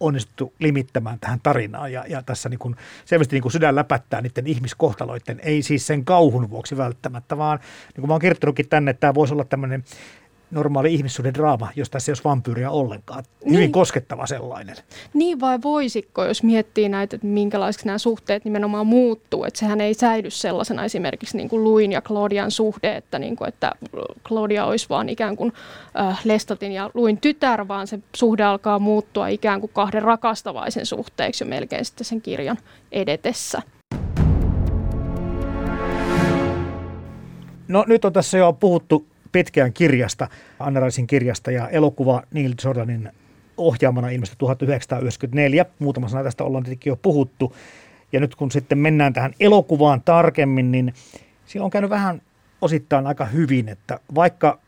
onnistuttu 0.01 0.53
limittämään 0.59 1.21
tähän 1.21 1.41
tarinaan. 1.43 1.93
Ja, 1.93 2.05
ja 2.09 2.23
tässä 2.23 2.49
niin 2.49 2.59
kuin 2.59 2.77
selvästi 3.05 3.37
niin 3.37 3.43
kuin 3.43 3.53
sydän 3.53 3.77
läpättää 3.77 4.21
niiden 4.21 4.47
ihmiskohtaloiden, 4.47 5.41
ei 5.43 5.63
siis 5.63 5.87
sen 5.87 6.05
kauhun 6.05 6.51
vuoksi 6.51 6.77
välttämättä, 6.77 7.39
vaan 7.39 7.59
niin 7.59 8.01
kuin 8.01 8.07
mä 8.07 8.15
oon 8.15 8.21
kirjoittanutkin 8.21 8.69
tänne, 8.69 8.91
että 8.91 9.01
tämä 9.01 9.15
voisi 9.15 9.35
olla 9.35 9.45
tämmöinen 9.45 9.85
normaali 10.51 10.95
ihmissuuden 10.95 11.35
draama, 11.35 11.69
jos 11.77 11.91
tässä 11.91 12.11
ei 12.11 12.13
olisi 12.13 12.25
vampyyriä 12.25 12.71
ollenkaan. 12.71 13.25
Hyvin 13.45 13.59
niin. 13.59 13.73
koskettava 13.73 14.27
sellainen. 14.27 14.77
Niin 15.15 15.41
vai 15.41 15.59
voisiko, 15.65 16.25
jos 16.25 16.43
miettii 16.43 16.89
näitä, 16.89 17.17
että 17.17 17.27
minkälaisiksi 17.27 17.87
nämä 17.87 17.99
suhteet 17.99 18.45
nimenomaan 18.45 18.87
muuttuu, 18.87 19.45
että 19.45 19.59
sehän 19.59 19.81
ei 19.81 19.95
säily 19.95 20.31
sellaisena 20.31 20.85
esimerkiksi 20.85 21.37
niin 21.37 21.49
kuin 21.49 21.65
Luin 21.65 21.93
ja 21.93 22.03
Claudian 22.03 22.51
suhde, 22.51 22.97
että, 22.97 23.19
niin 23.19 23.37
kuin, 23.37 23.49
että 23.49 23.73
Claudia 24.25 24.65
olisi 24.65 24.89
vaan 24.89 25.09
ikään 25.09 25.37
kuin 25.37 25.53
äh, 26.01 26.21
Lestatin 26.25 26.73
ja 26.73 26.91
Luin 26.95 27.19
tytär, 27.19 27.69
vaan 27.69 27.87
se 27.87 27.99
suhde 28.17 28.43
alkaa 28.43 28.79
muuttua 28.79 29.29
ikään 29.29 29.61
kuin 29.61 29.71
kahden 29.75 30.03
rakastavaisen 30.03 30.87
suhteeksi 30.87 31.45
jo 31.45 31.49
melkein 31.49 31.85
sitten 31.85 32.05
sen 32.05 32.21
kirjan 32.21 32.59
edetessä. 32.93 33.63
No 37.69 37.85
nyt 37.89 38.05
on 38.05 38.13
tässä 38.13 38.39
jo 38.39 38.53
puhuttu 38.53 39.07
pitkään 39.33 39.73
kirjasta, 39.73 40.29
Anna 40.59 40.81
kirjasta 41.07 41.51
ja 41.51 41.69
elokuva 41.69 42.23
Neil 42.35 42.55
Jordanin 42.65 43.12
ohjaamana 43.57 44.09
ilmestyi 44.09 44.37
1994. 44.39 45.67
Muutama 45.79 46.09
sana 46.09 46.25
tästä 46.25 46.45
ollaan 46.45 46.65
tietenkin 46.65 46.91
jo 46.91 46.97
puhuttu. 46.97 47.57
Ja 48.12 48.21
nyt 48.21 48.35
kun 48.35 48.51
sitten 48.51 48.79
mennään 48.79 49.12
tähän 49.12 49.35
elokuvaan 49.41 50.03
tarkemmin, 50.03 50.73
niin 50.73 50.95
siinä 51.47 51.65
on 51.65 51.71
käynyt 51.71 51.91
vähän 51.91 52.23
osittain 52.61 53.07
aika 53.07 53.25
hyvin, 53.25 53.69
että 53.69 54.01
vaikka, 54.15 54.59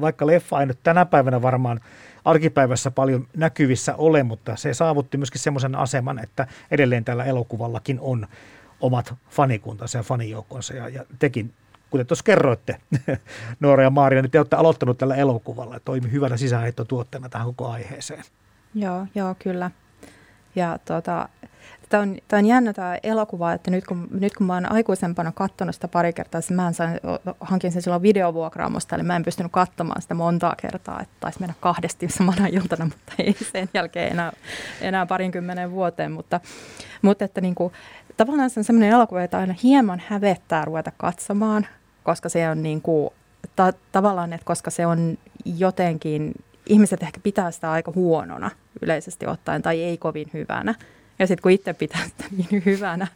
vaikka 0.00 0.26
leffa 0.26 0.60
ei 0.60 0.66
nyt 0.66 0.78
tänä 0.82 1.04
päivänä 1.06 1.42
varmaan 1.42 1.80
arkipäivässä 2.24 2.90
paljon 2.90 3.26
näkyvissä 3.36 3.94
ole, 3.96 4.22
mutta 4.22 4.56
se 4.56 4.74
saavutti 4.74 5.16
myöskin 5.16 5.40
semmoisen 5.40 5.74
aseman, 5.74 6.18
että 6.18 6.46
edelleen 6.70 7.04
tällä 7.04 7.24
elokuvallakin 7.24 8.00
on 8.00 8.26
omat 8.80 9.14
fanikuntansa 9.30 9.98
ja 9.98 10.02
fanijoukkonsa 10.02 10.74
ja, 10.74 10.88
ja 10.88 11.04
tekin 11.18 11.52
kuten 11.90 12.06
tuossa 12.06 12.24
kerroitte, 12.24 12.76
Noora 13.60 13.82
ja 13.82 13.90
Maaria, 13.90 14.22
niin 14.22 14.30
te 14.30 14.38
olette 14.38 14.56
aloittanut 14.56 14.98
tällä 14.98 15.14
elokuvalla 15.14 15.74
ja 15.74 15.80
toimi 15.80 16.12
hyvänä 16.12 16.36
sisäänheittotuotteena 16.36 17.28
tähän 17.28 17.46
koko 17.46 17.68
aiheeseen. 17.68 18.24
Joo, 18.74 19.06
joo, 19.14 19.34
kyllä. 19.38 19.70
Ja 20.56 20.78
tota, 20.84 21.28
Tämä 21.88 22.02
on, 22.02 22.16
tämä 22.28 22.38
on 22.38 22.46
jännä 22.46 22.72
tämä 22.72 22.96
elokuva, 23.02 23.52
että 23.52 23.70
nyt 23.70 23.86
kun, 23.86 24.08
nyt 24.10 24.34
kun 24.34 24.46
mä 24.46 24.54
oon 24.54 24.72
aikuisempana 24.72 25.32
katsonut 25.32 25.74
sitä 25.74 25.88
pari 25.88 26.12
kertaa, 26.12 26.40
siis 26.40 26.56
mä 26.56 26.68
en 26.68 26.74
sain, 26.74 27.00
hankin 27.40 27.72
sen 27.72 27.82
silloin 27.82 28.02
videovuokraamosta, 28.02 28.94
eli 28.94 29.02
mä 29.02 29.16
en 29.16 29.22
pystynyt 29.24 29.52
katsomaan 29.52 30.02
sitä 30.02 30.14
montaa 30.14 30.54
kertaa, 30.62 31.00
että 31.00 31.14
taisi 31.20 31.40
mennä 31.40 31.54
kahdesti 31.60 32.08
samana 32.18 32.46
iltana, 32.46 32.84
mutta 32.84 33.12
ei 33.18 33.32
sen 33.52 33.68
jälkeen 33.74 34.12
enää, 34.12 34.32
enää 34.80 35.06
parinkymmenen 35.06 35.70
vuoteen, 35.70 36.12
mutta, 36.12 36.40
mutta 37.02 37.24
että 37.24 37.40
niin 37.40 37.54
kuin, 37.54 37.72
tavallaan 38.16 38.50
se 38.50 38.60
on 38.60 38.64
sellainen 38.64 38.90
elokuva, 38.90 39.22
jota 39.22 39.38
aina 39.38 39.54
hieman 39.62 40.02
hävettää 40.06 40.64
ruveta 40.64 40.92
katsomaan, 40.96 41.66
koska 42.08 42.28
se 42.28 42.48
on 42.48 42.62
niin 42.62 42.82
kuin, 42.82 43.10
ta- 43.56 43.72
tavallaan, 43.92 44.32
että 44.32 44.44
koska 44.44 44.70
se 44.70 44.86
on 44.86 45.18
jotenkin, 45.44 46.32
ihmiset 46.66 47.02
ehkä 47.02 47.20
pitää 47.22 47.50
sitä 47.50 47.70
aika 47.70 47.92
huonona 47.94 48.50
yleisesti 48.82 49.26
ottaen 49.26 49.62
tai 49.62 49.82
ei 49.82 49.98
kovin 49.98 50.30
hyvänä. 50.32 50.74
Ja 51.18 51.26
sitten 51.26 51.42
kun 51.42 51.50
itse 51.50 51.74
pitää 51.74 52.04
sitä 52.08 52.24
niin 52.36 52.62
hyvänä, 52.66 53.06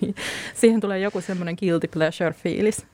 niin 0.00 0.14
siihen 0.54 0.80
tulee 0.80 0.98
joku 0.98 1.20
semmoinen 1.20 1.56
guilty 1.60 1.88
pleasure-fiilis. 1.88 2.86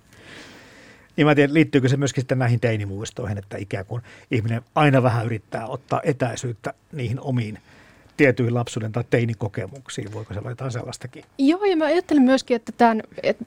Niin 1.16 1.26
mä 1.26 1.34
tiedän, 1.34 1.54
liittyykö 1.54 1.88
se 1.88 1.96
myöskin 1.96 2.22
sitten 2.22 2.38
näihin 2.38 2.60
teinimuistoihin, 2.60 3.38
että 3.38 3.56
ikään 3.56 3.86
kuin 3.86 4.02
ihminen 4.30 4.62
aina 4.74 5.02
vähän 5.02 5.26
yrittää 5.26 5.66
ottaa 5.66 6.00
etäisyyttä 6.04 6.74
niihin 6.92 7.20
omiin 7.20 7.58
tiettyihin 8.16 8.54
lapsuuden 8.54 8.92
tai 8.92 9.04
teinikokemuksiin. 9.10 10.12
Voiko 10.12 10.34
se 10.34 10.40
olla 10.40 10.50
jotain 10.50 10.70
sellaistakin? 10.70 11.24
Joo, 11.38 11.64
ja 11.64 11.76
mä 11.76 11.84
ajattelen 11.84 12.22
myöskin, 12.22 12.54
että 12.54 12.72
tämän, 12.72 13.02
että 13.22 13.44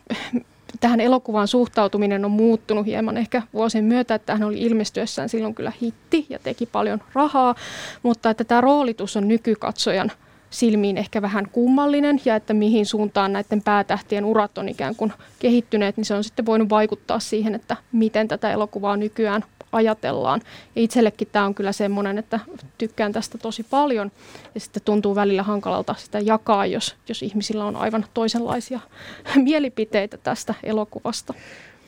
tähän 0.80 1.02
elokuvaan 1.02 1.48
suhtautuminen 1.48 2.26
on 2.26 2.32
muuttunut 2.32 2.86
hieman 2.86 3.18
ehkä 3.18 3.42
vuosien 3.54 3.86
myötä, 3.86 4.16
että 4.16 4.34
hän 4.34 4.44
oli 4.44 4.62
ilmestyessään 4.62 5.30
silloin 5.30 5.56
kyllä 5.56 5.72
hitti 5.82 6.26
ja 6.30 6.40
teki 6.40 6.66
paljon 6.66 7.02
rahaa, 7.14 7.56
mutta 8.04 8.30
että 8.30 8.44
tämä 8.44 8.62
roolitus 8.62 9.18
on 9.18 9.28
nykykatsojan 9.28 10.12
silmiin 10.50 10.98
ehkä 10.98 11.22
vähän 11.22 11.50
kummallinen 11.52 12.22
ja 12.26 12.36
että 12.36 12.54
mihin 12.54 12.86
suuntaan 12.86 13.34
näiden 13.34 13.62
päätähtien 13.62 14.26
urat 14.26 14.58
on 14.58 14.70
ikään 14.70 14.96
kuin 14.96 15.14
kehittyneet, 15.40 15.98
niin 15.98 16.06
se 16.06 16.14
on 16.14 16.24
sitten 16.24 16.46
voinut 16.46 16.70
vaikuttaa 16.70 17.20
siihen, 17.20 17.56
että 17.56 17.78
miten 17.92 18.28
tätä 18.28 18.52
elokuvaa 18.52 18.98
nykyään 18.98 19.44
ajatellaan. 19.72 20.42
Ja 20.76 20.82
itsellekin 20.82 21.28
tämä 21.32 21.46
on 21.46 21.56
kyllä 21.56 21.72
semmoinen, 21.72 22.18
että 22.18 22.40
tykkään 22.78 23.12
tästä 23.12 23.38
tosi 23.38 23.64
paljon 23.64 24.12
ja 24.56 24.60
sitten 24.60 24.84
tuntuu 24.86 25.16
välillä 25.16 25.44
hankalalta 25.44 25.96
sitä 25.98 26.20
jakaa, 26.20 26.66
jos, 26.66 26.96
jos 27.08 27.24
ihmisillä 27.24 27.66
on 27.66 27.76
aivan 27.76 28.06
toisenlaisia 28.14 28.80
mielipiteitä 29.36 30.18
tästä 30.18 30.54
elokuvasta. 30.64 31.34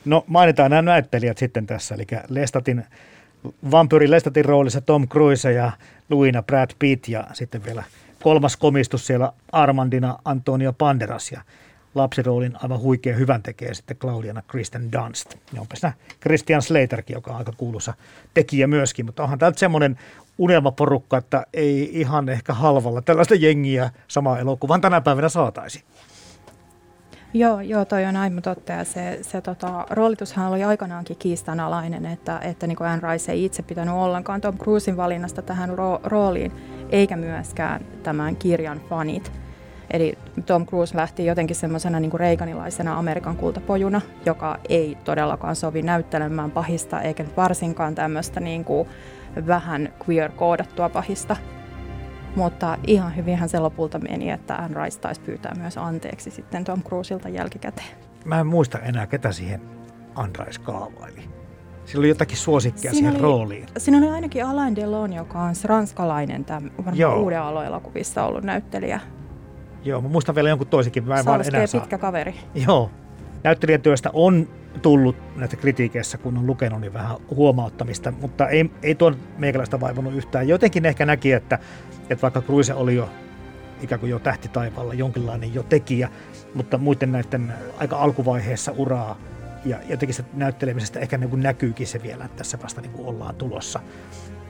No 0.04 0.24
mainitaan 0.26 0.70
nämä 0.70 0.82
näyttelijät 0.82 1.38
sitten 1.38 1.66
tässä, 1.66 1.94
eli 1.94 2.06
Lestatin, 2.28 2.84
vampyyri 3.70 4.10
Lestatin 4.10 4.44
roolissa 4.44 4.80
Tom 4.80 5.08
Cruise 5.08 5.52
ja 5.52 5.72
Luina 6.10 6.42
Brad 6.42 6.70
Pitt 6.78 7.08
ja 7.08 7.26
sitten 7.32 7.64
vielä 7.64 7.84
kolmas 8.22 8.56
komistus 8.56 9.06
siellä 9.06 9.32
Armandina 9.52 10.18
Antonio 10.24 10.72
Panderas 10.72 11.32
ja 11.32 11.40
lapsiroolin 11.94 12.56
aivan 12.62 12.80
huikea 12.80 13.16
hyvän 13.16 13.42
tekee 13.42 13.74
sitten 13.74 13.96
Claudiana 13.96 14.42
Kristen 14.48 14.92
Dunst. 14.92 15.34
Ja 15.52 15.60
onpa 15.60 15.76
siinä 15.76 15.92
Christian 16.20 16.62
Slaterkin, 16.62 17.14
joka 17.14 17.30
on 17.30 17.36
aika 17.36 17.52
kuuluisa 17.56 17.94
tekijä 18.34 18.66
myöskin, 18.66 19.06
mutta 19.06 19.22
onhan 19.22 19.38
täältä 19.38 19.58
semmoinen 19.58 19.98
unelmaporukka, 20.38 21.16
että 21.16 21.46
ei 21.54 22.00
ihan 22.00 22.28
ehkä 22.28 22.54
halvalla 22.54 23.02
tällaista 23.02 23.34
jengiä 23.34 23.90
sama 24.08 24.38
elokuvan 24.38 24.80
tänä 24.80 25.00
päivänä 25.00 25.28
saataisi. 25.28 25.84
Joo, 27.34 27.60
joo, 27.60 27.84
toi 27.84 28.04
on 28.04 28.16
aivan 28.16 28.42
totta. 28.42 28.72
Ja 28.72 28.84
se, 28.84 29.18
se 29.22 29.40
tota, 29.40 29.86
roolitushan 29.90 30.48
oli 30.48 30.64
aikanaankin 30.64 31.16
kiistanalainen, 31.16 32.06
että, 32.06 32.38
että 32.38 32.66
niin 32.66 32.82
Anne 32.82 33.12
Rice 33.12 33.32
ei 33.32 33.44
itse 33.44 33.62
pitänyt 33.62 33.94
ollenkaan 33.94 34.40
Tom 34.40 34.58
Cruisin 34.58 34.96
valinnasta 34.96 35.42
tähän 35.42 35.70
ro- 35.70 36.00
rooliin, 36.04 36.52
eikä 36.90 37.16
myöskään 37.16 37.86
tämän 38.02 38.36
kirjan 38.36 38.80
fanit. 38.88 39.32
Eli 39.92 40.18
Tom 40.46 40.66
Cruise 40.66 40.96
lähti 40.96 41.26
jotenkin 41.26 41.56
semmoisena 41.56 42.00
niin 42.00 42.12
reikanilaisena 42.14 42.98
Amerikan 42.98 43.36
kultapojuna, 43.36 44.00
joka 44.26 44.58
ei 44.68 44.98
todellakaan 45.04 45.56
sovi 45.56 45.82
näyttelemään 45.82 46.50
pahista, 46.50 47.00
eikä 47.00 47.24
varsinkaan 47.36 47.94
tämmöistä 47.94 48.40
niin 48.40 48.64
kuin 48.64 48.88
vähän 49.46 49.92
queer-koodattua 50.08 50.88
pahista. 50.88 51.36
Mutta 52.36 52.78
ihan 52.86 53.16
hyvinhän 53.16 53.48
se 53.48 53.58
lopulta 53.58 53.98
meni, 53.98 54.30
että 54.30 54.56
Anne 54.56 54.84
Rice 54.84 55.00
taisi 55.00 55.20
pyytää 55.20 55.54
myös 55.54 55.78
anteeksi 55.78 56.30
sitten 56.30 56.64
Tom 56.64 56.82
Cruisilta 56.82 57.28
jälkikäteen. 57.28 57.88
Mä 58.24 58.40
en 58.40 58.46
muista 58.46 58.78
enää, 58.78 59.06
ketä 59.06 59.32
siihen 59.32 59.60
Anne 60.14 60.44
Rice 60.44 60.60
kaavaili. 60.60 61.22
Sillä 61.84 62.00
oli 62.00 62.08
jotakin 62.08 62.36
suosikkia 62.36 62.80
siinä 62.80 62.92
siihen 62.92 63.12
oli, 63.12 63.22
rooliin. 63.22 63.66
Siinä 63.78 63.98
oli 63.98 64.08
ainakin 64.08 64.46
Alain 64.46 64.76
Delon, 64.76 65.12
joka 65.12 65.42
on 65.42 65.54
ranskalainen, 65.64 66.44
tämä 66.44 66.60
varmaan 66.86 67.18
uuden 67.18 67.40
aloelokuvissa 67.40 68.24
ollut 68.24 68.44
näyttelijä. 68.44 69.00
Joo, 69.84 70.00
mä 70.00 70.08
muistan 70.08 70.34
vielä 70.34 70.48
jonkun 70.48 70.66
toisenkin. 70.66 71.04
Mä 71.04 71.18
en 71.18 71.24
vaan 71.24 71.46
enää 71.46 71.66
saa. 71.66 71.80
pitkä 71.80 71.98
kaveri. 71.98 72.34
Joo. 72.54 72.90
Näyttelijätyöstä 73.44 74.10
on 74.12 74.48
tullut 74.82 75.16
näitä 75.36 75.56
kritiikeissä, 75.56 76.18
kun 76.18 76.38
on 76.38 76.46
lukenut, 76.46 76.80
niin 76.80 76.92
vähän 76.92 77.16
huomauttamista, 77.30 78.12
mutta 78.20 78.48
ei, 78.48 78.70
ei 78.82 78.94
tuon 78.94 79.16
meikäläistä 79.38 79.80
vaivannut 79.80 80.14
yhtään. 80.14 80.48
Jotenkin 80.48 80.86
ehkä 80.86 81.06
näki, 81.06 81.32
että, 81.32 81.58
että 82.10 82.22
vaikka 82.22 82.42
Cruise 82.42 82.74
oli 82.74 82.94
jo 82.94 83.08
ikään 83.82 84.00
kuin 84.00 84.10
jo 84.10 84.18
tähti 84.18 84.48
taivaalla 84.48 84.94
jonkinlainen 84.94 85.54
jo 85.54 85.62
tekijä, 85.62 86.08
mutta 86.54 86.78
muiden 86.78 87.12
näiden 87.12 87.52
aika 87.78 87.96
alkuvaiheessa 87.96 88.72
uraa 88.72 89.18
ja 89.64 89.78
jotenkin 89.88 90.14
se 90.14 90.24
näyttelemisestä 90.32 91.00
ehkä 91.00 91.18
niin 91.18 91.30
kuin 91.30 91.42
näkyykin 91.42 91.86
se 91.86 92.02
vielä, 92.02 92.24
että 92.24 92.36
tässä 92.36 92.58
vasta 92.62 92.80
niin 92.80 92.92
kuin 92.92 93.08
ollaan 93.08 93.34
tulossa. 93.34 93.80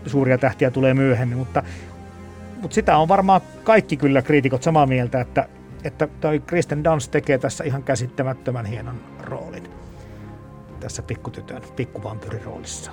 Suuria 0.07 0.38
tähtiä 0.38 0.71
tulee 0.71 0.95
myöhemmin, 0.95 1.38
mutta 1.38 1.62
mutta 2.62 2.75
sitä 2.75 2.96
on 2.96 3.09
varmaan 3.09 3.40
kaikki 3.64 3.96
kyllä 3.96 4.22
kriitikot 4.22 4.62
samaa 4.62 4.87
mieltä, 4.87 5.20
että, 5.20 5.48
että 5.85 6.09
toi 6.20 6.40
Kristen 6.40 6.85
Dunst 6.85 7.11
tekee 7.11 7.38
tässä 7.38 7.64
ihan 7.64 7.83
käsittämättömän 7.83 8.66
hienon 8.66 9.01
roolin 9.20 9.83
tässä 10.83 11.03
pikkutytön 11.03 11.62
pikkuvampyriroolissa. 11.77 12.90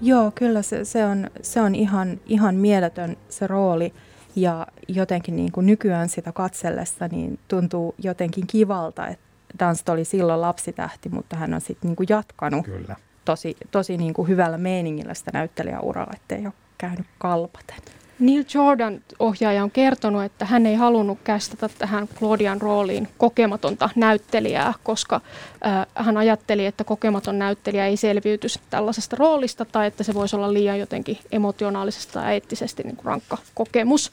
Joo, 0.00 0.32
kyllä 0.34 0.62
se, 0.62 0.84
se, 0.84 1.04
on, 1.04 1.30
se 1.42 1.60
on 1.60 1.74
ihan, 1.74 2.20
ihan 2.26 2.54
mieletön 2.54 3.16
se 3.28 3.46
rooli 3.46 3.92
ja 4.36 4.66
jotenkin 4.88 5.36
niin 5.36 5.52
kuin 5.52 5.66
nykyään 5.66 6.08
sitä 6.08 6.32
katsellessa 6.32 7.08
niin 7.08 7.38
tuntuu 7.48 7.94
jotenkin 7.98 8.46
kivalta, 8.46 9.08
että 9.08 9.24
Dunst 9.66 9.88
oli 9.88 10.04
silloin 10.04 10.40
lapsitähti, 10.40 11.08
mutta 11.08 11.36
hän 11.36 11.54
on 11.54 11.60
sitten 11.60 11.88
niin 11.88 11.96
kuin 11.96 12.06
jatkanut 12.10 12.64
Kyllä. 12.64 12.96
tosi, 13.24 13.56
tosi 13.70 13.96
niin 13.96 14.14
kuin 14.14 14.28
hyvällä 14.28 14.58
meiningillä 14.58 15.14
sitä 15.14 15.30
näyttelijäuraa, 15.34 16.12
ettei 16.14 16.46
ole 16.46 16.52
käynyt 16.78 17.06
kalpaten. 17.18 17.76
Neil 18.18 18.44
Jordan, 18.54 19.00
ohjaaja, 19.18 19.62
on 19.62 19.70
kertonut, 19.70 20.24
että 20.24 20.44
hän 20.44 20.66
ei 20.66 20.74
halunnut 20.74 21.18
kästetä 21.24 21.68
tähän 21.78 22.08
Claudian 22.08 22.60
rooliin 22.60 23.08
kokematonta 23.18 23.88
näyttelijää, 23.96 24.74
koska 24.82 25.20
äh, 25.66 25.86
hän 25.94 26.16
ajatteli, 26.16 26.66
että 26.66 26.84
kokematon 26.84 27.38
näyttelijä 27.38 27.86
ei 27.86 27.96
selviyty 27.96 28.48
tällaisesta 28.70 29.16
roolista 29.16 29.64
tai 29.64 29.86
että 29.86 30.04
se 30.04 30.14
voisi 30.14 30.36
olla 30.36 30.52
liian 30.52 30.78
jotenkin 30.78 31.18
emotionaalisesti 31.32 32.12
tai 32.12 32.34
eettisesti 32.34 32.82
niin 32.82 32.96
kuin 32.96 33.06
rankka 33.06 33.38
kokemus. 33.54 34.10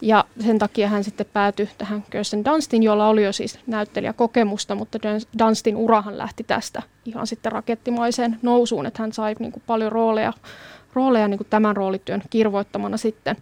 Ja 0.00 0.24
sen 0.40 0.58
takia 0.58 0.88
hän 0.88 1.04
sitten 1.04 1.26
päätyi 1.32 1.68
tähän 1.78 2.04
Kirsten 2.10 2.44
Dunstin, 2.44 2.82
jolla 2.82 3.08
oli 3.08 3.24
jo 3.24 3.32
siis 3.32 3.58
näyttelijäkokemusta, 3.66 4.74
mutta 4.74 4.98
Dunstin 5.38 5.76
urahan 5.76 6.18
lähti 6.18 6.44
tästä 6.44 6.82
ihan 7.04 7.26
sitten 7.26 7.52
rakettimaiseen 7.52 8.38
nousuun, 8.42 8.86
että 8.86 9.02
hän 9.02 9.12
sai 9.12 9.34
niin 9.38 9.52
kuin 9.52 9.62
paljon 9.66 9.92
rooleja 9.92 10.32
rooleja 10.94 11.28
niin 11.28 11.38
kuin 11.38 11.48
tämän 11.50 11.76
roolityön 11.76 12.22
kirvoittamana 12.30 12.96
sitten. 12.96 13.36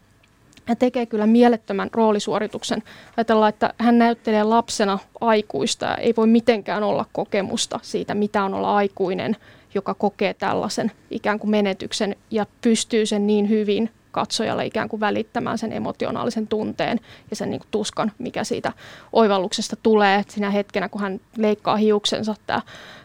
Hän 0.64 0.76
tekee 0.76 1.06
kyllä 1.06 1.26
mielettömän 1.26 1.88
roolisuorituksen. 1.92 2.82
Ajatellaan, 3.16 3.48
että 3.48 3.74
hän 3.78 3.98
näyttelee 3.98 4.42
lapsena 4.42 4.98
aikuista 5.20 5.86
ja 5.86 5.96
ei 5.96 6.14
voi 6.16 6.26
mitenkään 6.26 6.82
olla 6.82 7.06
kokemusta 7.12 7.80
siitä, 7.82 8.14
mitä 8.14 8.44
on 8.44 8.54
olla 8.54 8.76
aikuinen, 8.76 9.36
joka 9.74 9.94
kokee 9.94 10.34
tällaisen 10.34 10.92
ikään 11.10 11.38
kuin 11.38 11.50
menetyksen 11.50 12.16
ja 12.30 12.46
pystyy 12.60 13.06
sen 13.06 13.26
niin 13.26 13.48
hyvin 13.48 13.90
katsojalle 14.12 14.66
ikään 14.66 14.88
kuin 14.88 15.00
välittämään 15.00 15.58
sen 15.58 15.72
emotionaalisen 15.72 16.46
tunteen 16.46 17.00
ja 17.30 17.36
sen 17.36 17.50
niin 17.50 17.60
kuin 17.60 17.68
tuskan, 17.70 18.12
mikä 18.18 18.44
siitä 18.44 18.72
oivalluksesta 19.12 19.76
tulee. 19.82 20.24
Siinä 20.28 20.50
hetkenä, 20.50 20.88
kun 20.88 21.00
hän 21.00 21.20
leikkaa 21.36 21.76
hiuksensa, 21.76 22.34
tämä 22.46 22.62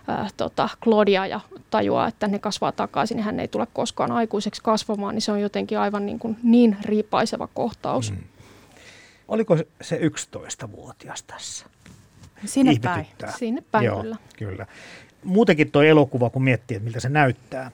ää, 0.07 0.27
tota, 0.37 0.69
Claudia 0.83 1.27
ja 1.27 1.39
tajuaa, 1.69 2.07
että 2.07 2.27
ne 2.27 2.39
kasvaa 2.39 2.71
takaisin, 2.71 3.15
niin 3.15 3.25
hän 3.25 3.39
ei 3.39 3.47
tule 3.47 3.67
koskaan 3.73 4.11
aikuiseksi 4.11 4.61
kasvamaan, 4.63 5.15
niin 5.15 5.21
se 5.21 5.31
on 5.31 5.41
jotenkin 5.41 5.79
aivan 5.79 6.05
niin, 6.05 6.19
kuin 6.19 6.37
niin 6.43 6.77
riipaiseva 6.85 7.47
kohtaus. 7.53 8.11
Mm. 8.11 8.17
Oliko 9.27 9.57
se 9.81 9.99
11-vuotias 9.99 11.23
tässä? 11.23 11.65
Sinne 12.45 12.75
päin. 12.83 13.07
Sinne 13.37 13.63
päin, 13.71 13.85
Joo, 13.85 14.01
kyllä. 14.01 14.15
kyllä. 14.37 14.65
Muutenkin 15.23 15.71
tuo 15.71 15.81
elokuva, 15.81 16.29
kun 16.29 16.43
miettii, 16.43 16.77
että 16.77 16.85
miltä 16.85 16.99
se 16.99 17.09
näyttää, 17.09 17.71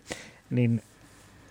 niin 0.50 0.84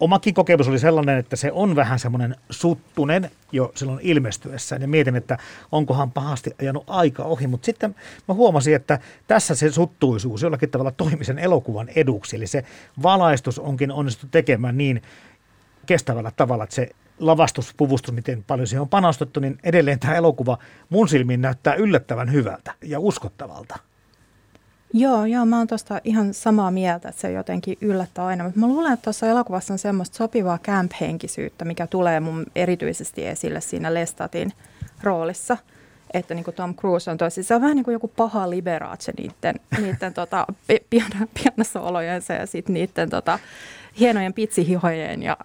omakin 0.03 0.35
kokemus 0.35 0.69
oli 0.69 0.79
sellainen, 0.79 1.19
että 1.19 1.37
se 1.37 1.53
on 1.53 1.77
vähän 1.77 1.99
semmoinen 1.99 2.37
suttunen 2.51 3.31
jo 3.53 3.73
silloin 3.75 4.01
ilmestyessään. 4.03 4.83
Ja 4.83 4.89
mietin, 4.89 5.17
että 5.17 5.39
onkohan 5.73 6.11
pahasti 6.11 6.51
ajanut 6.61 6.85
aika 6.87 7.25
ohi. 7.25 7.47
Mutta 7.47 7.67
sitten 7.67 7.95
mä 8.29 8.35
huomasin, 8.35 8.75
että 8.75 8.99
tässä 9.27 9.55
se 9.55 9.71
suttuisuus 9.71 10.43
jollakin 10.43 10.71
tavalla 10.71 10.91
toimi 10.91 11.25
sen 11.25 11.39
elokuvan 11.39 11.89
eduksi. 11.89 12.37
Eli 12.37 12.47
se 12.47 12.65
valaistus 13.03 13.59
onkin 13.59 13.93
onnistuttu 13.93 14.31
tekemään 14.31 14.79
niin 14.79 15.03
kestävällä 15.87 16.33
tavalla, 16.37 16.65
että 16.65 16.77
se 16.77 16.89
lavastus, 17.19 17.75
puvustus, 17.77 18.15
miten 18.15 18.45
paljon 18.45 18.67
siihen 18.67 18.81
on 18.83 18.89
panostettu, 18.89 19.41
niin 19.41 19.59
edelleen 19.65 19.99
tämä 19.99 20.15
elokuva 20.15 20.59
mun 20.89 21.09
silmiin 21.09 21.41
näyttää 21.41 21.75
yllättävän 21.75 22.33
hyvältä 22.33 22.75
ja 22.83 23.01
uskottavalta. 23.01 23.92
Joo, 24.95 25.25
joo, 25.25 25.45
mä 25.45 25.59
oon 25.59 25.67
tuosta 25.67 26.01
ihan 26.05 26.35
samaa 26.35 26.71
mieltä, 26.71 27.09
että 27.09 27.21
se 27.21 27.33
jotenkin 27.33 27.79
yllättää 27.81 28.27
aina. 28.27 28.45
Mutta 28.45 28.61
mä 28.61 28.67
luulen, 28.67 28.93
että 28.93 29.05
tuossa 29.05 29.27
elokuvassa 29.27 29.75
on 29.75 29.79
semmoista 29.79 30.17
sopivaa 30.17 30.59
camp-henkisyyttä, 30.59 31.65
mikä 31.65 31.87
tulee 31.87 32.21
mun 32.21 32.47
erityisesti 32.55 33.27
esille 33.27 33.61
siinä 33.61 33.95
Lestatin 33.95 34.53
roolissa. 35.03 35.57
Että 36.15 36.35
niin 36.35 36.45
kuin 36.45 36.55
Tom 36.55 36.75
Cruise 36.75 37.11
on 37.11 37.19
tosi, 37.19 37.43
se 37.43 37.55
on 37.55 37.61
vähän 37.61 37.77
niin 37.77 37.85
kuin 37.85 37.93
joku 37.93 38.09
paha 38.09 38.51
Liberace 38.51 39.13
niiden, 39.19 39.61
niiden 39.83 40.15
tota, 40.15 40.47
pian, 40.91 41.11
olojensa 41.81 42.33
ja 42.33 42.47
sitten 42.47 42.75
niiden 42.75 43.11
tota, 43.11 43.39
hienojen 44.01 44.33
pitsihihojen 44.33 45.23
ja 45.23 45.37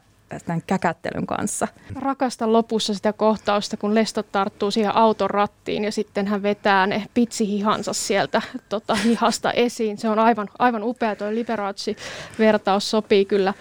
tämän 0.46 0.62
käkättelyn 0.68 1.28
kanssa. 1.28 1.68
Rakastan 1.96 2.54
lopussa 2.54 2.94
sitä 2.94 3.14
kohtausta, 3.14 3.78
kun 3.78 3.96
Lestot 3.96 4.32
tarttuu 4.32 4.72
siihen 4.72 4.96
auton 4.96 5.30
rattiin 5.30 5.84
ja 5.84 5.92
sitten 5.92 6.28
hän 6.28 6.44
vetää 6.44 6.88
ne 6.88 7.08
pitsihihansa 7.14 7.94
sieltä 7.94 8.42
tota, 8.70 8.96
hihasta 8.96 9.52
esiin. 9.52 9.98
Se 9.98 10.10
on 10.10 10.20
aivan, 10.20 10.50
aivan 10.60 10.84
upea, 10.84 11.16
tuo 11.16 11.28
Liberace-vertaus 11.32 12.92
sopii 12.92 13.26
kyllä 13.26 13.54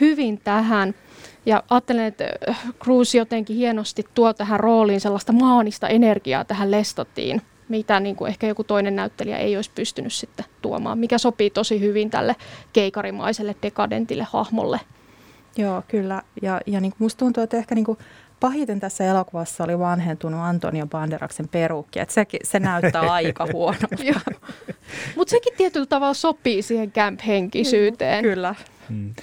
hyvin 0.00 0.40
tähän. 0.44 0.94
Ja 1.46 1.62
ajattelen, 1.70 2.04
että 2.04 2.24
äh, 2.48 2.60
Cruise 2.82 3.18
jotenkin 3.18 3.56
hienosti 3.56 4.04
tuo 4.14 4.32
tähän 4.32 4.60
rooliin 4.60 5.00
sellaista 5.00 5.32
maanista 5.32 5.88
energiaa 5.88 6.44
tähän 6.44 6.70
Lestottiin, 6.70 7.42
mitä 7.68 8.00
niin 8.00 8.16
kuin 8.16 8.28
ehkä 8.28 8.46
joku 8.46 8.64
toinen 8.64 8.96
näyttelijä 8.96 9.36
ei 9.36 9.56
olisi 9.56 9.70
pystynyt 9.74 10.12
sitten 10.12 10.46
tuomaan, 10.62 10.98
mikä 10.98 11.18
sopii 11.18 11.50
tosi 11.50 11.80
hyvin 11.80 12.10
tälle 12.10 12.36
keikarimaiselle 12.72 13.56
dekadentille 13.62 14.26
hahmolle. 14.30 14.80
Joo, 15.56 15.82
kyllä. 15.88 16.22
Ja, 16.42 16.60
ja 16.66 16.80
niin 16.80 16.92
kuin 16.92 16.98
musta 16.98 17.18
tuntuu, 17.18 17.42
että 17.42 17.56
ehkä 17.56 17.74
niin 17.74 17.84
kuin 17.84 17.98
pahiten 18.40 18.80
tässä 18.80 19.04
elokuvassa 19.04 19.64
oli 19.64 19.78
vanhentunut 19.78 20.40
Antonio 20.40 20.86
Banderaksen 20.86 21.48
perukki, 21.48 22.00
että 22.00 22.14
se, 22.14 22.26
se 22.44 22.60
näyttää 22.60 23.02
aika 23.12 23.46
huonolta. 23.52 23.96
Mutta 25.16 25.30
sekin 25.30 25.52
tietyllä 25.56 25.86
tavalla 25.86 26.14
sopii 26.14 26.62
siihen 26.62 26.92
camp-henkisyyteen. 26.92 28.22
Kyllä. 28.22 28.54
Hmm. 28.88 29.14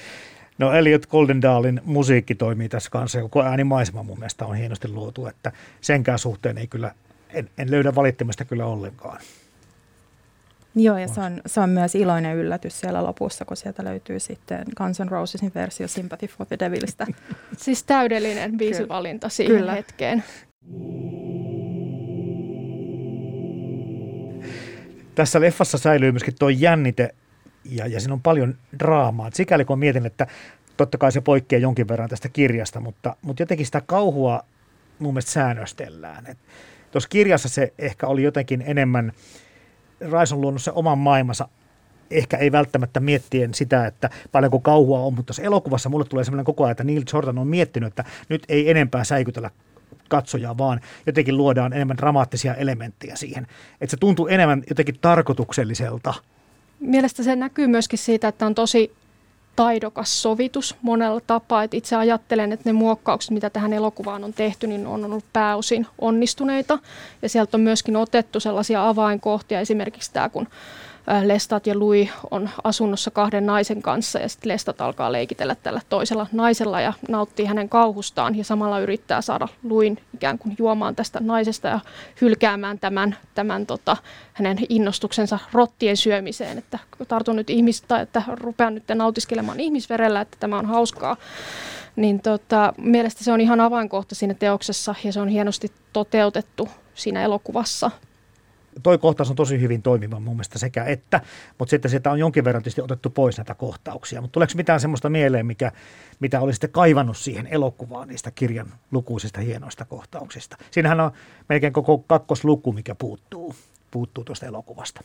No 0.57 0.73
Elliot 0.73 1.05
Goldendalin 1.05 1.81
musiikki 1.85 2.35
toimii 2.35 2.69
tässä 2.69 2.89
kanssa, 2.89 3.21
koko 3.21 3.43
äänimaisema 3.43 4.03
mun 4.03 4.19
mielestä 4.19 4.45
on 4.45 4.55
hienosti 4.55 4.87
luotu, 4.87 5.27
että 5.27 5.51
senkään 5.81 6.19
suhteen 6.19 6.57
ei 6.57 6.67
kyllä, 6.67 6.91
en, 7.29 7.49
en 7.57 7.71
löydä 7.71 7.95
valittamista 7.95 8.45
kyllä 8.45 8.65
ollenkaan. 8.65 9.19
Joo, 10.75 10.97
ja 10.97 11.08
se 11.08 11.21
on, 11.21 11.41
se 11.45 11.60
on 11.60 11.69
myös 11.69 11.95
iloinen 11.95 12.38
yllätys 12.38 12.79
siellä 12.79 13.03
lopussa, 13.03 13.45
kun 13.45 13.58
sieltä 13.58 13.84
löytyy 13.84 14.19
sitten 14.19 14.63
Guns 14.77 14.99
N' 14.99 15.10
Rosesin 15.10 15.51
versio 15.55 15.88
Sympathy 15.88 16.27
for 16.27 16.47
the 16.47 16.58
Devilistä. 16.60 17.08
siis 17.58 17.84
täydellinen 17.84 18.58
biisivalinta 18.58 19.29
siihen 19.29 19.58
Kyllä. 19.58 19.73
hetkeen. 19.73 20.23
Tässä 25.15 25.41
leffassa 25.41 25.77
säilyy 25.77 26.12
myöskin 26.12 26.36
tuo 26.39 26.49
jännite 26.49 27.15
ja, 27.65 27.88
ja 27.88 27.99
siinä 27.99 28.13
on 28.13 28.21
paljon 28.21 28.55
draamaa. 28.79 29.29
Sikäli 29.34 29.65
kun 29.65 29.79
mietin, 29.79 30.05
että 30.05 30.27
totta 30.77 30.97
kai 30.97 31.12
se 31.12 31.21
poikkeaa 31.21 31.60
jonkin 31.60 31.88
verran 31.88 32.10
tästä 32.10 32.29
kirjasta, 32.29 32.79
mutta, 32.79 33.15
mutta 33.21 33.41
jotenkin 33.41 33.65
sitä 33.65 33.82
kauhua 33.86 34.43
mun 34.99 35.13
mielestä 35.13 35.32
säännöstellään. 35.32 36.36
Tuossa 36.91 37.10
kirjassa 37.10 37.49
se 37.49 37.73
ehkä 37.79 38.08
oli 38.08 38.23
jotenkin 38.23 38.63
enemmän– 38.65 39.12
Rais 40.01 40.33
on 40.33 40.41
luonut 40.41 40.62
se 40.62 40.71
oman 40.71 40.97
maailmansa 40.97 41.47
ehkä 42.12 42.38
ei 42.38 42.51
välttämättä 42.51 42.99
miettien 42.99 43.53
sitä, 43.53 43.85
että 43.85 44.09
paljonko 44.31 44.59
kauhua 44.59 44.99
on, 44.99 45.13
mutta 45.13 45.27
tässä 45.27 45.43
elokuvassa 45.43 45.89
mulle 45.89 46.05
tulee 46.05 46.23
sellainen 46.23 46.45
koko 46.45 46.63
ajan, 46.63 46.71
että 46.71 46.83
Neil 46.83 47.03
Jordan 47.13 47.38
on 47.38 47.47
miettinyt, 47.47 47.88
että 47.88 48.03
nyt 48.29 48.43
ei 48.49 48.69
enempää 48.69 49.03
säikytellä 49.03 49.51
katsojaa, 50.09 50.57
vaan 50.57 50.81
jotenkin 51.05 51.38
luodaan 51.38 51.73
enemmän 51.73 51.97
dramaattisia 51.97 52.55
elementtejä 52.55 53.15
siihen. 53.15 53.47
Että 53.81 53.91
se 53.91 53.97
tuntuu 53.97 54.27
enemmän 54.27 54.63
jotenkin 54.69 54.99
tarkoitukselliselta. 55.01 56.13
Mielestäni 56.79 57.25
se 57.25 57.35
näkyy 57.35 57.67
myöskin 57.67 57.99
siitä, 57.99 58.27
että 58.27 58.45
on 58.45 58.55
tosi 58.55 58.91
taidokas 59.59 60.21
sovitus 60.21 60.75
monella 60.81 61.21
tapaa. 61.27 61.63
Et 61.63 61.73
itse 61.73 61.95
ajattelen, 61.95 62.51
että 62.51 62.69
ne 62.69 62.73
muokkaukset, 62.73 63.31
mitä 63.31 63.49
tähän 63.49 63.73
elokuvaan 63.73 64.23
on 64.23 64.33
tehty, 64.33 64.67
niin 64.67 64.87
on 64.87 65.05
ollut 65.05 65.25
pääosin 65.33 65.87
onnistuneita. 65.97 66.79
Ja 67.21 67.29
sieltä 67.29 67.57
on 67.57 67.61
myöskin 67.61 67.95
otettu 67.95 68.39
sellaisia 68.39 68.87
avainkohtia, 68.89 69.59
esimerkiksi 69.59 70.13
tämä, 70.13 70.29
kun 70.29 70.47
Lestat 71.23 71.67
ja 71.67 71.77
Lui 71.77 72.09
on 72.31 72.49
asunnossa 72.63 73.11
kahden 73.11 73.45
naisen 73.45 73.81
kanssa 73.81 74.19
ja 74.19 74.29
sitten 74.29 74.49
Lestat 74.49 74.81
alkaa 74.81 75.11
leikitellä 75.11 75.55
tällä 75.55 75.81
toisella 75.89 76.27
naisella 76.31 76.81
ja 76.81 76.93
nauttii 77.09 77.45
hänen 77.45 77.69
kauhustaan 77.69 78.35
ja 78.35 78.43
samalla 78.43 78.79
yrittää 78.79 79.21
saada 79.21 79.47
Luin 79.63 79.97
ikään 80.13 80.37
kuin 80.37 80.55
juomaan 80.59 80.95
tästä 80.95 81.19
naisesta 81.19 81.67
ja 81.67 81.79
hylkäämään 82.21 82.79
tämän, 82.79 83.17
tämän 83.35 83.65
tota, 83.65 83.97
hänen 84.33 84.57
innostuksensa 84.69 85.39
rottien 85.51 85.97
syömiseen, 85.97 86.57
että 86.57 86.79
tartun 87.07 87.35
nyt 87.35 87.49
ihmistä, 87.49 88.01
että 88.01 88.23
rupean 88.27 88.75
nyt 88.75 88.83
nautiskelemaan 88.95 89.59
ihmisverellä, 89.59 90.21
että 90.21 90.37
tämä 90.39 90.59
on 90.59 90.65
hauskaa. 90.65 91.17
Niin 91.95 92.21
tota, 92.21 92.73
mielestäni 92.77 93.25
se 93.25 93.31
on 93.31 93.41
ihan 93.41 93.59
avainkohta 93.59 94.15
siinä 94.15 94.33
teoksessa 94.33 94.95
ja 95.03 95.13
se 95.13 95.19
on 95.19 95.27
hienosti 95.27 95.71
toteutettu 95.93 96.69
siinä 96.95 97.23
elokuvassa 97.23 97.91
toi 98.83 98.97
kohtaus 98.97 99.29
on 99.29 99.35
tosi 99.35 99.61
hyvin 99.61 99.81
toimiva 99.81 100.19
mun 100.19 100.35
mielestä 100.35 100.59
sekä 100.59 100.83
että, 100.83 101.21
mutta 101.57 101.69
sitten 101.69 101.91
sieltä 101.91 102.11
on 102.11 102.19
jonkin 102.19 102.43
verran 102.43 102.63
tietysti 102.63 102.81
otettu 102.81 103.09
pois 103.09 103.37
näitä 103.37 103.55
kohtauksia. 103.55 104.21
Mutta 104.21 104.33
tuleeko 104.33 104.53
mitään 104.55 104.79
semmoista 104.79 105.09
mieleen, 105.09 105.45
mikä, 105.45 105.71
mitä 106.19 106.41
olisitte 106.41 106.67
kaivannut 106.67 107.17
siihen 107.17 107.47
elokuvaan 107.47 108.07
niistä 108.07 108.31
kirjan 108.31 108.73
lukuisista 108.91 109.41
hienoista 109.41 109.85
kohtauksista? 109.85 110.57
Siinähän 110.71 110.99
on 110.99 111.11
melkein 111.49 111.73
koko 111.73 111.97
kakkosluku, 111.97 112.73
mikä 112.73 112.95
puuttuu, 112.95 113.55
puuttuu 113.91 114.23
tuosta 114.23 114.45
elokuvasta. 114.45 115.01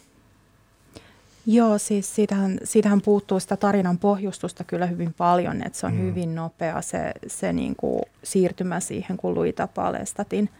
Joo, 1.46 1.78
siis 1.78 2.14
siitähän, 2.14 2.58
siitähän 2.64 3.00
puuttuu 3.00 3.40
sitä 3.40 3.56
tarinan 3.56 3.98
pohjustusta 3.98 4.64
kyllä 4.64 4.86
hyvin 4.86 5.14
paljon, 5.14 5.62
että 5.62 5.78
se 5.78 5.86
on 5.86 5.94
mm. 5.94 6.00
hyvin 6.00 6.34
nopea 6.34 6.82
se, 6.82 7.12
se 7.26 7.52
niin 7.52 7.76
kuin 7.76 8.02
siirtymä 8.22 8.80
siihen, 8.80 9.16
kun 9.16 9.34
Luita 9.34 9.66
Palestatin– 9.66 10.50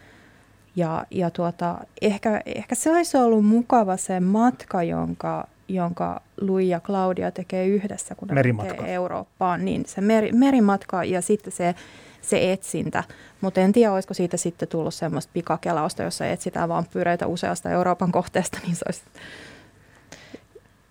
ja, 0.76 1.06
ja 1.10 1.30
tuota, 1.30 1.78
ehkä, 2.02 2.40
ehkä 2.46 2.74
se 2.74 2.90
olisi 2.90 3.16
ollut 3.16 3.46
mukava 3.46 3.96
se 3.96 4.20
matka, 4.20 4.82
jonka, 4.82 5.46
jonka 5.68 6.20
Lui 6.40 6.68
ja 6.68 6.80
Claudia 6.80 7.30
tekee 7.30 7.66
yhdessä, 7.66 8.14
kun 8.14 8.28
ne 8.28 8.34
Merimatka. 8.34 8.86
Eurooppaan. 8.86 9.64
Niin 9.64 9.84
se 9.86 10.00
meri, 10.00 10.32
merimatka 10.32 11.04
ja 11.04 11.22
sitten 11.22 11.52
se, 11.52 11.74
se 12.22 12.52
etsintä. 12.52 13.04
Mutta 13.40 13.60
en 13.60 13.72
tiedä, 13.72 13.92
olisiko 13.92 14.14
siitä 14.14 14.36
sitten 14.36 14.68
tullut 14.68 14.94
semmoista 14.94 15.30
pikakelausta, 15.34 16.02
jossa 16.02 16.26
etsitään 16.26 16.68
vampyyreitä 16.68 17.26
useasta 17.26 17.70
Euroopan 17.70 18.12
kohteesta, 18.12 18.58
niin 18.62 18.76
se 18.76 18.84
olisi 18.88 19.02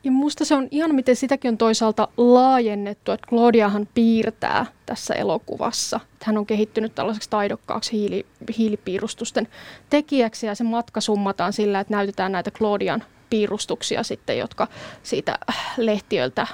ja 0.03 0.11
musta 0.11 0.45
se 0.45 0.55
on 0.55 0.67
ihan 0.71 0.95
miten 0.95 1.15
sitäkin 1.15 1.49
on 1.49 1.57
toisaalta 1.57 2.07
laajennettu, 2.17 3.11
että 3.11 3.27
Claudiahan 3.27 3.87
piirtää 3.93 4.65
tässä 4.85 5.13
elokuvassa. 5.13 5.99
Hän 6.23 6.37
on 6.37 6.45
kehittynyt 6.45 6.95
tällaiseksi 6.95 7.29
taidokkaaksi 7.29 7.91
hiili, 7.91 8.25
hiilipiirustusten 8.57 9.47
tekijäksi 9.89 10.47
ja 10.47 10.55
se 10.55 10.63
matka 10.63 11.01
summataan 11.01 11.53
sillä, 11.53 11.79
että 11.79 11.93
näytetään 11.93 12.31
näitä 12.31 12.51
Claudian 12.51 13.03
piirustuksia 13.29 14.03
sitten, 14.03 14.37
jotka 14.37 14.67
siitä 15.03 15.39
lehtiöltä 15.77 16.47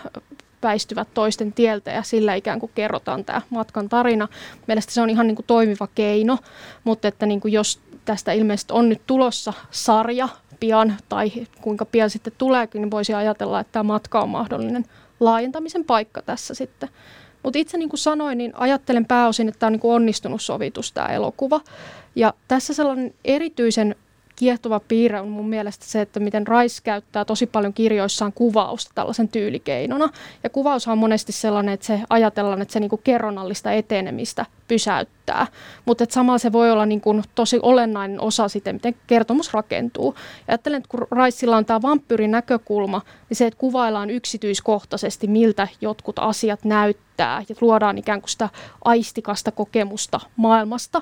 väistyvät 0.64 1.08
toisten 1.14 1.54
tieltä 1.54 1.92
ja 1.92 2.04
sillä 2.04 2.36
ikään 2.36 2.60
kuin 2.60 2.72
kerrotaan 2.76 3.26
tämä 3.26 3.42
matkan 3.50 3.90
tarina. 3.90 4.28
Mielestäni 4.68 4.94
se 4.94 5.02
on 5.02 5.10
ihan 5.10 5.28
niin 5.28 5.36
kuin 5.36 5.46
toimiva 5.46 5.88
keino, 5.96 6.38
mutta 6.84 7.08
että 7.08 7.26
niin 7.26 7.42
kuin 7.42 7.52
jos 7.52 7.80
tästä 8.06 8.32
ilmeisesti 8.32 8.74
on 8.74 8.90
nyt 8.90 9.02
tulossa 9.08 9.54
sarja 9.72 10.30
pian 10.60 10.94
tai 11.10 11.32
kuinka 11.62 11.86
pian 11.86 12.10
sitten 12.10 12.34
tuleekin, 12.38 12.82
niin 12.82 12.92
voisi 12.92 13.14
ajatella, 13.14 13.60
että 13.60 13.72
tämä 13.72 13.84
matka 13.84 14.22
on 14.22 14.30
mahdollinen 14.30 14.86
laajentamisen 15.20 15.86
paikka 15.86 16.22
tässä 16.22 16.54
sitten. 16.54 16.90
Mutta 17.44 17.60
itse 17.60 17.78
niin 17.78 17.90
kuin 17.90 18.00
sanoin, 18.00 18.38
niin 18.38 18.52
ajattelen 18.56 19.06
pääosin, 19.06 19.48
että 19.48 19.60
tämä 19.60 19.68
on 19.68 19.74
niin 19.74 19.80
kuin 19.80 19.96
onnistunut 19.96 20.42
sovitus 20.42 20.92
tämä 20.92 21.08
elokuva. 21.08 21.62
Ja 22.16 22.34
tässä 22.48 22.74
sellainen 22.74 23.14
erityisen 23.26 23.96
kiehtova 24.40 24.80
piirre 24.80 25.22
on 25.22 25.30
mun 25.30 25.50
mielestä 25.50 25.86
se, 25.86 26.02
että 26.02 26.20
miten 26.20 26.48
Rice 26.48 26.82
käyttää 26.84 27.26
tosi 27.26 27.46
paljon 27.46 27.74
kirjoissaan 27.74 28.34
kuvausta 28.34 28.92
tällaisen 28.96 29.30
tyylikeinona. 29.30 30.10
Ja 30.44 30.50
kuvaus 30.50 30.88
on 30.88 30.98
monesti 30.98 31.32
sellainen, 31.32 31.74
että 31.74 31.86
se 31.86 32.02
ajatellaan, 32.10 32.62
että 32.62 32.72
se 32.72 32.80
niin 32.80 32.90
kuin 32.90 33.02
kerronnallista 33.04 33.72
etenemistä 33.72 34.46
pysäyttää. 34.68 35.48
Mutta 35.86 36.06
samalla 36.10 36.38
se 36.38 36.52
voi 36.52 36.72
olla 36.72 36.86
niin 36.86 37.02
kuin 37.02 37.24
tosi 37.36 37.60
olennainen 37.62 38.22
osa 38.22 38.48
sitten, 38.48 38.76
miten 38.76 38.96
kertomus 39.08 39.54
rakentuu. 39.54 40.16
Ja 40.18 40.52
ajattelen, 40.54 40.78
että 40.78 40.90
kun 40.90 41.08
Raissilla 41.12 41.58
on 41.58 41.66
tämä 41.66 41.82
vampyyrin 41.82 42.32
näkökulma, 42.32 43.02
niin 43.30 43.38
se, 43.38 43.48
että 43.48 43.60
kuvaillaan 43.60 44.10
yksityiskohtaisesti, 44.10 45.28
miltä 45.28 45.68
jotkut 45.82 46.20
asiat 46.20 46.66
näyttää 46.66 47.09
ja 47.24 47.56
luodaan 47.62 47.98
ikään 47.98 48.22
kuin 48.22 48.30
sitä 48.30 48.50
aistikasta 48.86 49.52
kokemusta 49.52 50.20
maailmasta, 50.36 51.02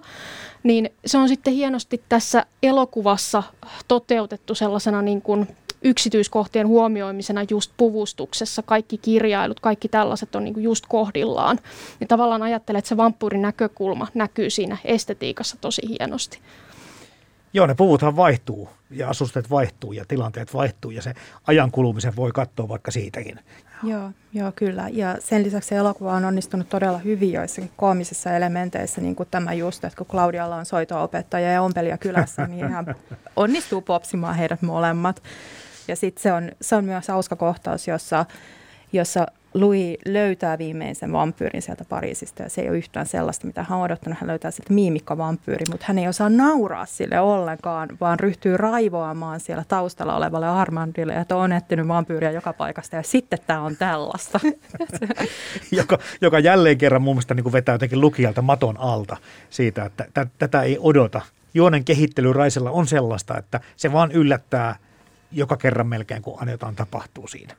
niin 0.64 0.90
se 1.06 1.18
on 1.18 1.28
sitten 1.28 1.54
hienosti 1.54 2.04
tässä 2.10 2.46
elokuvassa 2.64 3.44
toteutettu 3.88 4.56
sellaisena 4.56 5.02
niin 5.02 5.22
kuin 5.22 5.48
yksityiskohtien 5.82 6.68
huomioimisena 6.68 7.46
just 7.50 7.72
puvustuksessa, 7.78 8.64
kaikki 8.64 8.98
kirjailut, 8.98 9.60
kaikki 9.60 9.90
tällaiset 9.90 10.36
on 10.36 10.44
niin 10.44 10.64
just 10.64 10.86
kohdillaan. 10.86 11.60
Niin 12.00 12.08
tavallaan 12.08 12.44
ajattelen, 12.44 12.80
että 12.80 12.90
se 12.90 12.98
vampyyrin 12.98 13.42
näkökulma 13.42 14.08
näkyy 14.14 14.50
siinä 14.50 14.78
estetiikassa 14.86 15.58
tosi 15.62 15.82
hienosti. 15.90 16.40
Joo, 17.54 17.68
ne 17.68 17.76
puvuthan 17.76 18.16
vaihtuu 18.16 18.70
ja 18.92 19.10
asusteet 19.10 19.50
vaihtuu 19.50 19.92
ja 19.92 20.06
tilanteet 20.06 20.54
vaihtuu 20.54 20.92
ja 20.92 21.02
se 21.02 21.14
ajan 21.48 21.72
kulumisen 21.72 22.16
voi 22.16 22.32
katsoa 22.32 22.70
vaikka 22.70 22.92
siitäkin. 22.92 23.40
Joo, 23.84 24.12
joo, 24.34 24.52
kyllä. 24.56 24.90
Ja 24.92 25.16
sen 25.20 25.44
lisäksi 25.44 25.76
elokuva 25.76 26.14
on 26.14 26.26
onnistunut 26.26 26.70
todella 26.70 26.98
hyvin 26.98 27.32
joissakin 27.32 27.72
koomisissa 27.78 28.36
elementeissä, 28.36 29.02
niin 29.02 29.16
kuin 29.16 29.30
tämä 29.32 29.54
just, 29.54 29.86
että 29.86 29.98
kun 29.98 30.08
Claudialla 30.08 30.56
on 30.56 30.66
soito-opettaja 30.66 31.52
ja 31.52 31.62
ompelija 31.62 31.98
kylässä, 31.98 32.48
niin 32.48 32.68
ihan 32.68 32.86
onnistuu 33.36 33.82
popsimaan 33.82 34.36
heidät 34.36 34.62
molemmat. 34.62 35.24
Ja 35.88 35.96
sitten 35.96 36.22
se 36.22 36.34
on, 36.34 36.52
se 36.62 36.76
on 36.76 36.86
myös 36.86 37.08
hauska 37.08 37.36
kohtaus, 37.36 37.88
jossa, 37.88 38.26
jossa 38.94 39.28
Louis 39.58 39.98
löytää 40.06 40.58
viimein 40.58 40.96
sen 40.96 41.12
vampyyrin 41.12 41.62
sieltä 41.62 41.86
Pariisista 41.90 42.44
ja 42.44 42.50
se 42.50 42.62
ei 42.62 42.70
ole 42.70 42.78
yhtään 42.78 43.06
sellaista, 43.06 43.48
mitä 43.48 43.64
hän 43.64 43.78
on 43.78 43.84
odottanut. 43.86 44.20
Hän 44.20 44.28
löytää 44.28 44.52
sitten 44.52 44.76
miimikka-vampyyri, 44.76 45.66
mutta 45.72 45.86
hän 45.88 46.00
ei 46.00 46.08
osaa 46.08 46.30
nauraa 46.30 46.86
sille 46.86 47.20
ollenkaan, 47.20 47.90
vaan 48.02 48.20
ryhtyy 48.20 48.58
raivoamaan 48.58 49.40
siellä 49.40 49.64
taustalla 49.68 50.16
olevalle 50.16 50.48
Armandille, 50.48 51.14
että 51.14 51.36
on 51.36 51.52
etsinyt 51.52 51.88
vampyyriä 51.88 52.32
joka 52.32 52.54
paikasta 52.54 52.96
ja 52.96 53.04
sitten 53.04 53.40
tämä 53.48 53.62
on 53.62 53.76
tällaista. 53.78 54.40
joka, 55.72 55.98
joka 56.22 56.40
jälleen 56.40 56.78
kerran 56.78 57.02
mun 57.02 57.16
mielestä 57.16 57.34
niin 57.34 57.52
vetää 57.52 57.76
jotenkin 57.76 58.02
lukijalta 58.02 58.42
maton 58.42 58.78
alta 58.78 59.18
siitä, 59.50 59.86
että 59.86 60.06
t- 60.14 60.32
tätä 60.38 60.62
ei 60.62 60.78
odota. 60.80 61.22
Juonen 61.54 61.86
kehittely 61.86 62.34
Raisella 62.34 62.72
on 62.72 62.88
sellaista, 62.88 63.38
että 63.38 63.60
se 63.76 63.92
vaan 63.92 64.12
yllättää– 64.12 64.76
joka 65.32 65.58
kerran 65.58 65.88
melkein, 65.88 66.22
kun 66.22 66.50
jotain 66.50 66.76
tapahtuu 66.76 67.28
siinä. 67.28 67.56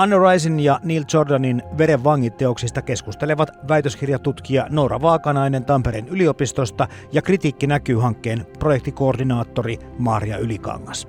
Anne 0.00 0.16
Risin 0.18 0.60
ja 0.60 0.80
Neil 0.82 1.04
Jordanin 1.14 1.62
Veren 1.78 2.04
vangit 2.04 2.36
teoksista 2.36 2.82
keskustelevat 2.82 3.50
väitöskirjatutkija 3.68 4.66
Noora 4.70 5.02
Vaakanainen 5.02 5.64
Tampereen 5.64 6.08
yliopistosta 6.08 6.88
ja 7.12 7.22
Kritiikki 7.22 7.66
näkyy 7.66 7.96
hankkeen 7.96 8.46
projektikoordinaattori 8.58 9.78
Maria 9.98 10.38
Ylikangas. 10.38 11.08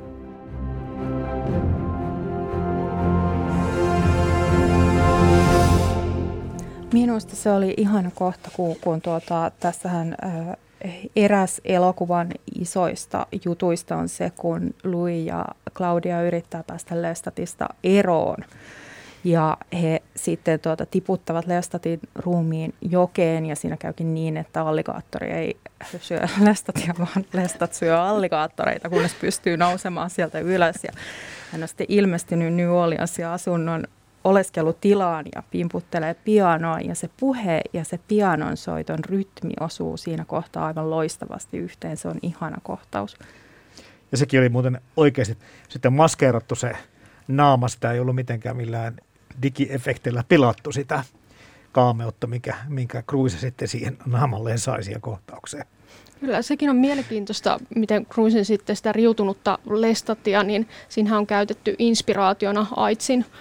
Minusta 6.93 7.35
se 7.35 7.51
oli 7.51 7.73
ihana 7.77 8.11
kohta, 8.15 8.49
kun, 8.55 8.75
kun 8.81 9.01
tuota, 9.01 9.51
tässähän 9.59 10.15
äh, 10.25 10.57
eräs 11.15 11.61
elokuvan 11.65 12.27
isoista 12.59 13.27
jutuista 13.45 13.95
on 13.95 14.09
se, 14.09 14.31
kun 14.37 14.73
Louis 14.83 15.27
ja 15.27 15.45
Claudia 15.73 16.21
yrittää 16.21 16.63
päästä 16.63 17.01
Lestatista 17.01 17.67
eroon. 17.83 18.37
Ja 19.23 19.57
he 19.81 20.01
sitten 20.15 20.59
tuota, 20.59 20.85
tiputtavat 20.85 21.47
Lestatin 21.47 21.99
ruumiin 22.15 22.73
jokeen 22.81 23.45
ja 23.45 23.55
siinä 23.55 23.77
käykin 23.77 24.13
niin, 24.13 24.37
että 24.37 24.61
alligaattori 24.61 25.31
ei 25.31 25.57
syö 25.99 26.19
Lestatia, 26.49 26.93
vaan 26.99 27.25
Lestat 27.33 27.73
syö 27.73 28.01
alligaattoreita, 28.01 28.89
kunnes 28.89 29.13
pystyy 29.13 29.57
nousemaan 29.57 30.09
sieltä 30.09 30.39
ylös. 30.39 30.75
Ja 30.83 30.91
hän 31.51 31.61
on 31.61 31.67
sitten 31.67 31.87
ilmestynyt 31.89 32.53
New 32.53 32.69
Orleansin 32.69 33.27
asunnon 33.27 33.83
oleskelutilaan 34.23 35.25
ja 35.35 35.43
pimputtelee 35.51 36.13
pianoa 36.13 36.79
ja 36.79 36.95
se 36.95 37.09
puhe 37.19 37.61
ja 37.73 37.83
se 37.83 37.99
pianon 38.07 38.57
soiton 38.57 38.99
rytmi 39.05 39.53
osuu 39.59 39.97
siinä 39.97 40.25
kohtaa 40.25 40.65
aivan 40.65 40.89
loistavasti 40.89 41.57
yhteen. 41.57 41.97
Se 41.97 42.07
on 42.07 42.19
ihana 42.21 42.57
kohtaus. 42.63 43.17
Ja 44.11 44.17
sekin 44.17 44.39
oli 44.39 44.49
muuten 44.49 44.81
oikeasti 44.97 45.37
sitten 45.69 45.93
maskeerattu 45.93 46.55
se 46.55 46.71
naama, 47.27 47.67
sitä 47.67 47.91
ei 47.91 47.99
ollut 47.99 48.15
mitenkään 48.15 48.57
millään 48.57 48.97
digiefektillä 49.41 50.23
pilattu 50.29 50.71
sitä 50.71 51.03
kaameutta, 51.71 52.27
mikä, 52.27 52.55
minkä 52.67 53.01
Cruise 53.01 53.37
sitten 53.37 53.67
siihen 53.67 53.97
naamalleen 54.05 54.59
sai 54.59 54.83
siihen 54.83 55.01
kohtaukseen. 55.01 55.65
Kyllä, 56.19 56.41
sekin 56.41 56.69
on 56.69 56.75
mielenkiintoista, 56.75 57.59
miten 57.75 58.05
Cruisen 58.05 58.45
sitten 58.45 58.75
sitä 58.75 58.91
riutunutta 58.91 59.59
lestatia, 59.69 60.43
niin 60.43 60.67
siinä 60.89 61.17
on 61.17 61.27
käytetty 61.27 61.75
inspiraationa 61.79 62.67
AIDSin 62.75 63.19
äh, 63.19 63.31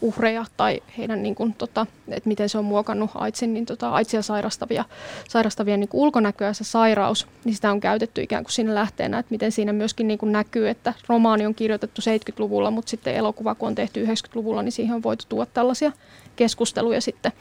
uhreja 0.00 0.44
tai 0.56 0.82
heidän, 0.98 1.22
niin 1.22 1.34
kuin, 1.34 1.54
tota, 1.54 1.86
että 2.08 2.28
miten 2.28 2.48
se 2.48 2.58
on 2.58 2.64
muokannut 2.64 3.10
AIDSin, 3.14 3.54
niin 3.54 3.66
tota, 3.66 3.90
AIDSia 3.90 4.22
sairastavia, 4.22 4.84
sairastavia 5.28 5.76
niin 5.76 5.88
kuin 5.88 6.00
ulkonäköä 6.00 6.52
se 6.52 6.64
sairaus, 6.64 7.26
niin 7.44 7.54
sitä 7.54 7.70
on 7.70 7.80
käytetty 7.80 8.22
ikään 8.22 8.44
kuin 8.44 8.52
siinä 8.52 8.74
lähteenä, 8.74 9.18
että 9.18 9.32
miten 9.32 9.52
siinä 9.52 9.72
myöskin 9.72 10.08
niin 10.08 10.18
kuin 10.18 10.32
näkyy, 10.32 10.68
että 10.68 10.94
romaani 11.08 11.46
on 11.46 11.54
kirjoitettu 11.54 12.00
70-luvulla, 12.00 12.70
mutta 12.70 12.90
sitten 12.90 13.14
elokuva, 13.14 13.54
kun 13.54 13.68
on 13.68 13.74
tehty 13.74 14.04
90-luvulla, 14.04 14.62
niin 14.62 14.72
siihen 14.72 14.94
on 14.94 15.02
voitu 15.02 15.24
tuoda 15.28 15.50
tällaisia 15.54 15.92
keskusteluja 16.36 17.00
sitten, 17.00 17.32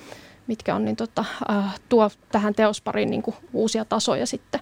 mitkä 0.48 0.76
on 0.76 0.86
niin 0.86 0.96
tota, 0.96 1.26
äh, 1.50 1.80
tuo 1.90 2.10
tähän 2.32 2.56
teospariin 2.56 3.10
niin 3.10 3.22
kuin 3.22 3.36
uusia 3.54 3.86
tasoja 3.86 4.26
sitten. 4.26 4.62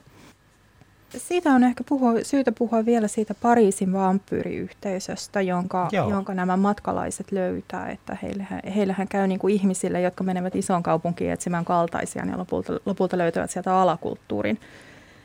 Siitä 1.18 1.50
on 1.50 1.64
ehkä 1.64 1.84
puhua, 1.90 2.14
syytä 2.24 2.52
puhua 2.52 2.86
vielä 2.86 3.08
siitä 3.08 3.34
Pariisin 3.34 3.94
vampyyriyhteisöstä, 3.94 5.42
jonka, 5.42 5.90
jonka 6.10 6.34
nämä 6.34 6.58
matkalaiset 6.58 7.32
löytää. 7.32 7.90
Että 7.90 8.18
heillähän, 8.24 8.62
heillähän 8.76 9.08
käy 9.08 9.28
niin 9.28 9.40
kuin 9.40 9.54
ihmisille, 9.54 10.02
jotka 10.02 10.24
menevät 10.24 10.56
isoon 10.56 10.84
kaupunkiin 10.84 11.32
etsimään 11.32 11.66
kaltaisia, 11.66 12.26
ja 12.26 12.38
lopulta, 12.38 12.80
lopulta 12.86 13.18
löytävät 13.18 13.52
sieltä 13.52 13.76
alakulttuurin. 13.76 14.60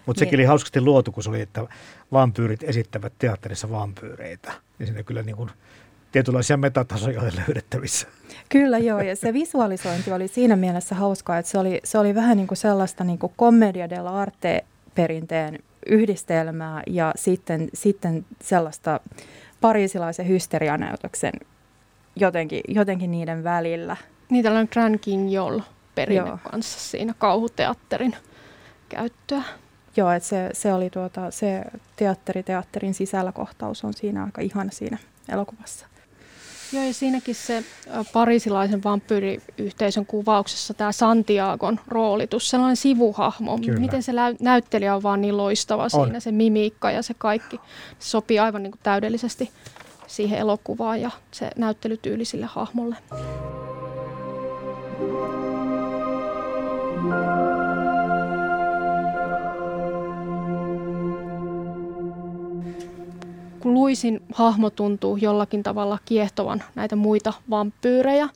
Mutta 0.06 0.18
sekin 0.18 0.36
niin. 0.36 0.40
oli 0.40 0.46
hauskasti 0.46 0.80
luotu, 0.80 1.12
kun 1.12 1.22
se 1.22 1.30
oli, 1.30 1.40
että 1.40 1.66
vampyyrit 2.12 2.62
esittävät 2.62 3.12
teatterissa 3.18 3.70
vampyyreitä. 3.70 4.52
Ja 4.78 4.86
siinä 4.86 5.02
kyllä 5.02 5.22
niin 5.22 5.36
kuin 5.36 5.50
tietynlaisia 6.12 6.56
metatasoja 6.56 7.20
oli 7.20 7.30
löydettävissä. 7.46 8.08
Kyllä 8.48 8.78
joo, 8.78 9.00
ja 9.00 9.16
se 9.16 9.32
visualisointi 9.32 10.12
oli 10.12 10.28
siinä 10.28 10.56
mielessä 10.56 10.94
hauskaa, 10.94 11.38
että 11.38 11.50
se 11.50 11.58
oli, 11.58 11.80
se 11.84 11.98
oli 11.98 12.14
vähän 12.14 12.36
niin 12.36 12.46
kuin 12.46 12.58
sellaista 12.58 13.04
niin 13.04 13.18
kuin 13.18 13.32
commedia 13.38 13.86
dell'arte 13.86 14.64
perinteen 14.94 15.58
yhdistelmää 15.86 16.82
ja 16.86 17.12
sitten, 17.16 17.68
sitten 17.74 18.26
sellaista 18.42 19.00
pariisilaisen 19.60 20.28
hysterianäytöksen 20.28 21.32
jotenkin, 22.16 22.60
jotenkin 22.68 23.10
niiden 23.10 23.44
välillä. 23.44 23.96
Niin 24.30 24.44
tällainen 24.44 24.68
Grand 24.72 24.98
Guignol 25.04 25.60
perinne 25.94 26.28
Joo. 26.28 26.38
kanssa 26.50 26.80
siinä 26.80 27.14
kauhuteatterin 27.18 28.16
käyttöä. 28.88 29.42
Joo, 29.96 30.10
että 30.10 30.28
se, 30.28 30.50
se 30.52 30.72
oli 30.72 30.90
tuota, 30.90 31.30
se 31.30 31.64
teatteri, 31.96 32.42
teatterin 32.42 32.94
sisällä 32.94 33.32
kohtaus 33.32 33.84
on 33.84 33.94
siinä 33.94 34.24
aika 34.24 34.40
ihana 34.40 34.70
siinä 34.70 34.98
elokuvassa. 35.28 35.86
Joo, 36.72 36.84
ja 36.84 36.94
siinäkin 36.94 37.34
se 37.34 37.64
parisilaisen 38.12 38.84
vampyyriyhteisön 38.84 40.06
kuvauksessa 40.06 40.74
tämä 40.74 40.92
Santiagon 40.92 41.80
roolitus, 41.88 42.50
sellainen 42.50 42.76
sivuhahmo, 42.76 43.58
Kyllä. 43.58 43.80
miten 43.80 44.02
se 44.02 44.12
näyttelijä 44.40 44.94
on 44.94 45.02
vaan 45.02 45.20
niin 45.20 45.36
loistava 45.36 45.82
on. 45.82 45.90
siinä, 45.90 46.20
se 46.20 46.32
mimiikka 46.32 46.90
ja 46.90 47.02
se 47.02 47.14
kaikki, 47.14 47.60
se 47.98 48.08
sopii 48.08 48.38
aivan 48.38 48.62
niin 48.62 48.72
kuin 48.72 48.80
täydellisesti 48.82 49.50
siihen 50.06 50.38
elokuvaan 50.38 51.00
ja 51.00 51.10
se 51.30 51.50
näyttelytyyli 51.56 52.24
sille 52.24 52.46
hahmolle. 52.46 52.96
Luisin 63.80 64.20
hahmo 64.32 64.70
tuntuu 64.70 65.16
jollakin 65.16 65.62
tavalla 65.62 65.98
kiehtovan 66.04 66.62
näitä 66.74 66.96
muita 66.96 67.32
vampyyrejä, 67.50 68.28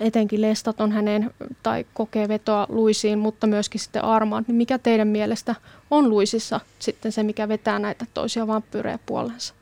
etenkin 0.00 0.42
Lestat 0.42 0.80
on 0.80 0.92
hänen 0.92 1.30
tai 1.62 1.86
kokee 1.94 2.28
vetoa 2.28 2.66
Luisiin, 2.68 3.18
mutta 3.18 3.46
myöskin 3.46 3.80
sitten 3.80 4.04
Armand, 4.04 4.44
niin 4.48 4.56
mikä 4.56 4.78
teidän 4.78 5.08
mielestä 5.08 5.54
on 5.90 6.10
Luisissa 6.10 6.60
sitten 6.78 7.12
se, 7.12 7.22
mikä 7.22 7.48
vetää 7.48 7.78
näitä 7.78 8.06
toisia 8.14 8.46
vampyyrejä 8.46 8.98
puolensa? 9.06 9.54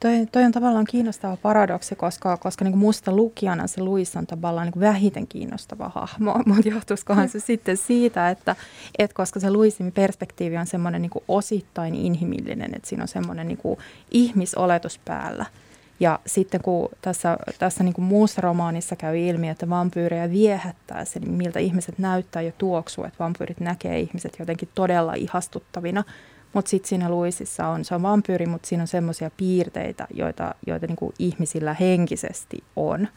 Toi, 0.00 0.26
toi 0.32 0.44
on 0.44 0.52
tavallaan 0.52 0.84
kiinnostava 0.84 1.36
paradoksi, 1.36 1.96
koska, 1.96 2.36
koska 2.36 2.64
niin 2.64 2.78
musta 2.78 3.12
lukijana 3.12 3.66
se 3.66 3.82
Luis 3.82 4.16
on 4.16 4.26
tavallaan 4.26 4.66
niin 4.66 4.80
vähiten 4.80 5.26
kiinnostava 5.26 5.90
hahmo, 5.94 6.42
mutta 6.46 6.68
johtuisikohan 6.68 7.28
se 7.28 7.40
sitten 7.40 7.76
siitä, 7.76 8.30
että, 8.30 8.56
että 8.98 9.14
koska 9.14 9.40
se 9.40 9.50
Luisin 9.50 9.92
perspektiivi 9.92 10.56
on 10.56 10.66
semmoinen 10.66 11.02
niin 11.02 11.10
osittain 11.28 11.94
inhimillinen, 11.94 12.74
että 12.74 12.88
siinä 12.88 13.04
on 13.04 13.08
semmoinen 13.08 13.48
niin 13.48 13.58
ihmisoletus 14.10 15.00
päällä. 15.04 15.46
Ja 16.00 16.18
sitten 16.26 16.60
kun 16.62 16.88
tässä, 17.02 17.38
tässä 17.58 17.84
niin 17.84 17.94
kuin 17.94 18.04
muussa 18.04 18.40
romaanissa 18.40 18.96
käy 18.96 19.18
ilmi, 19.18 19.48
että 19.48 19.68
vampyyrejä 19.68 20.30
viehättää 20.30 21.04
se, 21.04 21.20
miltä 21.20 21.58
ihmiset 21.58 21.98
näyttää 21.98 22.42
ja 22.42 22.52
tuoksuu, 22.58 23.04
että 23.04 23.18
vampyyrit 23.18 23.60
näkee 23.60 24.00
ihmiset 24.00 24.36
jotenkin 24.38 24.68
todella 24.74 25.14
ihastuttavina– 25.14 26.04
mutta 26.56 26.68
sitten 26.68 26.88
siinä 26.88 27.08
Luisissa 27.08 27.68
on, 27.68 27.84
se 27.84 27.94
on 27.94 28.02
vampyyri, 28.02 28.46
mutta 28.46 28.68
siinä 28.68 28.82
on 28.82 28.88
semmoisia 28.88 29.30
piirteitä, 29.36 30.06
joita, 30.14 30.54
joita 30.66 30.86
niin 30.86 30.96
kuin 30.96 31.14
ihmisillä 31.18 31.74
henkisesti 31.74 32.64
on. 32.76 33.08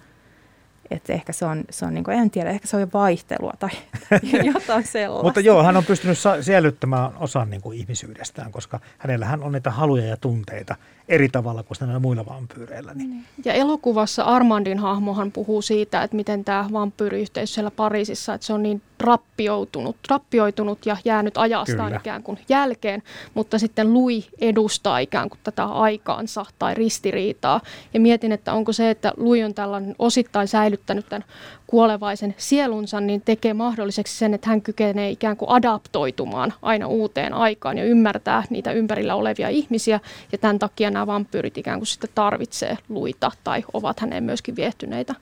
Että 0.92 1.14
ehkä 1.14 1.34
se 1.34 1.46
on, 1.46 1.64
se 1.70 1.86
on 1.86 1.94
niin 1.94 2.04
kuin, 2.04 2.18
en 2.18 2.32
tiedä, 2.32 2.50
ehkä 2.50 2.68
se 2.68 2.76
on 2.76 2.82
jo 2.82 2.88
vaihtelua 2.94 3.54
tai 3.60 3.70
jotain 4.54 4.88
sellaista. 4.88 5.24
Mutta 5.24 5.40
joo, 5.40 5.64
hän 5.64 5.78
on 5.78 5.86
pystynyt 5.86 6.18
säilyttämään 6.42 7.12
osan 7.20 7.50
niin 7.50 7.62
kuin 7.62 7.78
ihmisyydestään, 7.78 8.52
koska 8.52 8.80
hänellähän 8.98 9.44
on 9.44 9.52
niitä 9.52 9.72
haluja 9.72 10.06
ja 10.06 10.18
tunteita 10.18 10.76
eri 11.08 11.30
tavalla 11.30 11.64
kuin 11.64 11.78
näillä 11.82 12.00
muilla 12.00 12.26
vampyyreillä. 12.26 12.94
Niin. 12.94 13.10
niin. 13.10 13.26
Ja 13.46 13.54
elokuvassa 13.54 14.24
Armandin 14.24 14.80
hahmohan 14.80 15.32
puhuu 15.32 15.62
siitä, 15.62 16.04
että 16.04 16.16
miten 16.16 16.46
tämä 16.46 16.70
vampyyriyhteisö 16.72 17.54
siellä 17.54 17.72
Pariisissa, 17.72 18.34
että 18.34 18.48
se 18.48 18.54
on 18.54 18.64
niin 18.64 18.82
rappioitunut, 19.00 19.96
rappioitunut 20.10 20.86
ja 20.86 20.98
jäänyt 21.06 21.38
ajastaan 21.38 21.88
Kyllä. 21.88 22.00
ikään 22.00 22.24
kuin 22.24 22.40
jälkeen, 22.50 23.04
mutta 23.34 23.60
sitten 23.60 23.94
Lui 23.94 24.24
edustaa 24.42 25.00
ikään 25.00 25.30
kuin 25.30 25.40
tätä 25.44 25.66
aikaansa 25.66 26.46
tai 26.60 26.74
ristiriitaa. 26.74 27.62
Ja 27.94 28.00
mietin, 28.00 28.32
että 28.32 28.54
onko 28.54 28.74
se, 28.74 28.90
että 28.90 29.14
Lui 29.18 29.44
on 29.44 29.54
tällainen 29.54 29.96
osittain 30.00 30.48
säilyttänyt 30.48 31.10
tämän 31.10 31.26
kuolevaisen 31.68 32.36
sielunsa, 32.38 33.02
niin 33.02 33.22
tekee 33.22 33.54
mahdolliseksi 33.54 34.18
sen, 34.18 34.34
että 34.34 34.50
hän 34.50 34.62
kykenee 34.62 35.10
ikään 35.10 35.38
kuin 35.38 35.52
adaptoitumaan 35.52 36.54
aina 36.62 36.88
uuteen 36.88 37.34
aikaan 37.34 37.78
ja 37.78 37.84
ymmärtää 37.84 38.44
niitä 38.50 38.72
ympärillä 38.72 39.16
olevia 39.16 39.50
ihmisiä. 39.50 40.00
Ja 40.32 40.38
tämän 40.38 40.60
takia 40.60 40.92
nämä 40.92 41.08
vampyyrit 41.08 41.58
ikään 41.58 41.80
kuin 41.80 41.88
sitten 41.88 42.10
tarvitsee 42.16 42.78
luita 42.90 43.32
tai 43.44 43.64
ovat 43.74 44.00
häneen 44.00 44.24
myöskin 44.24 44.56
viehtyneitä. 44.56 45.16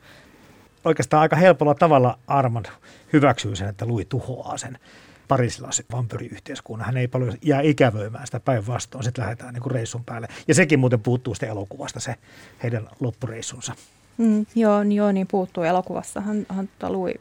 Oikeastaan 0.87 1.21
aika 1.21 1.35
helpolla 1.35 1.75
tavalla 1.75 2.19
Armand 2.27 2.65
hyväksyy 3.13 3.55
sen, 3.55 3.69
että 3.69 3.85
Lui 3.85 4.05
tuhoaa 4.05 4.57
sen 4.57 4.79
parisilaisen 5.27 5.85
vampyyriyhteiskunnan. 5.91 6.85
Hän 6.85 6.97
ei 6.97 7.07
paljon 7.07 7.33
jää 7.41 7.61
ikävöimään 7.61 8.25
sitä 8.25 8.39
päinvastoin. 8.39 9.03
Sitten 9.03 9.21
lähdetään 9.21 9.53
niin 9.53 9.61
kuin 9.61 9.71
reissun 9.71 10.03
päälle. 10.03 10.27
Ja 10.47 10.53
sekin 10.53 10.79
muuten 10.79 10.99
puuttuu 10.99 11.35
sitten 11.35 11.49
elokuvasta, 11.49 11.99
se 11.99 12.15
heidän 12.63 12.87
loppureissunsa. 12.99 13.73
Mm, 14.17 14.45
joo, 14.55 14.81
joo, 14.81 15.11
niin 15.11 15.27
puuttuu 15.27 15.63
elokuvassa. 15.63 16.21
Hän, 16.21 16.45
hän 16.49 16.69
Lui 16.89 17.13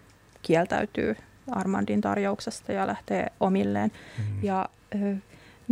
kieltäytyy 0.43 1.17
Armandin 1.51 2.01
tarjouksesta 2.01 2.73
ja 2.73 2.87
lähtee 2.87 3.27
omilleen. 3.41 3.93
Mm. 4.19 4.25
Ja 4.43 4.69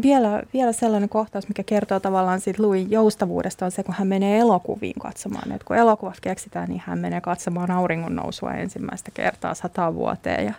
vielä, 0.03 0.42
vielä 0.55 0.72
sellainen 0.72 1.09
kohtaus, 1.09 1.49
mikä 1.49 1.62
kertoo 1.62 2.01
tavallaan 2.01 2.40
siitä 2.40 2.62
Louin 2.62 2.90
joustavuudesta, 2.90 3.64
on 3.64 3.70
se, 3.70 3.82
kun 3.82 3.95
hän 3.99 4.09
menee 4.09 4.38
elokuviin 4.38 4.99
katsomaan. 4.99 5.53
Et 5.53 5.64
kun 5.64 5.76
elokuvat 5.76 6.20
keksitään, 6.20 6.68
niin 6.68 6.82
hän 6.86 6.99
menee 6.99 7.20
katsomaan 7.20 7.70
auringon 7.70 8.16
nousua 8.16 8.53
ensimmäistä 8.53 9.11
kertaa 9.14 9.55
sata 9.55 9.95
vuoteen 9.95 10.45
ja, 10.45 10.55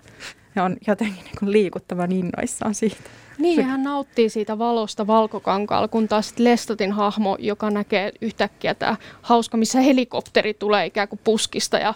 ja 0.55 0.63
on 0.63 0.77
jotenkin 0.87 1.23
niin 1.23 1.51
liikuttavan 1.51 2.11
innoissaan 2.11 2.75
siitä. 2.75 2.97
Niin, 3.37 3.65
hän 3.65 3.83
nauttii 3.83 4.29
siitä 4.29 4.57
valosta 4.57 5.07
valkokankaalla, 5.07 5.87
kun 5.87 6.07
taas 6.07 6.33
Lestotin 6.37 6.91
hahmo, 6.91 7.37
joka 7.39 7.69
näkee 7.69 8.11
yhtäkkiä 8.21 8.73
tämä 8.73 8.95
hauska, 9.21 9.57
missä 9.57 9.79
helikopteri 9.81 10.53
tulee 10.53 10.85
ikään 10.85 11.07
kuin 11.07 11.19
puskista 11.23 11.77
ja 11.77 11.93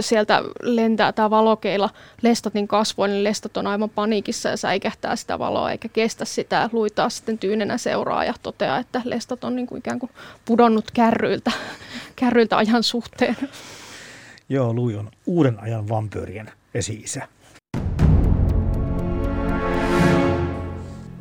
sieltä 0.00 0.42
lentää 0.62 1.12
tämä 1.12 1.30
valokeila 1.30 1.90
Lestotin 2.22 2.68
kasvoin, 2.68 3.10
niin 3.10 3.24
Lestot 3.24 3.56
on 3.56 3.66
aivan 3.66 3.90
paniikissa 3.90 4.48
ja 4.48 4.56
säikähtää 4.56 5.16
sitä 5.16 5.38
valoa 5.38 5.70
eikä 5.70 5.88
kestä 5.88 6.24
sitä. 6.24 6.70
Luitaa 6.72 7.10
sitten 7.10 7.38
tyynenä 7.38 7.78
seuraa 7.78 8.24
ja 8.24 8.34
toteaa, 8.42 8.78
että 8.78 9.02
Lestot 9.04 9.44
on 9.44 9.56
niin 9.56 9.66
kuin 9.66 9.78
ikään 9.78 9.98
kuin 9.98 10.10
pudonnut 10.44 10.90
kärryiltä, 10.90 11.52
kärryiltä 12.16 12.56
ajan 12.56 12.82
suhteen. 12.82 13.36
Joo, 14.48 14.74
Lui 14.74 14.96
on 14.96 15.10
uuden 15.26 15.60
ajan 15.60 15.88
vampyyrien 15.88 16.52
esi-isä. 16.74 17.28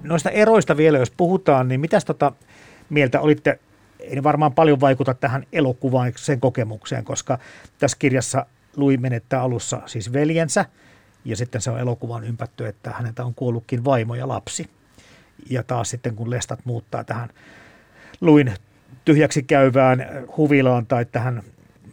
Noista 0.03 0.29
eroista 0.29 0.77
vielä, 0.77 0.97
jos 0.97 1.11
puhutaan, 1.11 1.67
niin 1.67 1.81
mitäs 1.81 2.05
tota 2.05 2.31
mieltä 2.89 3.19
olitte, 3.19 3.59
ei 3.99 4.23
varmaan 4.23 4.53
paljon 4.53 4.79
vaikuta 4.79 5.13
tähän 5.13 5.45
elokuvaan, 5.53 6.13
sen 6.15 6.39
kokemukseen, 6.39 7.03
koska 7.03 7.39
tässä 7.79 7.97
kirjassa 7.99 8.45
Lui 8.75 8.97
menettää 8.97 9.41
alussa 9.41 9.81
siis 9.85 10.13
veljensä, 10.13 10.65
ja 11.25 11.35
sitten 11.35 11.61
se 11.61 11.71
on 11.71 11.79
elokuvan 11.79 12.23
ympätty, 12.23 12.67
että 12.67 12.91
häneltä 12.91 13.25
on 13.25 13.35
kuollutkin 13.35 13.85
vaimo 13.85 14.15
ja 14.15 14.27
lapsi. 14.27 14.69
Ja 15.49 15.63
taas 15.63 15.89
sitten 15.89 16.15
kun 16.15 16.29
Lestat 16.29 16.59
muuttaa 16.65 17.03
tähän 17.03 17.29
Luin 18.21 18.53
tyhjäksi 19.05 19.43
käyvään 19.43 20.05
huvilaan 20.37 20.85
tai 20.85 21.05
tähän 21.05 21.43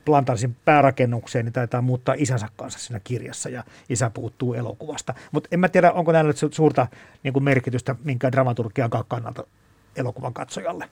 Plantarsin 0.04 0.56
päärakennukseen, 0.64 1.44
niin 1.44 1.52
taitaa 1.52 1.82
muuttaa 1.82 2.14
isänsä 2.18 2.48
kanssa 2.56 2.78
siinä 2.78 3.00
kirjassa 3.04 3.48
ja 3.48 3.64
isä 3.88 4.10
puuttuu 4.10 4.54
elokuvasta. 4.54 5.14
Mutta 5.32 5.48
en 5.52 5.60
mä 5.60 5.68
tiedä, 5.68 5.92
onko 5.92 6.12
näillä 6.12 6.32
suurta 6.50 6.86
niin 7.22 7.32
kuin 7.32 7.44
merkitystä 7.44 7.96
minkään 8.04 8.32
dramaturgian 8.32 8.90
kannalta 9.08 9.44
elokuvan 9.96 10.34
katsojalle. 10.34 10.88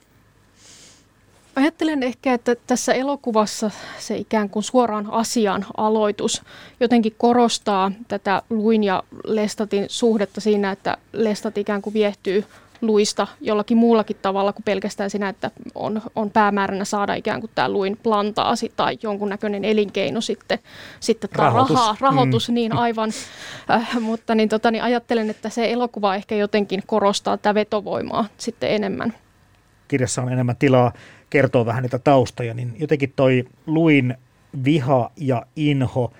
Ajattelen 1.55 2.03
ehkä, 2.03 2.33
että 2.33 2.55
tässä 2.67 2.93
elokuvassa 2.93 3.71
se 3.99 4.17
ikään 4.17 4.49
kuin 4.49 4.63
suoraan 4.63 5.11
asian 5.11 5.65
aloitus 5.77 6.41
jotenkin 6.79 7.15
korostaa 7.17 7.91
tätä 8.07 8.41
Luin 8.49 8.83
ja 8.83 9.03
Lestatin 9.23 9.85
suhdetta 9.87 10.41
siinä, 10.41 10.71
että 10.71 10.97
Lestat 11.13 11.57
ikään 11.57 11.81
kuin 11.81 11.93
viehtyy 11.93 12.45
luista 12.81 13.27
jollakin 13.41 13.77
muullakin 13.77 14.17
tavalla 14.21 14.53
kuin 14.53 14.63
pelkästään 14.63 15.09
siinä, 15.09 15.29
että 15.29 15.51
on, 15.75 16.01
on 16.15 16.31
päämääränä 16.31 16.85
saada 16.85 17.13
ikään 17.13 17.39
kuin 17.41 17.51
tämä 17.55 17.69
luin 17.69 17.97
plantaasi 18.03 18.71
tai 18.75 18.97
jonkunnäköinen 19.03 19.65
elinkeino 19.65 20.21
sitten, 20.21 20.59
sitten 20.99 21.29
rahoitus, 21.33 21.75
rahaa, 21.75 21.95
rahoitus 21.99 22.49
mm. 22.49 22.53
niin 22.53 22.73
aivan, 22.73 23.11
äh, 23.69 23.99
mutta 23.99 24.35
niin, 24.35 24.49
tota, 24.49 24.71
niin 24.71 24.83
ajattelen, 24.83 25.29
että 25.29 25.49
se 25.49 25.71
elokuva 25.71 26.15
ehkä 26.15 26.35
jotenkin 26.35 26.83
korostaa 26.87 27.37
tätä 27.37 27.53
vetovoimaa 27.53 28.25
sitten 28.37 28.71
enemmän. 28.71 29.13
Kirjassa 29.87 30.21
on 30.21 30.33
enemmän 30.33 30.55
tilaa 30.55 30.93
kertoa 31.29 31.65
vähän 31.65 31.83
niitä 31.83 31.99
taustoja, 31.99 32.53
niin 32.53 32.75
jotenkin 32.79 33.13
toi 33.15 33.45
luin 33.65 34.17
viha 34.63 35.11
ja 35.17 35.45
inho– 35.55 36.11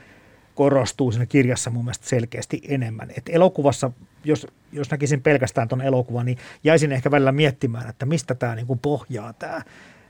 korostuu 0.60 1.12
siinä 1.12 1.26
kirjassa 1.26 1.70
mun 1.70 1.86
mielestä 1.86 2.08
selkeästi 2.08 2.62
enemmän. 2.68 3.12
Et 3.18 3.30
elokuvassa, 3.30 3.92
jos, 4.24 4.48
jos 4.72 4.92
näkisin 4.92 5.22
pelkästään 5.22 5.68
tuon 5.68 5.82
elokuvan, 5.82 6.26
niin 6.26 6.38
jäisin 6.64 6.92
ehkä 6.92 7.12
välillä 7.12 7.32
miettimään, 7.32 7.90
että 7.90 8.06
mistä 8.06 8.36
tämä 8.36 8.56
niinku 8.56 8.76
pohjaa 8.76 9.34
tämä 9.34 9.62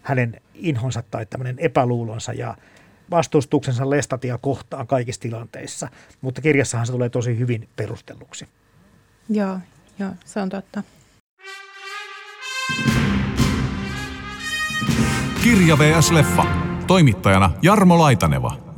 hänen 0.02 0.42
inhonsa 0.54 1.04
tai 1.12 1.26
tämmöinen 1.26 1.56
epäluulonsa 1.60 2.34
ja 2.34 2.56
vastustuksensa 3.12 3.90
lestatia 3.90 4.38
kohtaan 4.38 4.88
kaikissa 4.88 5.22
tilanteissa. 5.22 5.88
Mutta 6.22 6.42
kirjassahan 6.42 6.86
se 6.86 6.92
tulee 6.92 7.10
tosi 7.10 7.40
hyvin 7.40 7.70
perustelluksi. 7.76 8.48
Joo, 9.30 9.60
joo 10.00 10.12
se 10.26 10.40
on 10.40 10.50
totta. 10.50 10.84
Kirja 15.44 15.78
vs. 15.78 16.12
Leffa. 16.12 16.46
Toimittajana 16.88 17.52
Jarmo 17.62 18.00
Laitaneva 18.00 18.70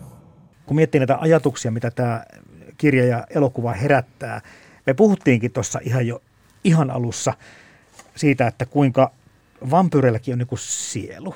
kun 0.72 0.76
miettii 0.76 1.00
näitä 1.00 1.18
ajatuksia, 1.22 1.72
mitä 1.72 1.92
tämä 1.92 2.24
kirja 2.78 3.06
ja 3.06 3.24
elokuva 3.30 3.74
herättää, 3.74 4.42
me 4.86 4.94
puhuttiinkin 4.94 5.52
tuossa 5.52 5.80
ihan 5.84 6.08
jo 6.08 6.22
ihan 6.64 6.92
alussa 6.92 7.34
siitä, 8.16 8.48
että 8.48 8.66
kuinka 8.66 9.12
vampyyreilläkin 9.72 10.34
on 10.34 10.38
niin 10.38 10.48
sielu. 10.58 11.36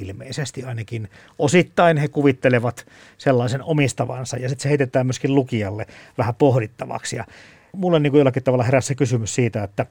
ilmeisesti 0.00 0.64
ainakin 0.64 1.08
osittain 1.38 1.96
he 1.96 2.08
kuvittelevat 2.08 2.86
sellaisen 3.18 3.62
omistavansa 3.62 4.36
ja 4.36 4.48
sitten 4.48 4.62
se 4.62 4.68
heitetään 4.68 5.06
myöskin 5.06 5.34
lukijalle 5.34 5.86
vähän 6.18 6.34
pohdittavaksi. 6.34 7.16
Ja 7.16 7.24
mulle 7.72 8.00
niin 8.00 8.10
kuin 8.10 8.18
jollakin 8.18 8.42
tavalla 8.42 8.64
heräsi 8.64 8.86
se 8.86 8.94
kysymys 8.94 9.34
siitä, 9.34 9.64
että, 9.64 9.86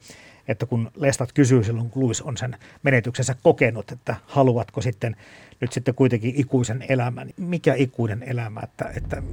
että 0.48 0.66
kun 0.66 0.92
Lestat 0.96 1.34
kysyy 1.34 1.64
silloin, 1.64 1.90
kun 1.90 2.04
Louis 2.04 2.22
on 2.22 2.38
sen 2.38 2.58
menetyksensä 2.84 3.36
kokenut, 3.44 3.92
että 3.92 4.16
haluatko 4.26 4.82
sitten 4.82 5.16
nyt 5.62 5.74
sitten 5.74 5.96
kuitenkin 5.96 6.34
ikuisen 6.36 6.86
elämän. 6.90 7.30
Mikä 7.38 7.74
ikuinen 7.74 8.24
elämä, 8.24 8.62
että, 8.64 8.92
että 8.98 9.24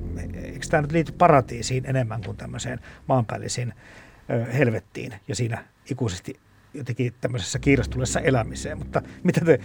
eikö 0.42 0.66
tämä 0.70 0.82
nyt 0.82 0.92
liity 0.92 1.12
paratiisiin 1.12 1.86
enemmän 1.86 2.22
kuin 2.24 2.36
tämmöiseen 2.36 2.80
maanpäällisiin 3.06 3.74
helvettiin 4.52 5.14
ja 5.28 5.34
siinä 5.34 5.64
ikuisesti 5.90 6.40
jotenkin 6.74 7.14
tämmöisessä 7.20 7.58
kiirastuneessa 7.58 8.20
elämiseen. 8.20 8.78
Mutta 8.78 9.02
mitä 9.22 9.40
te 9.40 9.60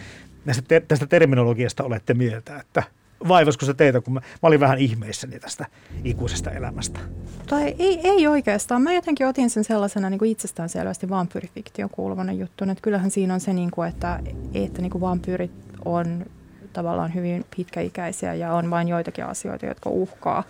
näistä 0.46 0.82
tästä 0.88 1.08
terminologiasta 1.08 1.84
olette 1.84 2.14
mieltä, 2.14 2.60
että 2.60 2.84
vaivasko 3.28 3.66
se 3.66 3.74
teitä, 3.74 4.02
kun 4.02 4.14
mä, 4.14 4.20
mä 4.20 4.48
olin 4.48 4.60
vähän 4.60 4.80
ihmeissäni 4.80 5.40
tästä 5.40 5.66
ikuisesta 6.04 6.52
elämästä? 6.52 7.00
Tai 7.48 7.76
ei, 7.80 8.00
ei 8.04 8.28
oikeastaan. 8.28 8.82
Mä 8.82 8.94
jotenkin 8.94 9.28
otin 9.28 9.50
sen 9.50 9.64
sellaisena 9.64 10.10
niin 10.10 10.20
kuin 10.20 10.32
itsestäänselvästi 10.32 11.10
vampyyrifiktion 11.10 11.90
kuuluvana 11.90 12.32
juttuna. 12.32 12.72
Että 12.72 12.82
kyllähän 12.82 13.12
siinä 13.12 13.34
on 13.34 13.40
se, 13.40 13.54
niin 13.54 13.72
kuin, 13.72 13.90
että, 13.90 14.20
että 14.54 14.82
niin 14.82 14.92
kuin 14.92 15.02
vampyyrit 15.02 15.52
on 15.86 16.26
tavallaan 16.74 17.14
hyvin 17.14 17.46
pitkäikäisiä 17.58 18.34
ja 18.34 18.54
on 18.54 18.70
vain 18.70 18.88
joitakin 18.88 19.26
asioita, 19.26 19.66
jotka 19.66 19.90
uhkaa, 19.90 20.44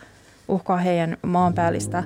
uhkaa 0.47 0.78
heidän 0.78 1.17
maanpäällistä 1.21 2.03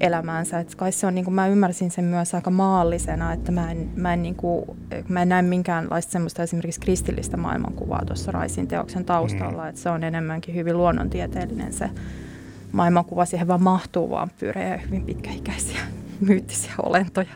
elämäänsä. 0.00 0.58
Et 0.58 0.74
kai 0.74 0.92
se 0.92 1.06
on, 1.06 1.14
niin 1.14 1.24
kuin 1.24 1.34
mä 1.34 1.46
ymmärsin 1.46 1.90
sen 1.90 2.04
myös 2.04 2.34
aika 2.34 2.50
maallisena, 2.50 3.32
että 3.32 3.52
mä 3.52 3.70
en, 3.70 3.90
mä 3.96 4.12
en, 4.12 4.22
niin 4.22 4.34
kuin, 4.34 4.64
mä 5.08 5.22
en 5.22 5.28
näe 5.28 5.42
minkäänlaista 5.42 6.12
semmoista 6.12 6.42
esimerkiksi 6.42 6.80
kristillistä 6.80 7.36
maailmankuvaa 7.36 8.02
tuossa 8.06 8.32
Raisin 8.32 8.68
teoksen 8.68 9.04
taustalla, 9.04 9.62
mm. 9.62 9.68
että 9.68 9.80
se 9.80 9.88
on 9.88 10.04
enemmänkin 10.04 10.54
hyvin 10.54 10.76
luonnontieteellinen 10.76 11.72
se 11.72 11.90
maailmankuva. 12.72 13.24
Siihen 13.24 13.48
vaan 13.48 13.62
mahtuu 13.62 14.10
vampyyrejä 14.10 14.68
ja 14.68 14.78
hyvin 14.78 15.02
pitkäikäisiä 15.02 15.80
myyttisiä 16.28 16.72
olentoja. 16.82 17.32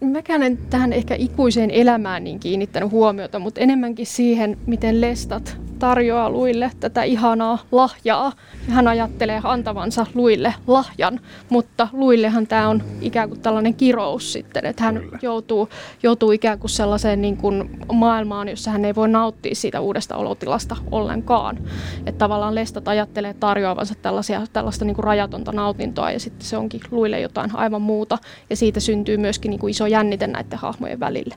Mäkään 0.00 0.42
en 0.42 0.58
tähän 0.70 0.92
ehkä 0.92 1.14
ikuiseen 1.14 1.70
elämään 1.70 2.24
niin 2.24 2.40
kiinnittänyt 2.40 2.90
huomiota, 2.90 3.38
mutta 3.38 3.60
enemmänkin 3.60 4.06
siihen, 4.06 4.58
miten 4.66 5.00
lestat 5.00 5.58
tarjoaa 5.78 6.30
Luille 6.30 6.70
tätä 6.80 7.02
ihanaa 7.02 7.58
lahjaa. 7.72 8.32
Hän 8.68 8.88
ajattelee 8.88 9.40
antavansa 9.44 10.06
Luille 10.14 10.54
lahjan, 10.66 11.20
mutta 11.48 11.88
Luillehan 11.92 12.46
tämä 12.46 12.68
on 12.68 12.82
ikään 13.00 13.28
kuin 13.28 13.40
tällainen 13.40 13.74
kirous 13.74 14.32
sitten, 14.32 14.66
että 14.66 14.84
hän 14.84 15.02
joutuu, 15.22 15.68
joutuu 16.02 16.32
ikään 16.32 16.58
kuin 16.58 16.70
sellaiseen 16.70 17.22
niin 17.22 17.36
kuin 17.36 17.70
maailmaan, 17.92 18.48
jossa 18.48 18.70
hän 18.70 18.84
ei 18.84 18.94
voi 18.94 19.08
nauttia 19.08 19.54
siitä 19.54 19.80
uudesta 19.80 20.16
olotilasta 20.16 20.76
ollenkaan. 20.90 21.58
Että 22.06 22.18
tavallaan 22.18 22.54
lestat 22.54 22.88
ajattelee 22.88 23.34
tarjoavansa 23.34 23.94
tällaisia, 24.02 24.42
tällaista 24.52 24.84
niin 24.84 24.94
kuin 24.94 25.04
rajatonta 25.04 25.52
nautintoa 25.52 26.10
ja 26.10 26.20
sitten 26.20 26.46
se 26.46 26.56
onkin 26.56 26.80
Luille 26.90 27.20
jotain 27.20 27.56
aivan 27.56 27.82
muuta 27.82 28.18
ja 28.50 28.56
siitä 28.56 28.80
syntyy 28.80 29.16
myöskin 29.16 29.50
niin 29.50 29.60
kuin 29.60 29.70
iso 29.70 29.86
jännite 29.86 30.26
näiden 30.26 30.58
hahmojen 30.58 31.00
välille. 31.00 31.34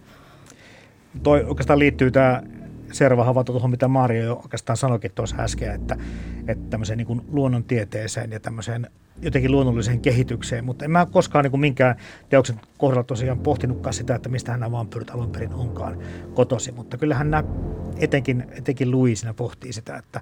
Toi 1.24 1.44
oikeastaan 1.44 1.80
liittyy 1.80 2.12
tämä 2.12 2.42
Serva 2.92 3.24
havainto 3.24 3.52
tuohon, 3.52 3.72
mitä 3.72 3.88
Mario 3.88 4.24
jo 4.24 4.40
oikeastaan 4.44 4.78
sanoikin 4.78 5.12
tuossa 5.12 5.36
äsken, 5.40 5.72
että, 5.72 5.98
että 6.48 6.70
tämmöiseen 6.70 6.98
niin 6.98 7.08
kuin 7.08 7.22
luonnontieteeseen 7.28 8.32
ja 8.32 8.40
tämmöiseen 8.40 8.88
jotenkin 9.22 9.52
luonnolliseen 9.52 10.00
kehitykseen, 10.00 10.66
mutta 10.66 10.86
en 10.86 10.92
mä 10.92 11.06
koskaan 11.06 11.44
niin 11.44 11.52
kuin 11.52 11.62
minkään 11.62 11.96
teoksen 12.30 12.62
kohdalla 12.78 13.04
tosiaan 13.04 13.40
pohtinutkaan 13.40 13.94
sitä, 13.94 14.16
että 14.16 14.30
mistä 14.30 14.52
nämä 14.52 14.72
vampyyrit 14.72 15.10
alun 15.10 15.32
perin 15.32 15.54
onkaan 15.54 15.98
kotosi, 16.34 16.72
mutta 16.72 16.98
kyllähän 16.98 17.32
nämä, 17.32 17.44
etenkin, 17.98 18.46
etenkin 18.52 18.92
Louis 18.92 19.26
pohtii 19.36 19.74
sitä, 19.74 19.98
että 19.98 20.22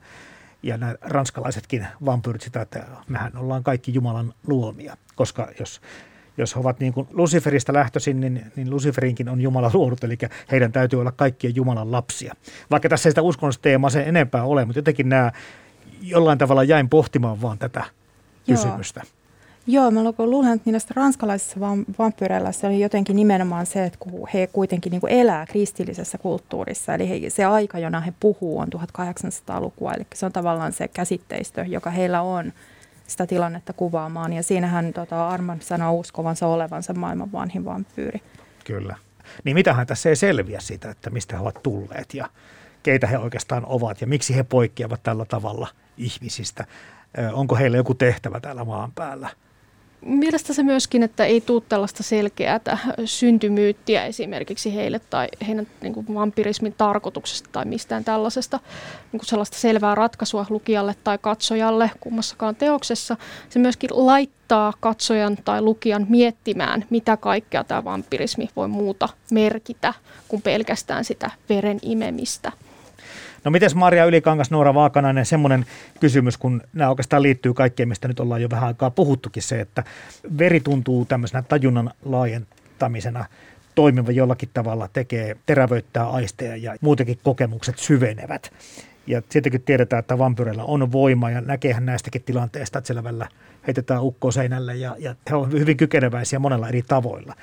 ja 0.64 0.78
nämä 0.78 0.96
ranskalaisetkin 1.02 1.88
vampyyrit 2.06 2.42
sitä, 2.42 2.62
että 2.62 2.86
mehän 3.08 3.38
ollaan 3.38 3.64
kaikki 3.64 3.94
Jumalan 3.94 4.34
luomia, 4.48 4.98
koska 5.16 5.52
jos 5.60 5.82
jos 6.38 6.56
he 6.56 6.60
ovat 6.60 6.80
niin 6.80 6.94
kuin 6.94 7.08
Luciferista 7.12 7.74
lähtöisin, 7.74 8.20
niin, 8.20 8.52
niin 8.56 8.70
Luciferinkin 8.70 9.30
on 9.30 9.42
Jumala 9.42 9.72
luonut, 9.74 10.04
eli 10.04 10.18
heidän 10.52 10.72
täytyy 10.72 11.00
olla 11.00 11.12
kaikkien 11.12 11.56
Jumalan 11.56 11.92
lapsia. 11.92 12.34
Vaikka 12.72 12.90
tässä 12.90 13.10
ei 13.10 13.12
sitä 13.12 13.22
uskonnollista 13.22 13.62
teemaa 13.62 13.90
sen 13.90 14.08
enempää 14.08 14.44
ole, 14.44 14.66
mutta 14.66 14.80
jotenkin 14.80 15.10
nämä 15.10 15.32
jollain 16.02 16.38
tavalla 16.38 16.64
jäin 16.64 16.90
pohtimaan 16.90 17.42
vaan 17.42 17.58
tätä 17.58 17.80
Joo. 17.80 18.58
kysymystä. 18.58 19.02
Joo, 19.70 19.92
mä 19.92 20.02
luulen, 20.18 20.54
että 20.54 20.72
niistä 20.72 20.94
ranskalaisissa 20.96 21.60
vampyyreillä 22.00 22.52
se 22.52 22.68
oli 22.68 22.80
jotenkin 22.80 23.16
nimenomaan 23.16 23.66
se, 23.66 23.86
että 23.86 24.00
kun 24.00 24.28
he 24.34 24.48
kuitenkin 24.48 24.92
niin 24.92 25.02
kuin 25.02 25.14
elää 25.14 25.46
kristillisessä 25.46 26.18
kulttuurissa, 26.18 26.94
eli 26.94 27.10
he, 27.10 27.30
se 27.30 27.46
aika, 27.46 27.80
jona 27.80 28.00
he 28.00 28.14
puhuu, 28.20 28.60
on 28.60 28.68
1800-lukua, 28.76 29.94
eli 29.94 30.08
se 30.14 30.26
on 30.26 30.32
tavallaan 30.32 30.74
se 30.74 30.88
käsitteistö, 30.88 31.66
joka 31.68 31.90
heillä 31.90 32.22
on 32.22 32.54
sitä 33.08 33.28
tilannetta 33.28 33.74
kuvaamaan. 33.74 34.34
Ja 34.34 34.44
siinähän 34.44 34.94
tota, 34.94 35.28
Arman 35.28 35.62
sanoo 35.62 35.94
uskovansa 35.94 36.48
olevansa 36.48 36.94
maailman 36.94 37.32
vanhin 37.32 37.66
vampyyri. 37.66 38.22
Kyllä. 38.64 38.96
Niin 39.44 39.56
mitähän 39.56 39.88
tässä 39.88 40.10
ei 40.10 40.16
selviä 40.16 40.60
siitä, 40.60 40.92
että 40.92 41.10
mistä 41.10 41.36
he 41.36 41.42
ovat 41.42 41.64
tulleet 41.64 42.14
ja 42.14 42.30
keitä 42.84 43.08
he 43.08 43.18
oikeastaan 43.18 43.66
ovat 43.66 44.02
ja 44.02 44.08
miksi 44.08 44.36
he 44.36 44.44
poikkeavat 44.44 45.04
tällä 45.04 45.26
tavalla 45.26 45.68
ihmisistä. 45.98 46.66
Onko 47.34 47.56
heillä 47.56 47.78
joku 47.78 47.94
tehtävä 47.94 48.40
täällä 48.40 48.66
maan 48.66 48.92
päällä? 48.92 49.30
Mielestä 50.02 50.54
se 50.54 50.64
myöskin, 50.64 51.04
että 51.04 51.26
ei 51.26 51.42
tule 51.42 51.64
tällaista 51.70 52.04
selkeää 52.04 52.78
syntymyyttiä 53.06 54.06
esimerkiksi 54.06 54.76
heille 54.76 55.00
tai 55.10 55.28
heidän 55.48 55.68
niin 55.82 55.94
kuin 55.94 56.14
vampirismin 56.14 56.74
tarkoituksesta 56.78 57.50
tai 57.52 57.66
mistään 57.66 58.04
tällaisesta 58.04 58.60
niin 59.12 59.20
kuin 59.20 59.28
sellaista 59.28 59.58
selvää 59.58 59.96
ratkaisua 59.96 60.46
lukijalle 60.50 60.96
tai 61.04 61.18
katsojalle 61.18 61.92
kummassakaan 62.00 62.56
teoksessa. 62.56 63.18
Se 63.50 63.60
myöskin 63.60 63.90
laittaa 63.94 64.74
katsojan 64.80 65.38
tai 65.46 65.62
lukijan 65.62 66.06
miettimään, 66.10 66.86
mitä 66.90 67.18
kaikkea 67.18 67.64
tämä 67.64 67.84
vampirismi 67.84 68.50
voi 68.56 68.68
muuta 68.68 69.10
merkitä 69.32 69.94
kuin 70.28 70.42
pelkästään 70.42 71.06
sitä 71.06 71.32
veren 71.50 71.80
imemistä. 71.82 72.52
No 73.44 73.52
miten 73.52 73.70
Maria 73.76 74.06
Ylikangas, 74.06 74.52
Noora 74.52 74.74
Vaakanainen, 74.74 75.26
semmoinen 75.26 75.66
kysymys, 76.00 76.38
kun 76.38 76.62
nämä 76.74 76.90
oikeastaan 76.90 77.24
liittyy 77.24 77.54
kaikkeen, 77.54 77.90
mistä 77.90 78.08
nyt 78.08 78.20
ollaan 78.20 78.42
jo 78.42 78.50
vähän 78.50 78.68
aikaa 78.68 78.92
puhuttukin 78.92 79.44
se, 79.44 79.62
että 79.62 79.84
veri 80.38 80.60
tuntuu 80.60 81.06
tämmöisenä 81.06 81.42
tajunnan 81.42 81.92
laajentamisena 82.06 83.26
toimiva 83.76 84.12
jollakin 84.12 84.50
tavalla 84.54 84.90
tekee, 84.94 85.38
terävöittää 85.46 86.10
aisteja 86.10 86.56
ja 86.56 86.76
muutenkin 86.82 87.20
kokemukset 87.24 87.80
syvenevät. 87.80 88.52
Ja 89.08 89.22
sittenkin 89.30 89.62
tiedetään, 89.62 90.00
että 90.00 90.18
vampyreillä 90.18 90.64
on 90.64 90.92
voima 90.92 91.30
ja 91.30 91.42
näkeehän 91.42 91.86
näistäkin 91.86 92.24
tilanteista, 92.24 92.80
että 92.80 92.88
siellä 92.88 93.04
välillä 93.04 93.28
heitetään 93.68 94.04
ukko 94.04 94.32
seinälle 94.32 94.76
ja, 94.76 94.96
ja 95.00 95.16
he 95.30 95.36
ovat 95.36 95.52
hyvin 95.52 95.78
kykeneväisiä 95.78 96.40
monella 96.40 96.68
eri 96.68 96.82
tavoilla. 96.82 97.36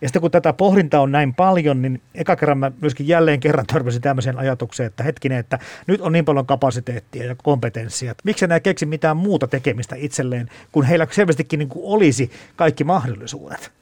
Ja 0.00 0.08
sitten 0.08 0.22
kun 0.22 0.30
tätä 0.30 0.52
pohdintaa 0.52 1.00
on 1.00 1.12
näin 1.12 1.34
paljon, 1.34 1.82
niin 1.82 2.00
eka 2.14 2.36
kerran 2.36 2.58
mä 2.58 2.72
myöskin 2.80 3.08
jälleen 3.08 3.40
kerran 3.40 3.66
törmäsin 3.66 4.02
tämmöiseen 4.02 4.38
ajatukseen, 4.38 4.86
että 4.86 5.02
hetkinen, 5.02 5.38
että 5.38 5.58
nyt 5.86 6.00
on 6.00 6.12
niin 6.12 6.24
paljon 6.24 6.46
kapasiteettia 6.46 7.24
ja 7.24 7.34
kompetenssia, 7.34 8.10
että 8.10 8.22
miksi 8.24 8.46
nämä 8.46 8.60
keksi 8.60 8.86
mitään 8.86 9.16
muuta 9.16 9.46
tekemistä 9.46 9.96
itselleen, 9.98 10.50
kun 10.72 10.84
heillä 10.84 11.06
selvästikin 11.10 11.58
niin 11.58 11.68
kuin 11.68 11.84
olisi 11.84 12.30
kaikki 12.56 12.84
mahdollisuudet. 12.84 13.72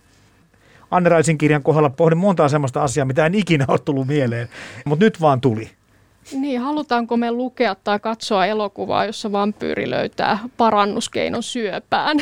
Anne 0.90 1.08
Raisin 1.08 1.38
kirjan 1.38 1.62
kohdalla 1.62 1.90
pohdin 1.90 2.18
montaa 2.18 2.48
semmoista 2.48 2.82
asiaa, 2.82 3.06
mitä 3.06 3.26
en 3.26 3.34
ikinä 3.34 3.64
ole 3.68 3.78
tullut 3.78 4.06
mieleen, 4.06 4.48
mutta 4.84 5.04
nyt 5.04 5.20
vaan 5.20 5.40
tuli. 5.40 5.70
Niin, 6.32 6.60
halutaanko 6.60 7.16
me 7.16 7.32
lukea 7.32 7.74
tai 7.74 7.98
katsoa 7.98 8.46
elokuvaa, 8.46 9.04
jossa 9.04 9.32
vampyyri 9.32 9.90
löytää 9.90 10.38
parannuskeinon 10.56 11.42
syöpään? 11.42 12.18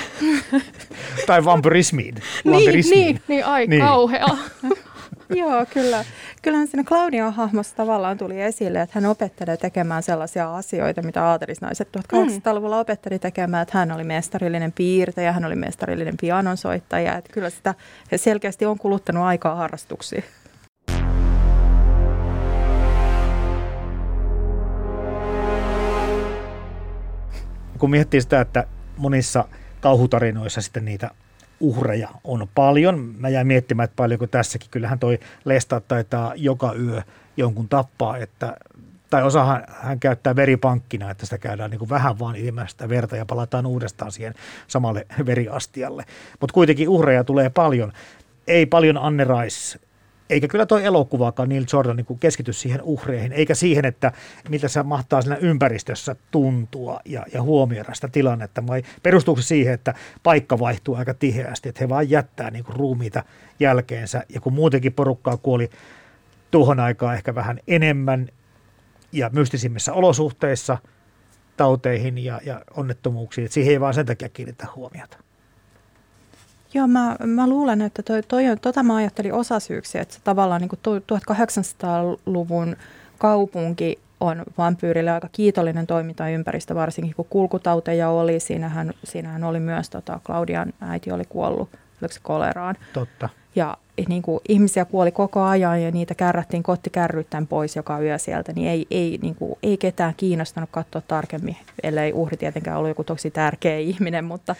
tai 1.26 1.44
vampyrismiin. 1.44 2.14
niin, 2.44 2.84
niin, 2.90 3.20
niin, 3.28 3.46
ai 3.46 3.66
niin. 3.66 3.82
kauhea. 3.82 4.26
Joo, 5.30 5.66
kyllä. 5.74 6.04
Kyllähän 6.42 6.66
siinä 6.66 6.84
Claudian 6.84 7.32
hahmossa 7.32 7.76
tavallaan 7.76 8.18
tuli 8.18 8.40
esille, 8.40 8.80
että 8.80 9.00
hän 9.00 9.10
opettelee 9.10 9.56
tekemään 9.56 10.02
sellaisia 10.02 10.56
asioita, 10.56 11.02
mitä 11.02 11.24
aatelisnaiset 11.24 11.88
1800-luvulla 11.98 12.80
opetteli 12.80 13.18
tekemään, 13.18 13.62
että 13.62 13.78
hän 13.78 13.92
oli 13.92 14.04
mestarillinen 14.04 14.72
piirtäjä, 14.72 15.32
hän 15.32 15.44
oli 15.44 15.56
mestarillinen 15.56 16.16
pianonsoittaja, 16.20 17.16
että 17.16 17.32
kyllä 17.32 17.50
sitä 17.50 17.74
selkeästi 18.16 18.66
on 18.66 18.78
kuluttanut 18.78 19.24
aikaa 19.24 19.54
harrastuksiin. 19.54 20.24
Kun 27.78 27.90
miettii 27.90 28.20
sitä, 28.20 28.40
että 28.40 28.66
monissa 28.96 29.48
kauhutarinoissa 29.80 30.60
sitten 30.60 30.84
niitä 30.84 31.10
uhreja 31.60 32.08
on 32.24 32.48
paljon. 32.54 33.14
Mä 33.18 33.28
jäin 33.28 33.46
miettimään, 33.46 33.84
että 33.84 33.96
paljonko 33.96 34.26
tässäkin. 34.26 34.70
Kyllähän 34.70 34.98
toi 34.98 35.18
Lesta 35.44 35.80
taitaa 35.80 36.32
joka 36.36 36.72
yö 36.72 37.02
jonkun 37.36 37.68
tappaa, 37.68 38.16
että 38.16 38.56
tai 39.10 39.22
osa 39.22 39.62
hän 39.68 40.00
käyttää 40.00 40.36
veripankkina, 40.36 41.10
että 41.10 41.26
sitä 41.26 41.38
käydään 41.38 41.70
niin 41.70 41.78
kuin 41.78 41.88
vähän 41.88 42.18
vaan 42.18 42.36
ilman 42.36 42.68
verta 42.88 43.16
ja 43.16 43.26
palataan 43.26 43.66
uudestaan 43.66 44.12
siihen 44.12 44.34
samalle 44.66 45.06
veriastialle. 45.26 46.04
Mutta 46.40 46.54
kuitenkin 46.54 46.88
uhreja 46.88 47.24
tulee 47.24 47.50
paljon. 47.50 47.92
Ei 48.46 48.66
paljon 48.66 48.98
Anne 48.98 49.24
Rais 49.24 49.78
eikä 50.30 50.48
kyllä 50.48 50.66
tuo 50.66 50.78
elokuvaakaan 50.78 51.48
Neil 51.48 51.64
Jordan 51.72 51.96
niin 51.96 52.18
keskity 52.18 52.52
siihen 52.52 52.82
uhreihin, 52.82 53.32
eikä 53.32 53.54
siihen, 53.54 53.84
että 53.84 54.12
mitä 54.48 54.68
se 54.68 54.82
mahtaa 54.82 55.22
siinä 55.22 55.36
ympäristössä 55.36 56.16
tuntua 56.30 57.00
ja, 57.04 57.26
ja 57.32 57.42
huomioida 57.42 57.94
sitä 57.94 58.08
tilannetta, 58.08 58.66
vai 58.66 58.82
perustuuko 59.02 59.40
se 59.40 59.46
siihen, 59.46 59.74
että 59.74 59.94
paikka 60.22 60.58
vaihtuu 60.58 60.94
aika 60.94 61.14
tiheästi, 61.14 61.68
että 61.68 61.84
he 61.84 61.88
vaan 61.88 62.10
jättää 62.10 62.50
niin 62.50 62.64
kuin 62.64 62.76
ruumiita 62.76 63.24
jälkeensä, 63.60 64.24
ja 64.28 64.40
kun 64.40 64.52
muutenkin 64.52 64.92
porukkaa 64.92 65.36
kuoli 65.36 65.70
tuohon 66.50 66.80
aikaan 66.80 67.14
ehkä 67.14 67.34
vähän 67.34 67.60
enemmän 67.66 68.28
ja 69.12 69.30
mystisimmissä 69.32 69.92
olosuhteissa 69.92 70.78
tauteihin 71.56 72.18
ja, 72.18 72.40
ja 72.44 72.64
onnettomuuksiin, 72.76 73.44
että 73.44 73.54
siihen 73.54 73.72
ei 73.72 73.80
vaan 73.80 73.94
sen 73.94 74.06
takia 74.06 74.28
kiinnitä 74.28 74.66
huomiota. 74.76 75.23
Joo, 76.74 76.86
mä, 76.86 77.16
mä 77.26 77.48
luulen, 77.48 77.82
että 77.82 78.02
toi, 78.02 78.22
toi, 78.22 78.44
tota 78.62 78.82
mä 78.82 78.96
ajattelin 78.96 79.32
osasyyksi, 79.32 79.98
että 79.98 80.14
se 80.14 80.20
tavallaan 80.24 80.60
niin 80.60 80.70
1800-luvun 81.32 82.76
kaupunki 83.18 83.98
on 84.20 84.42
vampyyrille 84.58 85.10
aika 85.10 85.28
kiitollinen 85.32 85.86
toimintaympäristö, 85.86 86.74
varsinkin 86.74 87.14
kun 87.14 87.26
kulkutauteja 87.30 88.08
oli. 88.08 88.40
Siinähän, 88.40 88.92
siinähän 89.04 89.44
oli 89.44 89.60
myös, 89.60 89.90
tota, 89.90 90.20
Claudian 90.26 90.72
äiti 90.80 91.12
oli 91.12 91.24
kuollut, 91.28 91.68
oliko 92.02 92.14
se 92.14 92.20
koleraan. 92.22 92.76
Totta. 92.92 93.28
Ja 93.56 93.76
niin 94.08 94.22
kuin, 94.22 94.40
ihmisiä 94.48 94.84
kuoli 94.84 95.12
koko 95.12 95.42
ajan 95.42 95.82
ja 95.82 95.90
niitä 95.90 96.14
kärrättiin 96.14 96.62
kottikärryttäen 96.62 97.46
pois 97.46 97.76
joka 97.76 98.00
yö 98.00 98.18
sieltä, 98.18 98.52
niin 98.52 98.68
ei, 98.68 98.86
ei, 98.90 99.18
niin 99.22 99.34
kuin, 99.34 99.58
ei 99.62 99.76
ketään 99.76 100.14
kiinnostanut 100.16 100.70
katsoa 100.72 101.02
tarkemmin, 101.08 101.56
ellei 101.82 102.12
uhri 102.12 102.36
tietenkään 102.36 102.76
ollut 102.76 102.90
joku 102.90 103.04
tosi 103.04 103.30
tärkeä 103.30 103.78
ihminen, 103.78 104.24
mutta 104.24 104.54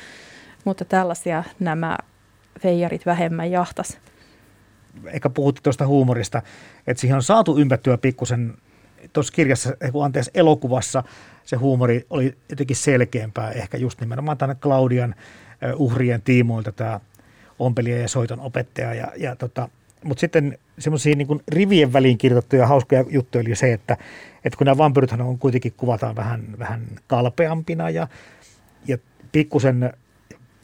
mutta 0.65 0.85
tällaisia 0.85 1.45
nämä 1.61 1.99
feijarit 2.61 3.07
vähemmän 3.07 3.51
jahtas. 3.51 3.99
Ehkä 5.07 5.31
puhutte 5.31 5.61
tuosta 5.63 5.87
huumorista, 5.87 6.43
että 6.87 7.01
siihen 7.01 7.17
on 7.17 7.23
saatu 7.23 7.59
ympättyä 7.59 7.99
pikkusen 7.99 8.55
tuossa 9.13 9.33
kirjassa, 9.33 9.77
kun 9.93 10.05
anteeksi 10.05 10.31
elokuvassa 10.35 11.05
se 11.45 11.57
huumori 11.57 12.07
oli 12.11 12.37
jotenkin 12.49 12.77
selkeämpää 12.77 13.51
ehkä 13.51 13.77
just 13.77 14.01
nimenomaan 14.01 14.39
tänne 14.39 14.55
Claudian 14.55 15.15
uhrien 15.77 16.23
tiimoilta 16.23 16.73
tämä 16.73 17.01
ompelija 17.59 17.99
ja 17.99 18.09
soiton 18.09 18.41
opettaja. 18.41 18.95
Ja, 18.95 19.13
ja 19.17 19.37
tota, 19.37 19.69
mutta 20.05 20.21
sitten 20.21 20.59
semmoisia 20.79 21.17
niin 21.17 21.43
rivien 21.49 21.93
väliin 21.93 22.19
kirjoitettuja 22.19 22.67
hauskoja 22.67 23.05
juttuja 23.09 23.45
oli 23.47 23.57
se, 23.57 23.73
että, 23.73 23.97
että 24.45 24.57
kun 24.57 24.65
nämä 24.65 24.79
vampyrithän 24.79 25.21
on 25.21 25.39
kuitenkin 25.39 25.73
kuvataan 25.77 26.17
vähän, 26.17 26.45
vähän 26.59 26.87
kalpeampina 27.07 27.91
ja, 27.91 28.09
ja 28.89 28.99
pikkusen 29.33 29.93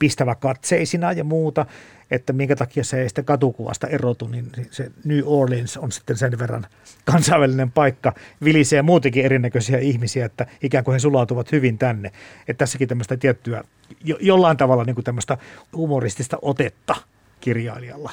pistävä 0.01 0.35
katseisina 0.35 1.13
ja 1.13 1.25
muuta, 1.25 1.67
että 2.11 2.33
minkä 2.33 2.57
takia 2.57 2.85
se 2.85 3.03
ei 3.03 3.09
sitten 3.09 3.25
katukuvasta 3.25 3.87
erotu, 3.87 4.29
niin 4.29 4.53
se 4.71 4.91
New 5.05 5.21
Orleans 5.25 5.77
on 5.77 5.93
sitten 5.93 6.17
sen 6.17 6.39
verran 6.39 6.67
kansainvälinen 7.05 7.73
paikka, 7.73 8.13
vilisee 8.45 8.83
muutenkin 8.83 9.25
erinäköisiä 9.25 9.79
ihmisiä, 9.79 10.25
että 10.25 10.47
ikään 10.63 10.85
kuin 10.85 10.93
he 10.93 10.99
sulautuvat 10.99 11.53
hyvin 11.53 11.79
tänne. 11.79 12.13
Että 12.49 12.59
tässäkin 12.59 12.89
tämmöistä 12.89 13.17
tiettyä, 13.17 13.65
jo, 14.05 14.17
jollain 14.21 14.57
tavalla 14.57 14.85
niin 14.85 14.95
kuin 14.95 15.05
tämmöistä 15.05 15.39
humoristista 15.77 16.39
otetta 16.43 16.95
kirjailijalla. 17.41 18.11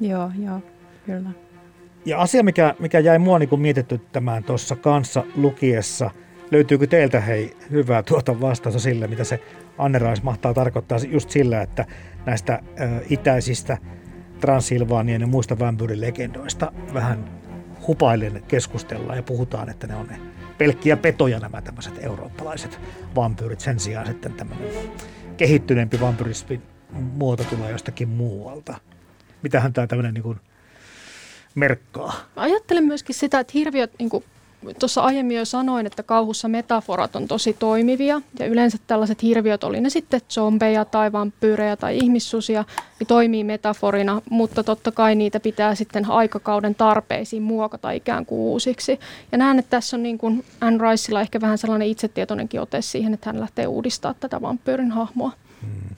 Joo, 0.00 0.30
joo, 0.44 0.60
kyllä. 1.06 1.30
Ja 2.04 2.20
asia, 2.20 2.42
mikä, 2.42 2.74
mikä 2.78 2.98
jäi 2.98 3.18
mua 3.18 3.38
niin 3.38 3.60
mietityttämään 3.60 4.44
tuossa 4.44 4.76
kanssa 4.76 5.24
lukiessa, 5.34 6.10
löytyykö 6.50 6.86
teiltä 6.86 7.20
hei 7.20 7.56
hyvää 7.70 8.02
tuota 8.02 8.40
vastausta 8.40 8.80
sille, 8.80 9.06
mitä 9.06 9.24
se 9.24 9.40
Annerais 9.78 10.22
mahtaa 10.22 10.54
tarkoittaa 10.54 10.98
just 11.08 11.30
sillä, 11.30 11.62
että 11.62 11.84
näistä 12.26 12.62
itäisistä 13.10 13.78
Transilvaanien 14.40 15.20
ja 15.20 15.26
muista 15.26 15.56
legendoista 15.94 16.72
vähän 16.94 17.40
hupailen 17.86 18.42
keskustellaan 18.48 19.16
ja 19.16 19.22
puhutaan, 19.22 19.68
että 19.68 19.86
ne 19.86 19.96
on 19.96 20.06
ne 20.06 20.20
pelkkiä 20.58 20.96
petoja 20.96 21.38
nämä 21.38 21.62
tämmöiset 21.62 22.04
eurooppalaiset 22.04 22.80
vampyyrit. 23.14 23.60
Sen 23.60 23.80
sijaan 23.80 24.06
sitten 24.06 24.32
tämmöinen 24.32 24.68
kehittyneempi 25.36 26.00
vampyrismin 26.00 26.62
muoto 26.92 27.44
tulee 27.44 27.70
jostakin 27.70 28.08
muualta. 28.08 28.78
Mitähän 29.42 29.72
tämä 29.72 29.86
tämmöinen 29.86 30.14
niin 30.14 30.22
kuin 30.22 30.40
merkkaa? 31.54 32.14
Ajattelen 32.36 32.84
myöskin 32.84 33.14
sitä, 33.14 33.40
että 33.40 33.50
hirviöt 33.54 33.92
niin 33.98 34.10
kuin 34.10 34.24
tuossa 34.78 35.00
aiemmin 35.00 35.36
jo 35.36 35.44
sanoin, 35.44 35.86
että 35.86 36.02
kauhussa 36.02 36.48
metaforat 36.48 37.16
on 37.16 37.28
tosi 37.28 37.56
toimivia 37.58 38.22
ja 38.38 38.46
yleensä 38.46 38.78
tällaiset 38.86 39.22
hirviöt, 39.22 39.64
oli 39.64 39.80
ne 39.80 39.90
sitten 39.90 40.20
zombeja 40.30 40.84
tai 40.84 41.12
vampyyrejä 41.12 41.76
tai 41.76 41.96
ihmissusia, 41.96 42.64
niin 42.98 43.06
toimii 43.06 43.44
metaforina, 43.44 44.22
mutta 44.30 44.64
totta 44.64 44.92
kai 44.92 45.14
niitä 45.14 45.40
pitää 45.40 45.74
sitten 45.74 46.10
aikakauden 46.10 46.74
tarpeisiin 46.74 47.42
muokata 47.42 47.90
ikään 47.90 48.26
kuin 48.26 48.38
uusiksi. 48.38 49.00
Ja 49.32 49.38
näen, 49.38 49.58
että 49.58 49.70
tässä 49.70 49.96
on 49.96 50.02
niin 50.02 50.18
kuin 50.18 50.44
Anne 50.60 50.90
Riceilla 50.90 51.20
ehkä 51.20 51.40
vähän 51.40 51.58
sellainen 51.58 51.88
itsetietoinenkin 51.88 52.60
ote 52.60 52.82
siihen, 52.82 53.14
että 53.14 53.30
hän 53.30 53.40
lähtee 53.40 53.66
uudistaa 53.66 54.14
tätä 54.14 54.40
vampyyrin 54.40 54.90
hahmoa. 54.90 55.32
Hmm. 55.62 55.95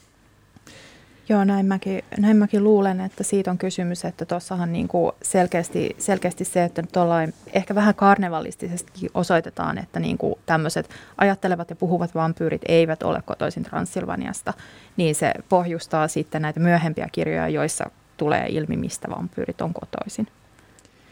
Joo, 1.29 1.45
näin 1.45 1.67
mäkin, 1.67 2.05
näin 2.19 2.37
mäkin 2.37 2.65
luulen, 2.65 3.01
että 3.01 3.25
siitä 3.25 3.51
on 3.51 3.59
kysymys, 3.59 4.05
että 4.05 4.25
tuossahan 4.25 4.73
niin 4.73 4.89
kuin 4.89 5.13
selkeästi, 5.23 5.97
selkeästi 5.99 6.45
se, 6.45 6.65
että 6.65 6.83
tuollain 6.93 7.35
ehkä 7.53 7.75
vähän 7.75 7.95
karnevalistisesti 7.95 9.11
osoitetaan, 9.15 9.79
että 9.79 10.01
niin 10.01 10.19
kuin 10.19 10.35
tämmöiset 10.47 10.91
ajattelevat 11.19 11.71
ja 11.71 11.77
puhuvat 11.77 12.15
vampyyrit 12.15 12.63
eivät 12.69 13.03
ole 13.03 13.23
kotoisin 13.25 13.63
Transilvaniasta, 13.63 14.55
niin 14.97 15.15
se 15.15 15.33
pohjustaa 15.49 16.09
sitten 16.09 16.43
näitä 16.43 16.61
myöhempiä 16.61 17.09
kirjoja, 17.13 17.49
joissa 17.49 17.91
tulee 18.17 18.47
ilmi, 18.49 18.77
mistä 18.77 19.09
vampyyrit 19.11 19.61
on 19.61 19.75
kotoisin. 19.75 20.27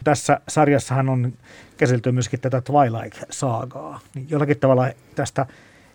Tässä 0.05 0.41
sarjassahan 0.49 1.09
on 1.09 1.33
käsitelty 1.77 2.13
myöskin 2.13 2.41
tätä 2.41 2.63
Twilight-saagaa, 2.63 4.01
niin 4.15 4.27
jollakin 4.31 4.59
tavalla 4.59 4.89
tästä 5.15 5.47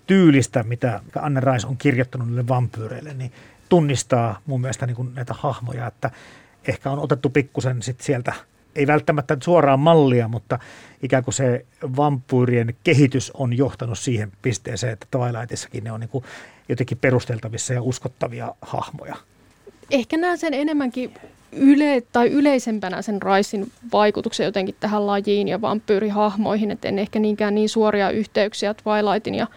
tyylistä, 0.08 0.64
mitä 0.64 1.00
Anne 1.22 1.40
Rice 1.40 1.68
on 1.68 1.78
kirjoittanut 1.78 2.28
niille 2.28 2.48
vampyyreille, 2.48 3.14
niin 3.14 3.32
tunnistaa 3.72 4.40
mun 4.46 4.62
mielestä 4.62 4.86
niin 4.86 4.96
kuin 4.96 5.16
näitä 5.16 5.34
hahmoja, 5.38 5.88
että 5.88 6.12
ehkä 6.68 6.92
on 6.92 7.00
otettu 7.00 7.30
pikkusen 7.30 7.82
sit 7.82 8.02
sieltä, 8.02 8.34
ei 8.76 8.88
välttämättä 8.88 9.38
suoraan 9.44 9.80
mallia, 9.80 10.28
mutta 10.28 10.60
ikään 11.04 11.24
kuin 11.24 11.34
se 11.34 11.66
vampyyrien 11.96 12.76
kehitys 12.84 13.32
on 13.32 13.58
johtanut 13.58 14.00
siihen 14.00 14.32
pisteeseen, 14.42 14.94
että 14.94 15.08
Twilightissakin 15.12 15.84
ne 15.84 15.92
on 15.92 16.00
niin 16.00 16.10
kuin 16.10 16.24
jotenkin 16.70 16.98
perusteltavissa 16.98 17.74
ja 17.74 17.82
uskottavia 17.82 18.56
hahmoja. 18.62 19.16
Ehkä 19.92 20.18
näen 20.18 20.38
sen 20.38 20.54
enemmänkin 20.54 21.14
yle, 21.52 22.04
tai 22.12 22.28
yleisempänä 22.28 23.02
sen 23.02 23.22
Raisin 23.22 23.72
vaikutuksen 23.94 24.46
jotenkin 24.46 24.76
tähän 24.80 25.08
lajiin 25.08 25.48
ja 25.48 25.62
vampyyrihahmoihin, 25.62 26.72
että 26.72 26.88
en 26.88 27.00
ehkä 27.00 27.20
niinkään 27.20 27.56
niin 27.56 27.70
suoria 27.70 28.10
yhteyksiä 28.10 28.74
Twilightin 28.74 29.36
ja 29.36 29.48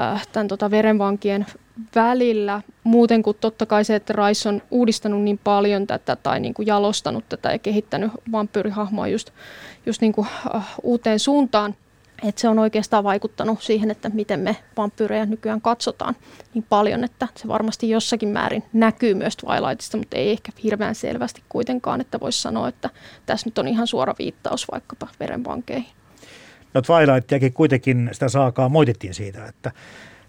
äh, 0.00 0.28
tämän 0.28 0.48
tota 0.48 0.70
verenvankien 0.70 1.46
välillä 1.94 2.62
muuten 2.84 3.22
kuin 3.22 3.36
totta 3.40 3.66
kai 3.66 3.84
se, 3.84 3.94
että 3.94 4.14
Rice 4.26 4.48
on 4.48 4.62
uudistanut 4.70 5.22
niin 5.22 5.40
paljon 5.44 5.86
tätä 5.86 6.16
tai 6.16 6.40
niin 6.40 6.54
kuin 6.54 6.66
jalostanut 6.66 7.28
tätä 7.28 7.52
ja 7.52 7.58
kehittänyt 7.58 8.12
vampyyrihahmoa 8.32 9.08
just, 9.08 9.30
just 9.86 10.00
niin 10.00 10.12
kuin, 10.12 10.26
uh, 10.54 10.62
uuteen 10.82 11.18
suuntaan. 11.18 11.74
Että 12.24 12.40
se 12.40 12.48
on 12.48 12.58
oikeastaan 12.58 13.04
vaikuttanut 13.04 13.62
siihen, 13.62 13.90
että 13.90 14.08
miten 14.08 14.40
me 14.40 14.56
vampyyrejä 14.76 15.26
nykyään 15.26 15.60
katsotaan 15.60 16.16
niin 16.54 16.64
paljon, 16.68 17.04
että 17.04 17.28
se 17.36 17.48
varmasti 17.48 17.90
jossakin 17.90 18.28
määrin 18.28 18.62
näkyy 18.72 19.14
myös 19.14 19.36
Twilightista, 19.36 19.96
mutta 19.96 20.16
ei 20.16 20.30
ehkä 20.30 20.52
hirveän 20.62 20.94
selvästi 20.94 21.42
kuitenkaan, 21.48 22.00
että 22.00 22.20
voisi 22.20 22.42
sanoa, 22.42 22.68
että 22.68 22.90
tässä 23.26 23.46
nyt 23.46 23.58
on 23.58 23.68
ihan 23.68 23.86
suora 23.86 24.14
viittaus 24.18 24.66
vaikkapa 24.72 25.08
verenvankeihin. 25.20 25.86
No 26.74 26.82
Twilightiakin 26.82 27.52
kuitenkin 27.52 28.08
sitä 28.12 28.28
saakaa 28.28 28.68
moitettiin 28.68 29.14
siitä, 29.14 29.46
että 29.46 29.72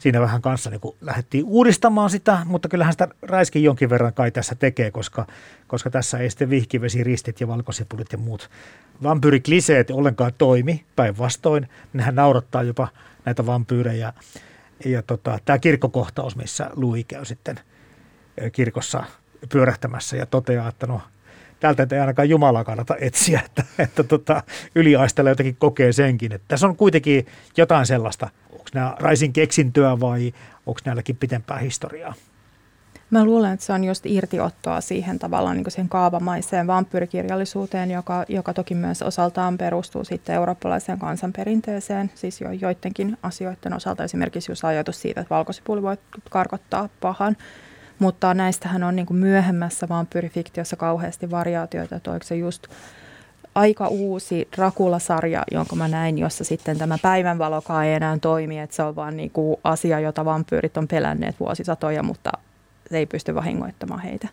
siinä 0.01 0.21
vähän 0.21 0.41
kanssa 0.41 0.69
niin 0.69 0.81
kuin 0.81 0.95
lähdettiin 1.01 1.45
uudistamaan 1.45 2.09
sitä, 2.09 2.37
mutta 2.45 2.69
kyllähän 2.69 2.93
sitä 2.93 3.07
Raiskin 3.21 3.63
jonkin 3.63 3.89
verran 3.89 4.13
kai 4.13 4.31
tässä 4.31 4.55
tekee, 4.55 4.91
koska, 4.91 5.27
koska 5.67 5.89
tässä 5.89 6.17
ei 6.17 6.29
sitten 6.29 6.49
vihkivesiristit 6.49 7.41
ja 7.41 7.47
valkosipulit 7.47 8.11
ja 8.11 8.17
muut 8.17 8.49
vampyyrikliseet 9.03 9.91
ollenkaan 9.91 10.31
toimi 10.37 10.85
päinvastoin. 10.95 11.69
Nehän 11.93 12.15
naurattaa 12.15 12.63
jopa 12.63 12.87
näitä 13.25 13.45
vampyyrejä. 13.45 14.13
Ja 14.85 15.01
tota, 15.01 15.39
tämä 15.45 15.59
kirkkokohtaus, 15.59 16.35
missä 16.35 16.69
Louis 16.75 17.05
käy 17.07 17.25
sitten 17.25 17.59
kirkossa 18.51 19.03
pyörähtämässä 19.49 20.17
ja 20.17 20.25
toteaa, 20.25 20.69
että 20.69 20.87
no 20.87 21.01
täältä 21.59 21.87
ei 21.91 21.99
ainakaan 21.99 22.29
Jumalaa 22.29 22.63
kannata 22.63 22.95
etsiä, 22.99 23.41
että, 23.45 23.63
että 23.79 24.03
tota, 24.03 24.43
yliaistella 24.75 25.29
jotenkin 25.29 25.55
kokee 25.55 25.91
senkin. 25.91 26.31
Että 26.31 26.45
tässä 26.47 26.67
on 26.67 26.75
kuitenkin 26.75 27.27
jotain 27.57 27.85
sellaista, 27.85 28.29
onko 28.61 28.69
nämä 28.73 28.95
Raisin 28.99 29.33
keksintöä 29.33 29.99
vai 29.99 30.33
onko 30.65 30.79
näilläkin 30.85 31.17
pitempää 31.17 31.57
historiaa? 31.57 32.13
Mä 33.09 33.25
luulen, 33.25 33.53
että 33.53 33.65
se 33.65 33.73
on 33.73 33.83
just 33.83 34.05
irtiottoa 34.05 34.81
siihen 34.81 35.19
tavallaan 35.19 35.57
niin 35.57 35.71
siihen 35.71 35.89
kaavamaiseen 35.89 36.67
vampyyrikirjallisuuteen, 36.67 37.91
joka, 37.91 38.25
joka 38.27 38.53
toki 38.53 38.75
myös 38.75 39.01
osaltaan 39.01 39.57
perustuu 39.57 40.03
sitten 40.03 40.35
eurooppalaiseen 40.35 40.99
kansanperinteeseen, 40.99 42.11
siis 42.15 42.41
jo 42.41 42.51
joidenkin 42.51 43.17
asioiden 43.23 43.73
osalta 43.73 44.03
esimerkiksi 44.03 44.51
just 44.51 44.65
ajatus 44.65 45.01
siitä, 45.01 45.21
että 45.21 45.35
valkosipuli 45.35 45.81
voi 45.81 45.97
karkottaa 46.29 46.89
pahan, 47.01 47.37
mutta 47.99 48.33
näistähän 48.33 48.83
on 48.83 48.95
niin 48.95 49.07
myöhemmässä 49.11 49.89
vampyyrifiktiossa 49.89 50.75
kauheasti 50.75 51.31
variaatioita, 51.31 51.95
että 51.95 52.11
oliko 52.11 52.25
se 52.25 52.35
just 52.35 52.67
aika 53.55 53.87
uusi 53.87 54.47
Dracula-sarja, 54.55 55.43
jonka 55.51 55.75
mä 55.75 55.87
näin, 55.87 56.17
jossa 56.17 56.43
sitten 56.43 56.77
tämä 56.77 56.97
päivänvalokaan 57.01 57.85
ei 57.85 57.93
enää 57.93 58.17
toimi, 58.17 58.59
että 58.59 58.75
se 58.75 58.83
on 58.83 58.95
vaan 58.95 59.17
niin 59.17 59.31
kuin 59.31 59.57
asia, 59.63 59.99
jota 59.99 60.25
vampyyrit 60.25 60.77
on 60.77 60.87
pelänneet 60.87 61.39
vuosisatoja, 61.39 62.03
mutta 62.03 62.31
se 62.89 62.97
ei 62.97 63.05
pysty 63.05 63.35
vahingoittamaan 63.35 64.01
heitä. 64.01 64.27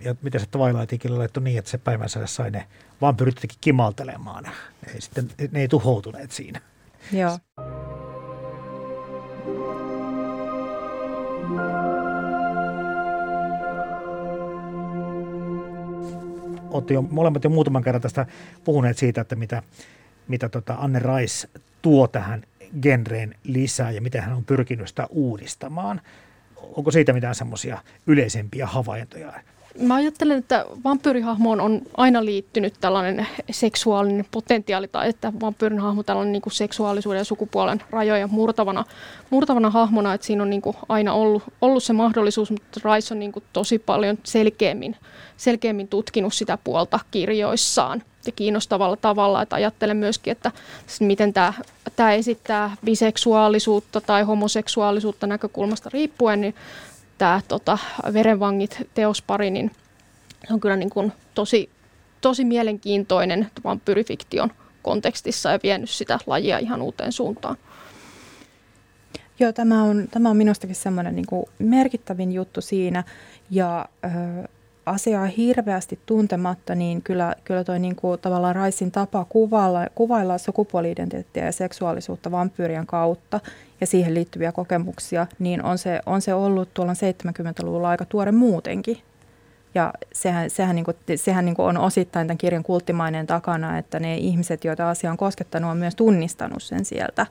Ja 0.00 0.14
miten 0.22 0.40
se 0.40 0.46
Twilightikin 0.50 1.18
laittoi 1.18 1.42
niin, 1.42 1.58
että 1.58 1.70
se 1.70 1.78
päivänsä 1.78 2.26
sai 2.26 2.50
ne 2.50 2.66
vampyyrit 3.00 3.36
kimaltelemaan. 3.60 4.44
Ne 4.44 4.92
ei, 4.94 5.00
sitten, 5.00 5.28
ne 5.50 5.60
ei 5.60 5.68
tuhoutuneet 5.68 6.32
siinä. 6.32 6.60
Joo. 7.12 7.38
Olette 16.70 16.94
jo 16.94 17.02
molemmat 17.02 17.44
jo 17.44 17.50
muutaman 17.50 17.84
kerran 17.84 18.02
tästä 18.02 18.26
puhuneet 18.64 18.98
siitä, 18.98 19.20
että 19.20 19.36
mitä, 19.36 19.62
mitä 20.28 20.48
tota 20.48 20.76
Anne 20.78 20.98
Rais 20.98 21.48
tuo 21.82 22.08
tähän 22.08 22.42
genreen 22.82 23.34
lisää 23.44 23.90
ja 23.90 24.00
miten 24.00 24.22
hän 24.22 24.36
on 24.36 24.44
pyrkinyt 24.44 24.88
sitä 24.88 25.06
uudistamaan. 25.10 26.00
Onko 26.56 26.90
siitä 26.90 27.12
mitään 27.12 27.34
semmoisia 27.34 27.78
yleisempiä 28.06 28.66
havaintoja? 28.66 29.32
Mä 29.78 29.94
ajattelen, 29.94 30.38
että 30.38 30.66
vampyyrihahmoon 30.84 31.60
on 31.60 31.82
aina 31.96 32.24
liittynyt 32.24 32.74
tällainen 32.80 33.26
seksuaalinen 33.50 34.26
potentiaali, 34.30 34.88
tai 34.88 35.08
että 35.08 35.32
vampyyrin 35.40 35.78
hahmo 35.78 36.02
tällainen 36.02 36.32
niin 36.32 36.42
kuin 36.42 36.52
seksuaalisuuden 36.52 37.18
ja 37.18 37.24
sukupuolen 37.24 37.82
rajoja 37.90 38.26
murtavana, 38.26 38.84
murtavana 39.30 39.70
hahmona, 39.70 40.14
että 40.14 40.26
siinä 40.26 40.42
on 40.42 40.50
niin 40.50 40.62
kuin 40.62 40.76
aina 40.88 41.12
ollut, 41.12 41.42
ollut 41.60 41.84
se 41.84 41.92
mahdollisuus, 41.92 42.50
mutta 42.50 42.80
Rice 42.84 43.14
on 43.14 43.18
niin 43.18 43.32
kuin 43.32 43.44
tosi 43.52 43.78
paljon 43.78 44.18
selkeämmin, 44.24 44.96
selkeämmin 45.36 45.88
tutkinut 45.88 46.34
sitä 46.34 46.58
puolta 46.64 47.00
kirjoissaan 47.10 48.02
ja 48.26 48.32
kiinnostavalla 48.32 48.96
tavalla. 48.96 49.42
Että 49.42 49.56
ajattelen 49.56 49.96
myöskin, 49.96 50.30
että 50.30 50.52
miten 51.00 51.32
tämä, 51.32 51.52
tämä 51.96 52.12
esittää 52.12 52.76
biseksuaalisuutta 52.84 54.00
tai 54.00 54.22
homoseksuaalisuutta 54.22 55.26
näkökulmasta 55.26 55.90
riippuen, 55.92 56.40
niin 56.40 56.54
tämä 57.20 57.40
tota, 57.48 57.78
Verenvangit 58.12 58.88
teospari, 58.94 59.50
niin 59.50 59.70
on 60.50 60.60
kyllä 60.60 60.76
niin 60.76 60.90
kuin 60.90 61.12
tosi, 61.34 61.70
tosi 62.20 62.44
mielenkiintoinen 62.44 63.50
vampyrifiktion 63.64 64.52
kontekstissa 64.82 65.50
ja 65.50 65.58
vienyt 65.62 65.90
sitä 65.90 66.18
lajia 66.26 66.58
ihan 66.58 66.82
uuteen 66.82 67.12
suuntaan. 67.12 67.56
Joo, 69.38 69.52
tämä 69.52 69.82
on, 69.82 70.08
tämä 70.10 70.30
on 70.30 70.36
minustakin 70.36 70.76
semmoinen 70.76 71.16
niin 71.16 71.26
merkittävin 71.58 72.32
juttu 72.32 72.60
siinä 72.60 73.04
ja 73.50 73.88
asiaa 74.86 75.26
hirveästi 75.26 75.98
tuntematta, 76.06 76.74
niin 76.74 77.02
kyllä, 77.02 77.34
kyllä 77.44 77.64
toi 77.64 77.78
niin 77.78 77.96
kuin, 77.96 78.20
tavallaan 78.20 78.56
Raisin 78.56 78.90
tapa 78.90 79.26
kuvailla, 79.28 79.86
kuvailla 79.94 80.38
sukupuoli-identiteettiä 80.38 81.44
ja 81.44 81.52
seksuaalisuutta 81.52 82.30
vampyyrien 82.30 82.86
kautta 82.86 83.40
ja 83.80 83.86
siihen 83.86 84.14
liittyviä 84.14 84.52
kokemuksia, 84.52 85.26
niin 85.38 85.62
on 85.62 85.78
se, 85.78 86.00
on 86.06 86.22
se 86.22 86.34
ollut 86.34 86.74
tuolla 86.74 86.92
70-luvulla 86.92 87.88
aika 87.88 88.04
tuore 88.04 88.32
muutenkin. 88.32 88.98
Ja 89.74 89.92
sehän, 90.12 90.50
sehän, 90.50 90.76
niin 90.76 90.84
kuin, 90.84 90.96
sehän 91.16 91.44
niin 91.44 91.54
kuin 91.54 91.66
on 91.66 91.78
osittain 91.78 92.26
tämän 92.26 92.38
kirjan 92.38 92.62
kulttimainen 92.62 93.26
takana, 93.26 93.78
että 93.78 94.00
ne 94.00 94.16
ihmiset, 94.16 94.64
joita 94.64 94.90
asia 94.90 95.10
on 95.10 95.16
koskettanut, 95.16 95.70
on 95.70 95.76
myös 95.76 95.94
tunnistanut 95.94 96.62
sen 96.62 96.84
sieltä. 96.84 97.26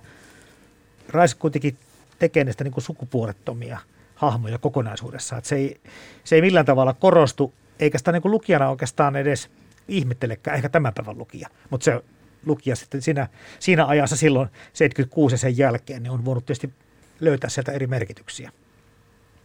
Rais 1.10 1.36
kuitenkin 1.36 1.78
tekee 2.20 2.43
näistä 2.43 2.64
niin 2.64 2.72
kuin 2.72 2.84
sukupuolettomia 2.84 3.80
hahmoja 4.20 4.57
kokonaisuudessaan. 4.57 5.41
Se, 5.45 5.55
ei, 5.55 5.82
se 6.24 6.36
ei 6.36 6.41
millään 6.41 6.65
tavalla 6.65 6.93
korostu, 6.93 7.53
eikä 7.80 7.97
sitä 7.97 8.11
niin 8.11 8.22
kuin 8.22 8.32
lukijana 8.32 8.70
oikeastaan 8.70 9.15
edes 9.15 9.49
ihmettelekään, 9.88 10.55
ehkä 10.55 10.70
tämän 10.70 10.93
päivän 10.93 11.17
lukija. 11.17 11.47
Mutta 11.70 11.86
se 11.86 12.01
lukija 12.45 12.76
sitten 12.76 13.01
siinä, 13.01 13.28
siinä 13.59 13.86
ajassa 13.86 14.15
silloin 14.15 14.49
76 14.74 15.34
ja 15.34 15.38
sen 15.38 15.57
jälkeen, 15.57 16.03
niin 16.03 16.11
on 16.11 16.26
voinut 16.26 16.45
tietysti 16.45 16.74
löytää 17.20 17.49
sieltä 17.49 17.72
eri 17.72 17.88
merkityksiä. 17.88 18.51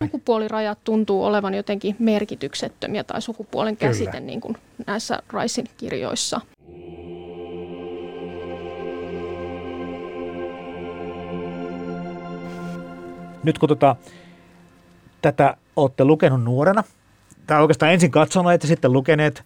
Sukupuolirajat 0.03 0.79
tuntuu 0.85 1.25
olevan 1.25 1.55
jotenkin 1.55 1.97
merkityksettömiä 1.99 3.05
tai 3.05 3.23
sukupuolen 3.23 3.77
käsite 3.77 4.11
Kyllä. 4.11 4.27
niin 4.27 4.41
kuin 4.41 4.57
näissä 4.87 5.23
Raisin 5.33 5.67
kirjoissa. 5.77 6.41
Nyt 13.45 13.59
kun 13.59 13.69
tota, 13.69 13.97
tätä 15.25 15.57
olette 15.77 16.05
lukenut 16.05 16.45
nuorena, 16.45 16.85
tai 17.47 17.61
oikeastaan 17.61 17.93
ensin 17.93 18.11
katsonut 18.11 18.63
ja 18.63 18.69
sitten 18.69 18.93
lukeneet 18.93 19.45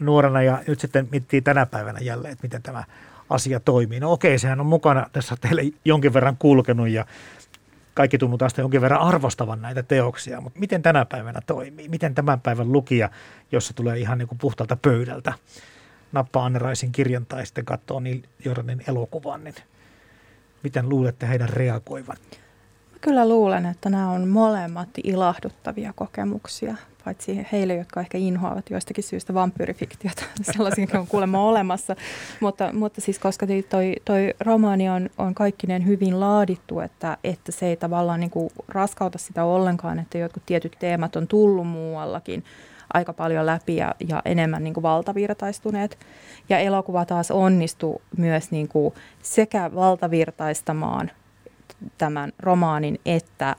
nuorena 0.00 0.42
ja 0.42 0.62
nyt 0.66 0.80
sitten 0.80 1.08
miettii 1.10 1.42
tänä 1.42 1.66
päivänä 1.66 1.98
jälleen, 2.00 2.32
että 2.32 2.42
miten 2.42 2.62
tämä 2.62 2.84
asia 3.30 3.60
toimii. 3.60 4.00
No 4.00 4.12
okei, 4.12 4.38
sehän 4.38 4.60
on 4.60 4.66
mukana 4.66 5.06
tässä 5.12 5.36
teille 5.40 5.62
jonkin 5.84 6.12
verran 6.14 6.36
kulkenut 6.38 6.88
ja 6.88 7.06
kaikki 7.94 8.18
tuntuu 8.18 8.38
taas 8.38 8.58
jonkin 8.58 8.80
verran 8.80 9.00
arvostavan 9.00 9.62
näitä 9.62 9.82
teoksia, 9.82 10.40
mutta 10.40 10.60
miten 10.60 10.82
tänä 10.82 11.04
päivänä 11.04 11.40
toimii? 11.46 11.88
Miten 11.88 12.14
tämän 12.14 12.40
päivän 12.40 12.72
lukija, 12.72 13.10
jossa 13.52 13.74
tulee 13.74 13.98
ihan 13.98 14.18
niin 14.18 14.28
kuin 14.28 14.38
puhtaalta 14.38 14.76
pöydältä, 14.82 15.32
nappaa 16.12 16.44
Anne 16.44 16.58
Raisin 16.58 16.92
kirjan 16.92 17.26
tai 17.26 17.46
sitten 17.46 17.64
katsoo 17.64 18.00
niin 18.00 18.24
Jordanin 18.44 18.82
elokuvan, 18.88 19.44
niin 19.44 19.54
miten 20.62 20.88
luulette 20.88 21.28
heidän 21.28 21.48
reagoivan? 21.48 22.16
Kyllä 23.00 23.28
luulen, 23.28 23.66
että 23.66 23.90
nämä 23.90 24.10
on 24.10 24.28
molemmat 24.28 24.88
ilahduttavia 25.04 25.92
kokemuksia, 25.96 26.74
paitsi 27.04 27.46
heille, 27.52 27.74
jotka 27.74 28.00
ehkä 28.00 28.18
inhoavat 28.18 28.70
joistakin 28.70 29.04
syystä 29.04 29.34
vampyyrifiktiota, 29.34 30.22
sellaisia 30.52 30.86
on 30.94 31.06
kuulemma 31.06 31.42
olemassa. 31.42 31.96
Mutta, 32.40 32.72
mutta 32.72 33.00
siis 33.00 33.18
koska 33.18 33.46
toi, 33.68 33.94
toi 34.04 34.34
romaani 34.40 34.88
on, 34.88 35.10
on 35.18 35.34
kaikkinen 35.34 35.86
hyvin 35.86 36.20
laadittu, 36.20 36.80
että, 36.80 37.16
että 37.24 37.52
se 37.52 37.66
ei 37.66 37.76
tavallaan 37.76 38.20
niin 38.20 38.30
kuin 38.30 38.50
raskauta 38.68 39.18
sitä 39.18 39.44
ollenkaan, 39.44 39.98
että 39.98 40.18
jotkut 40.18 40.42
tietyt 40.46 40.76
teemat 40.78 41.16
on 41.16 41.28
tullut 41.28 41.68
muuallakin 41.68 42.44
aika 42.94 43.12
paljon 43.12 43.46
läpi 43.46 43.76
ja, 43.76 43.94
ja 44.08 44.22
enemmän 44.24 44.64
niin 44.64 44.74
kuin 44.74 44.82
valtavirtaistuneet. 44.82 45.98
Ja 46.48 46.58
elokuva 46.58 47.04
taas 47.04 47.30
onnistuu 47.30 48.02
myös 48.16 48.50
niin 48.50 48.68
kuin 48.68 48.94
sekä 49.22 49.70
valtavirtaistamaan 49.74 51.10
tämän 51.98 52.32
romaanin 52.38 53.00
että 53.06 53.56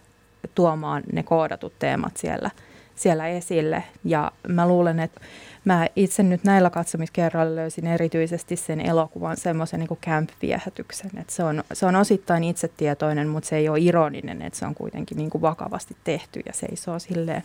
tuomaan 0.55 1.03
ne 1.13 1.23
koodatut 1.23 1.73
teemat 1.79 2.17
siellä, 2.17 2.51
siellä 2.95 3.27
esille. 3.27 3.83
Ja 4.03 4.31
mä 4.47 4.67
luulen, 4.67 4.99
että 4.99 5.21
mä 5.65 5.87
itse 5.95 6.23
nyt 6.23 6.43
näillä 6.43 6.69
katsomiskerroilla 6.69 7.55
löysin 7.55 7.87
erityisesti 7.87 8.55
sen 8.55 8.81
elokuvan 8.81 9.37
semmoisen 9.37 9.79
niin 9.79 9.99
camp-viehätyksen. 10.05 11.11
Että 11.17 11.33
se, 11.33 11.43
on, 11.43 11.63
se 11.73 11.85
on 11.85 11.95
osittain 11.95 12.43
itsetietoinen, 12.43 13.27
mutta 13.27 13.49
se 13.49 13.55
ei 13.55 13.69
ole 13.69 13.79
ironinen, 13.79 14.41
että 14.41 14.59
se 14.59 14.65
on 14.65 14.75
kuitenkin 14.75 15.17
niin 15.17 15.29
kuin 15.29 15.41
vakavasti 15.41 15.95
tehty 16.03 16.41
ja 16.45 16.53
seisoo 16.53 16.99
silleen 16.99 17.43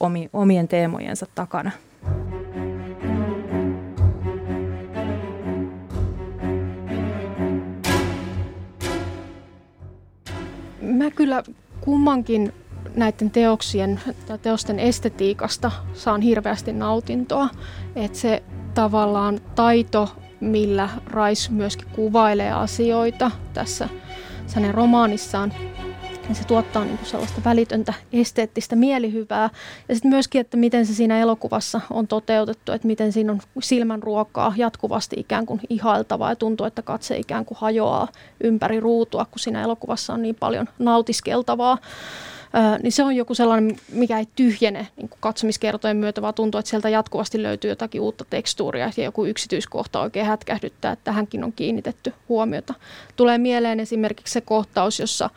omi, 0.00 0.30
omien 0.32 0.68
teemojensa 0.68 1.26
takana. 1.34 1.70
Mä 10.90 11.10
kyllä 11.10 11.42
kummankin 11.80 12.52
näiden 12.96 13.30
teoksien 13.30 14.00
tai 14.26 14.38
teosten 14.38 14.78
estetiikasta 14.78 15.70
saan 15.94 16.20
hirveästi 16.20 16.72
nautintoa. 16.72 17.48
Että 17.96 18.18
se 18.18 18.42
tavallaan 18.74 19.40
taito, 19.54 20.08
millä 20.40 20.88
Rais 21.06 21.50
myöskin 21.50 21.88
kuvailee 21.92 22.52
asioita 22.52 23.30
tässä 23.52 23.88
hänen 24.54 24.74
romaanissaan, 24.74 25.52
niin 26.30 26.36
se 26.36 26.44
tuottaa 26.44 26.84
niin 26.84 26.98
kuin 26.98 27.08
sellaista 27.08 27.40
välitöntä 27.44 27.94
esteettistä 28.12 28.76
mielihyvää. 28.76 29.50
Ja 29.88 29.94
sitten 29.94 30.10
myöskin, 30.10 30.40
että 30.40 30.56
miten 30.56 30.86
se 30.86 30.94
siinä 30.94 31.18
elokuvassa 31.18 31.80
on 31.90 32.06
toteutettu, 32.06 32.72
että 32.72 32.86
miten 32.86 33.12
siinä 33.12 33.32
on 33.32 33.40
silmän 33.62 34.02
ruokaa 34.02 34.54
jatkuvasti 34.56 35.16
ikään 35.20 35.46
kuin 35.46 35.60
ihailtavaa 35.68 36.30
ja 36.30 36.36
tuntuu, 36.36 36.66
että 36.66 36.82
katse 36.82 37.16
ikään 37.16 37.44
kuin 37.44 37.58
hajoaa 37.60 38.08
ympäri 38.40 38.80
ruutua, 38.80 39.24
kun 39.30 39.38
siinä 39.38 39.62
elokuvassa 39.62 40.12
on 40.12 40.22
niin 40.22 40.34
paljon 40.34 40.68
nautiskeltavaa. 40.78 41.78
Öö, 42.54 42.78
niin 42.82 42.92
se 42.92 43.04
on 43.04 43.16
joku 43.16 43.34
sellainen, 43.34 43.76
mikä 43.92 44.18
ei 44.18 44.26
tyhjene 44.36 44.88
niin 44.96 45.10
katsomiskertojen 45.20 45.96
myötä, 45.96 46.22
vaan 46.22 46.34
tuntuu, 46.34 46.58
että 46.58 46.70
sieltä 46.70 46.88
jatkuvasti 46.88 47.42
löytyy 47.42 47.70
jotakin 47.70 48.00
uutta 48.00 48.24
tekstuuria 48.30 48.90
ja 48.96 49.04
joku 49.04 49.24
yksityiskohta 49.24 50.00
oikein 50.00 50.26
hätkähdyttää, 50.26 50.92
että 50.92 51.04
tähänkin 51.04 51.44
on 51.44 51.52
kiinnitetty 51.52 52.12
huomiota. 52.28 52.74
Tulee 53.16 53.38
mieleen 53.38 53.80
esimerkiksi 53.80 54.32
se 54.32 54.40
kohtaus, 54.40 55.00
jossa 55.00 55.30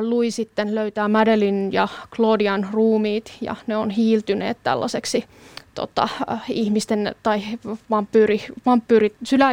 Louis 0.00 0.36
sitten 0.36 0.74
löytää 0.74 1.08
Madeline 1.08 1.68
ja 1.72 1.88
Claudian 2.16 2.68
ruumiit 2.72 3.36
ja 3.40 3.56
ne 3.66 3.76
on 3.76 3.90
hiiltyneet 3.90 4.58
tällaiseksi 4.62 5.24
tota, 5.78 6.08
äh, 6.30 6.42
ihmisten 6.48 7.14
tai 7.22 7.42
vampyyri, 7.90 8.44
vampyyri 8.66 9.14
sylä, 9.24 9.46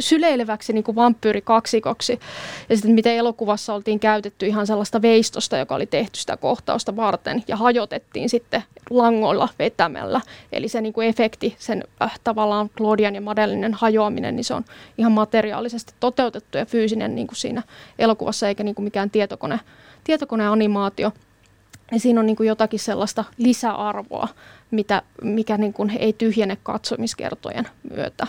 syleileväksi 0.00 0.72
niin 0.72 0.84
kuin 0.84 0.94
vampyyrikaksikoksi. 0.94 2.20
Ja 2.68 2.76
sitten 2.76 2.94
miten 2.94 3.16
elokuvassa 3.16 3.74
oltiin 3.74 4.00
käytetty 4.00 4.46
ihan 4.46 4.66
sellaista 4.66 5.02
veistosta, 5.02 5.58
joka 5.58 5.74
oli 5.74 5.86
tehty 5.86 6.20
sitä 6.20 6.36
kohtausta 6.36 6.96
varten 6.96 7.44
ja 7.48 7.56
hajotettiin 7.56 8.28
sitten 8.28 8.62
langoilla 8.90 9.48
vetämällä. 9.58 10.20
Eli 10.52 10.68
se 10.68 10.80
niin 10.80 10.92
kuin 10.92 11.08
efekti, 11.08 11.56
sen 11.58 11.84
äh, 12.02 12.20
tavallaan 12.24 12.70
Claudian 12.76 13.14
ja 13.14 13.20
Madelinen 13.20 13.74
hajoaminen, 13.74 14.36
niin 14.36 14.44
se 14.44 14.54
on 14.54 14.64
ihan 14.98 15.12
materiaalisesti 15.12 15.92
toteutettu 16.00 16.58
ja 16.58 16.66
fyysinen 16.66 17.14
niin 17.14 17.26
kuin 17.26 17.36
siinä 17.36 17.62
elokuvassa 17.98 18.48
eikä 18.48 18.64
niin 18.64 18.74
kuin 18.74 18.84
mikään 18.84 19.10
tietokone, 19.10 19.60
tietokoneanimaatio. 20.04 21.12
Ja 21.92 22.00
siinä 22.00 22.20
on 22.20 22.26
niin 22.26 22.36
kuin 22.36 22.46
jotakin 22.46 22.80
sellaista 22.80 23.24
lisäarvoa, 23.38 24.28
mitä, 24.70 25.02
mikä 25.22 25.58
niin 25.58 25.72
kuin 25.72 25.90
ei 25.90 26.12
tyhjene 26.12 26.56
katsomiskertojen 26.62 27.68
myötä. 27.94 28.26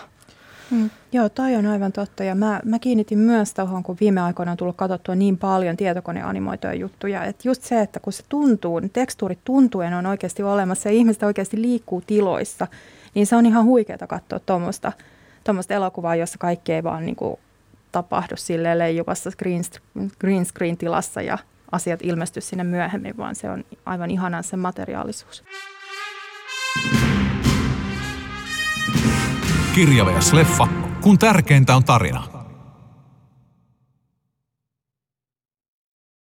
Hmm. 0.72 0.89
Joo, 1.12 1.30
toi 1.30 1.55
on 1.55 1.66
aivan 1.66 1.91
totta. 1.91 2.24
Ja 2.24 2.36
mä, 2.36 2.60
mä 2.66 2.80
kiinnitin 2.80 3.20
myös 3.20 3.53
tuohon, 3.53 3.84
kun 3.84 3.97
viime 3.99 4.22
aikoina 4.22 4.51
on 4.51 4.58
tullut 4.58 4.78
katsottua 4.78 5.16
niin 5.16 5.38
paljon 5.38 5.78
tietokoneanimoituja 5.78 6.74
juttuja. 6.74 7.24
Että 7.24 7.47
just 7.47 7.64
se, 7.64 7.82
että 7.82 7.99
kun 7.99 8.14
se 8.14 8.24
tuntuu, 8.30 8.80
niin 8.80 8.89
tekstuurit 8.89 9.39
tuntuen 9.43 9.93
on 9.93 10.05
oikeasti 10.05 10.43
olemassa 10.43 10.89
ja 10.89 10.93
ihmiset 10.93 11.24
oikeasti 11.24 11.62
liikkuu 11.62 12.03
tiloissa, 12.08 12.68
niin 13.14 13.28
se 13.28 13.36
on 13.36 13.45
ihan 13.45 13.66
huikeaa 13.66 14.08
katsoa 14.08 14.39
tuommoista 14.39 15.74
elokuvaa, 15.76 16.16
jossa 16.16 16.38
kaikki 16.38 16.74
ei 16.74 16.84
vaan 16.84 17.05
niin 17.05 17.16
kuin 17.16 17.39
tapahdu 17.91 18.36
silleen 18.36 18.80
leijuvassa 18.80 19.32
green, 19.38 19.64
green 20.20 20.45
screen 20.45 20.78
tilassa 20.78 21.22
ja 21.22 21.38
asiat 21.72 21.99
ilmesty 22.03 22.41
sinne 22.41 22.63
myöhemmin, 22.63 23.18
vaan 23.18 23.36
se 23.36 23.49
on 23.49 23.63
aivan 23.86 24.11
ihanan 24.11 24.43
se 24.43 24.57
materiaalisuus. 24.57 25.43
Kirja 29.76 30.05
vs. 30.05 30.34
leffa, 30.34 30.68
kun 31.01 31.18
tärkeintä 31.18 31.76
on 31.76 31.84
tarina. 31.84 32.47